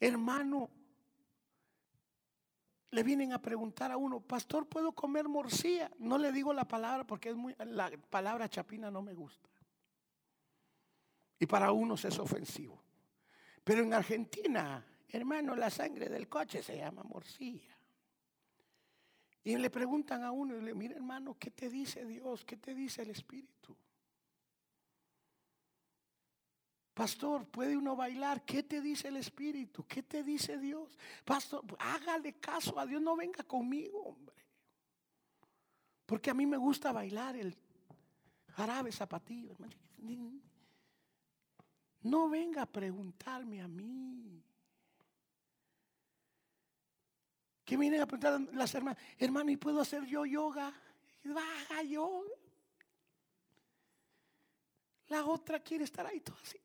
Hermano, 0.00 0.70
le 2.94 3.02
vienen 3.02 3.32
a 3.32 3.42
preguntar 3.42 3.90
a 3.90 3.96
uno, 3.96 4.20
pastor, 4.20 4.66
¿puedo 4.66 4.92
comer 4.92 5.28
morcilla? 5.28 5.90
No 5.98 6.16
le 6.16 6.30
digo 6.30 6.54
la 6.54 6.66
palabra 6.66 7.04
porque 7.04 7.30
es 7.30 7.36
muy, 7.36 7.54
la 7.58 7.90
palabra 8.08 8.48
chapina 8.48 8.90
no 8.90 9.02
me 9.02 9.14
gusta. 9.14 9.50
Y 11.40 11.46
para 11.46 11.72
unos 11.72 12.04
es 12.04 12.18
ofensivo. 12.20 12.80
Pero 13.64 13.82
en 13.82 13.92
Argentina, 13.92 14.84
hermano, 15.08 15.56
la 15.56 15.70
sangre 15.70 16.08
del 16.08 16.28
coche 16.28 16.62
se 16.62 16.76
llama 16.76 17.02
morcilla. 17.02 17.76
Y 19.42 19.56
le 19.56 19.70
preguntan 19.70 20.22
a 20.22 20.30
uno, 20.30 20.56
y 20.56 20.62
le 20.62 20.72
mira 20.72 20.94
hermano, 20.94 21.36
¿qué 21.38 21.50
te 21.50 21.68
dice 21.68 22.04
Dios? 22.06 22.44
¿Qué 22.44 22.56
te 22.56 22.74
dice 22.74 23.02
el 23.02 23.10
Espíritu? 23.10 23.76
Pastor, 26.94 27.44
¿puede 27.48 27.76
uno 27.76 27.96
bailar? 27.96 28.44
¿Qué 28.44 28.62
te 28.62 28.80
dice 28.80 29.08
el 29.08 29.16
Espíritu? 29.16 29.84
¿Qué 29.84 30.04
te 30.04 30.22
dice 30.22 30.56
Dios? 30.58 30.96
Pastor, 31.24 31.64
hágale 31.80 32.34
caso 32.34 32.78
a 32.78 32.86
Dios, 32.86 33.02
no 33.02 33.16
venga 33.16 33.42
conmigo, 33.42 34.00
hombre. 34.00 34.36
Porque 36.06 36.30
a 36.30 36.34
mí 36.34 36.46
me 36.46 36.56
gusta 36.56 36.92
bailar 36.92 37.34
el 37.34 37.56
jarabe 38.52 38.92
zapatillo. 38.92 39.56
No 42.02 42.28
venga 42.28 42.62
a 42.62 42.66
preguntarme 42.66 43.60
a 43.60 43.66
mí. 43.66 44.40
Que 47.64 47.76
vienen 47.76 48.02
a 48.02 48.06
preguntar 48.06 48.54
las 48.54 48.72
hermanas, 48.72 49.02
hermano, 49.18 49.50
¿y 49.50 49.56
puedo 49.56 49.80
hacer 49.80 50.04
yo 50.04 50.24
yoga? 50.26 50.72
Baja 51.24 51.82
yoga. 51.82 52.30
La 55.08 55.24
otra 55.24 55.58
quiere 55.58 55.84
estar 55.84 56.06
ahí 56.06 56.20
todo 56.20 56.36
así. 56.40 56.58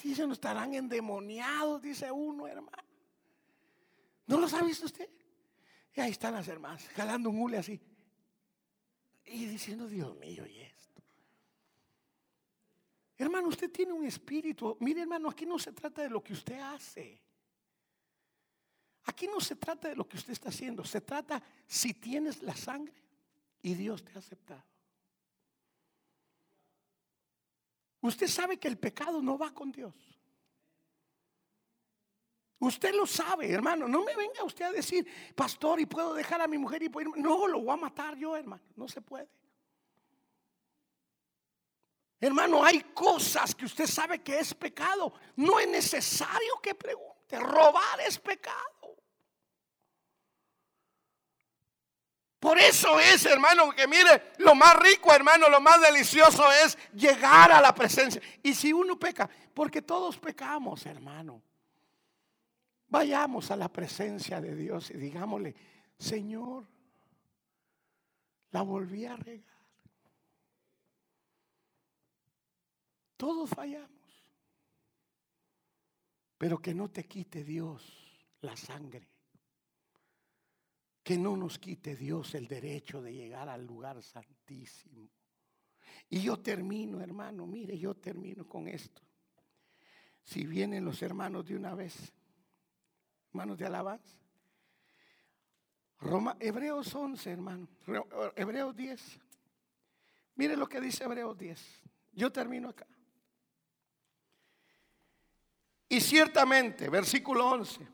Si 0.00 0.14
se 0.14 0.26
nos 0.26 0.36
estarán 0.36 0.74
endemoniados, 0.74 1.82
dice 1.82 2.10
uno, 2.10 2.46
hermano. 2.46 2.82
¿No 4.26 4.38
lo 4.38 4.46
ha 4.46 4.62
visto 4.62 4.86
usted? 4.86 5.08
Y 5.94 6.00
ahí 6.00 6.10
están 6.10 6.34
las 6.34 6.48
hermanas, 6.48 6.88
jalando 6.88 7.30
un 7.30 7.40
hule 7.40 7.58
así. 7.58 7.80
Y 9.26 9.46
diciendo, 9.46 9.86
Dios 9.86 10.16
mío, 10.16 10.46
¿y 10.46 10.60
esto? 10.60 11.02
Hermano, 13.16 13.48
usted 13.48 13.70
tiene 13.70 13.92
un 13.92 14.04
espíritu. 14.04 14.76
Mire, 14.80 15.02
hermano, 15.02 15.28
aquí 15.28 15.46
no 15.46 15.58
se 15.58 15.72
trata 15.72 16.02
de 16.02 16.10
lo 16.10 16.22
que 16.22 16.32
usted 16.32 16.58
hace. 16.58 17.20
Aquí 19.04 19.26
no 19.26 19.40
se 19.40 19.56
trata 19.56 19.88
de 19.88 19.96
lo 19.96 20.08
que 20.08 20.16
usted 20.16 20.32
está 20.32 20.48
haciendo. 20.48 20.84
Se 20.84 21.00
trata 21.00 21.42
si 21.66 21.94
tienes 21.94 22.42
la 22.42 22.56
sangre 22.56 22.94
y 23.62 23.74
Dios 23.74 24.04
te 24.04 24.12
ha 24.14 24.18
aceptado. 24.18 24.64
Usted 28.04 28.26
sabe 28.26 28.58
que 28.58 28.68
el 28.68 28.76
pecado 28.76 29.22
no 29.22 29.38
va 29.38 29.50
con 29.54 29.72
Dios. 29.72 29.94
Usted 32.58 32.94
lo 32.94 33.06
sabe, 33.06 33.50
hermano. 33.50 33.88
No 33.88 34.04
me 34.04 34.14
venga 34.14 34.44
usted 34.44 34.66
a 34.66 34.72
decir, 34.72 35.06
pastor, 35.34 35.80
y 35.80 35.86
puedo 35.86 36.12
dejar 36.12 36.42
a 36.42 36.46
mi 36.46 36.58
mujer 36.58 36.82
y 36.82 36.90
puedo 36.90 37.12
No, 37.16 37.46
lo 37.46 37.60
voy 37.60 37.72
a 37.72 37.80
matar 37.80 38.14
yo, 38.14 38.36
hermano. 38.36 38.62
No 38.76 38.88
se 38.88 39.00
puede. 39.00 39.26
Hermano, 42.20 42.62
hay 42.62 42.80
cosas 42.92 43.54
que 43.54 43.64
usted 43.64 43.86
sabe 43.86 44.22
que 44.22 44.38
es 44.38 44.52
pecado. 44.52 45.14
No 45.36 45.58
es 45.58 45.68
necesario 45.68 46.60
que 46.62 46.74
pregunte. 46.74 47.40
Robar 47.40 48.00
es 48.06 48.18
pecado. 48.18 48.83
Por 52.44 52.58
eso 52.58 53.00
es, 53.00 53.24
hermano, 53.24 53.70
que 53.70 53.88
mire, 53.88 54.34
lo 54.36 54.54
más 54.54 54.76
rico, 54.76 55.10
hermano, 55.14 55.48
lo 55.48 55.62
más 55.62 55.80
delicioso 55.80 56.44
es 56.52 56.76
llegar 56.92 57.50
a 57.50 57.58
la 57.58 57.74
presencia. 57.74 58.20
Y 58.42 58.52
si 58.52 58.70
uno 58.70 58.98
peca, 58.98 59.30
porque 59.54 59.80
todos 59.80 60.18
pecamos, 60.18 60.84
hermano. 60.84 61.40
Vayamos 62.88 63.50
a 63.50 63.56
la 63.56 63.70
presencia 63.70 64.42
de 64.42 64.54
Dios 64.54 64.90
y 64.90 64.98
digámosle, 64.98 65.54
Señor, 65.98 66.66
la 68.50 68.60
volví 68.60 69.06
a 69.06 69.16
regar. 69.16 69.56
Todos 73.16 73.48
fallamos. 73.48 73.88
Pero 76.36 76.60
que 76.60 76.74
no 76.74 76.90
te 76.90 77.06
quite 77.06 77.42
Dios 77.42 77.90
la 78.42 78.54
sangre 78.54 79.13
que 81.04 81.18
no 81.18 81.36
nos 81.36 81.58
quite 81.58 81.94
Dios 81.94 82.34
el 82.34 82.48
derecho 82.48 83.02
de 83.02 83.12
llegar 83.12 83.50
al 83.50 83.66
lugar 83.66 84.02
santísimo. 84.02 85.10
Y 86.08 86.22
yo 86.22 86.38
termino, 86.38 87.02
hermano, 87.02 87.46
mire, 87.46 87.78
yo 87.78 87.94
termino 87.94 88.48
con 88.48 88.66
esto. 88.66 89.02
Si 90.22 90.46
vienen 90.46 90.82
los 90.82 91.02
hermanos 91.02 91.44
de 91.44 91.56
una 91.56 91.74
vez, 91.74 92.10
hermanos 93.28 93.58
de 93.58 93.66
alabanza. 93.66 94.18
Roma, 96.00 96.38
Hebreos 96.40 96.94
11, 96.94 97.30
hermano. 97.30 97.68
Hebreos 98.34 98.74
10. 98.74 99.20
Mire 100.36 100.56
lo 100.56 100.66
que 100.66 100.80
dice 100.80 101.04
Hebreos 101.04 101.36
10. 101.36 101.82
Yo 102.12 102.32
termino 102.32 102.70
acá. 102.70 102.86
Y 105.86 106.00
ciertamente, 106.00 106.88
versículo 106.88 107.46
11. 107.50 107.86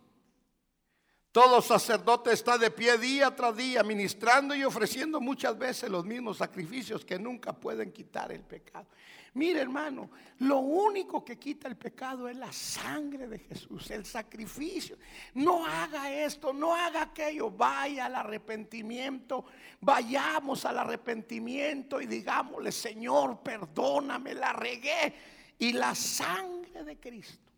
Todo 1.33 1.63
sacerdote 1.63 2.33
está 2.33 2.59
de 2.59 2.73
pie 2.73 2.99
día 2.99 3.35
tras 3.37 3.57
día, 3.57 3.85
ministrando 3.85 4.53
y 4.53 4.65
ofreciendo 4.65 5.21
muchas 5.21 5.57
veces 5.57 5.89
los 5.89 6.05
mismos 6.05 6.39
sacrificios 6.39 7.05
que 7.05 7.21
nunca 7.21 7.53
pueden 7.53 7.93
quitar 7.93 8.33
el 8.33 8.41
pecado. 8.41 8.87
Mire 9.35 9.61
hermano, 9.61 10.11
lo 10.41 10.59
único 10.59 11.25
que 11.25 11.39
quita 11.39 11.69
el 11.69 11.77
pecado 11.77 12.29
es 12.29 12.37
la 12.37 12.53
sangre 12.53 13.29
de 13.29 13.39
Jesús, 13.39 13.89
el 13.93 14.05
sacrificio. 14.05 14.99
No 15.35 15.65
haga 15.65 16.13
esto, 16.13 16.53
no 16.53 16.75
haga 16.75 17.03
aquello, 17.03 17.49
vaya 17.49 18.07
al 18.07 18.17
arrepentimiento, 18.17 19.45
vayamos 19.81 20.65
al 20.65 20.79
arrepentimiento 20.79 22.01
y 22.01 22.07
digámosle, 22.07 22.73
Señor, 22.73 23.39
perdóname, 23.39 24.35
la 24.35 24.53
regué. 24.53 25.15
Y 25.61 25.75
la 25.75 25.95
sangre 25.95 26.83
de 26.83 26.99
Cristo 26.99 27.50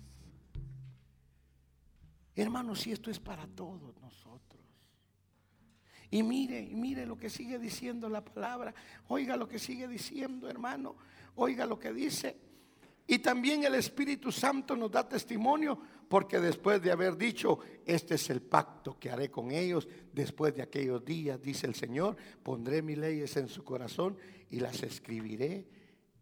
Hermano, 2.34 2.74
si 2.74 2.90
esto 2.90 3.10
es 3.10 3.20
para 3.20 3.46
todos 3.46 3.94
nosotros. 4.00 4.64
Y 6.10 6.22
mire, 6.22 6.62
mire 6.72 7.04
lo 7.04 7.18
que 7.18 7.28
sigue 7.28 7.58
diciendo 7.58 8.08
la 8.08 8.24
palabra. 8.24 8.74
Oiga 9.08 9.36
lo 9.36 9.46
que 9.46 9.58
sigue 9.58 9.86
diciendo, 9.86 10.48
hermano. 10.48 10.96
Oiga 11.34 11.66
lo 11.66 11.78
que 11.78 11.92
dice. 11.92 12.34
Y 13.06 13.18
también 13.18 13.62
el 13.64 13.74
Espíritu 13.74 14.32
Santo 14.32 14.74
nos 14.74 14.90
da 14.90 15.06
testimonio 15.06 15.78
porque 16.08 16.40
después 16.40 16.80
de 16.80 16.92
haber 16.92 17.18
dicho, 17.18 17.58
este 17.84 18.14
es 18.14 18.30
el 18.30 18.40
pacto 18.40 18.98
que 18.98 19.10
haré 19.10 19.30
con 19.30 19.50
ellos 19.50 19.86
después 20.14 20.54
de 20.54 20.62
aquellos 20.62 21.04
días, 21.04 21.42
dice 21.42 21.66
el 21.66 21.74
Señor, 21.74 22.16
pondré 22.42 22.80
mis 22.80 22.96
leyes 22.96 23.36
en 23.36 23.48
su 23.48 23.62
corazón 23.62 24.16
y 24.48 24.60
las 24.60 24.82
escribiré 24.82 25.68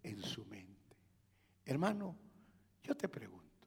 en 0.02 0.20
su 0.20 0.44
mente. 0.46 0.74
Hermano, 1.64 2.23
yo 2.84 2.94
te 2.94 3.08
pregunto, 3.08 3.66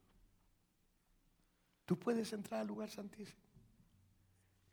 ¿tú 1.85 1.97
puedes 1.97 2.31
entrar 2.31 2.61
al 2.61 2.67
lugar 2.67 2.89
santísimo? 2.89 3.41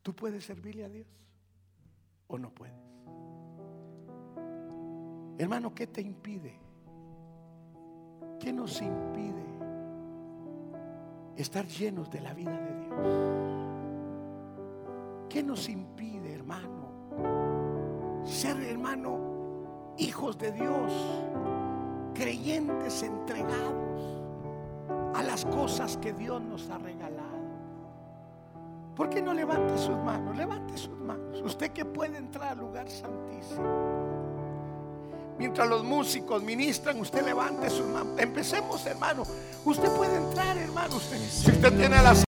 ¿Tú 0.03 0.15
puedes 0.15 0.45
servirle 0.45 0.85
a 0.85 0.89
Dios 0.91 1.09
o 2.27 2.39
no 2.39 2.51
puedes? 2.51 2.77
Hermano, 5.39 5.75
¿qué 5.75 5.87
te 5.87 6.03
impide? 6.03 6.61
¿Qué 8.39 8.53
nos 8.53 8.83
impide 8.83 9.43
estar 11.37 11.67
llenos 11.67 12.11
de 12.11 12.21
la 12.21 12.35
vida 12.35 12.61
de 12.61 12.81
Dios? 12.85 13.07
¿Qué 15.31 15.43
nos 15.43 15.71
impide, 15.71 16.35
hermano, 16.35 18.23
ser, 18.27 18.61
hermano, 18.63 19.95
hijos 19.97 20.37
de 20.39 20.53
Dios, 20.53 20.93
creyentes 22.15 23.03
entregados? 23.03 24.14
Las 25.35 25.45
cosas 25.47 25.97
que 25.97 26.13
Dios 26.13 26.41
nos 26.41 26.71
ha 26.71 26.79
regalado. 26.79 27.43
¿Por 28.95 29.11
qué 29.11 29.21
no 29.21 29.35
levante 29.35 29.77
sus 29.79 29.97
manos? 29.97 30.37
Levante 30.37 30.79
sus 30.79 30.97
manos. 30.97 31.43
Usted 31.43 31.73
que 31.73 31.85
puede 31.85 32.19
entrar 32.19 32.53
al 32.53 32.59
lugar 32.59 32.89
santísimo. 32.89 33.65
Mientras 35.37 35.69
los 35.69 35.83
músicos 35.83 36.41
ministran, 36.41 37.01
usted 37.01 37.25
levante 37.25 37.69
sus 37.69 37.85
manos. 37.85 38.17
Empecemos, 38.17 38.87
hermano. 38.87 39.25
Usted 39.65 39.89
puede 39.97 40.19
entrar, 40.19 40.57
hermano. 40.57 40.95
Usted, 40.95 41.19
si 41.19 41.51
usted 41.51 41.77
tiene 41.77 42.01
las 42.01 42.19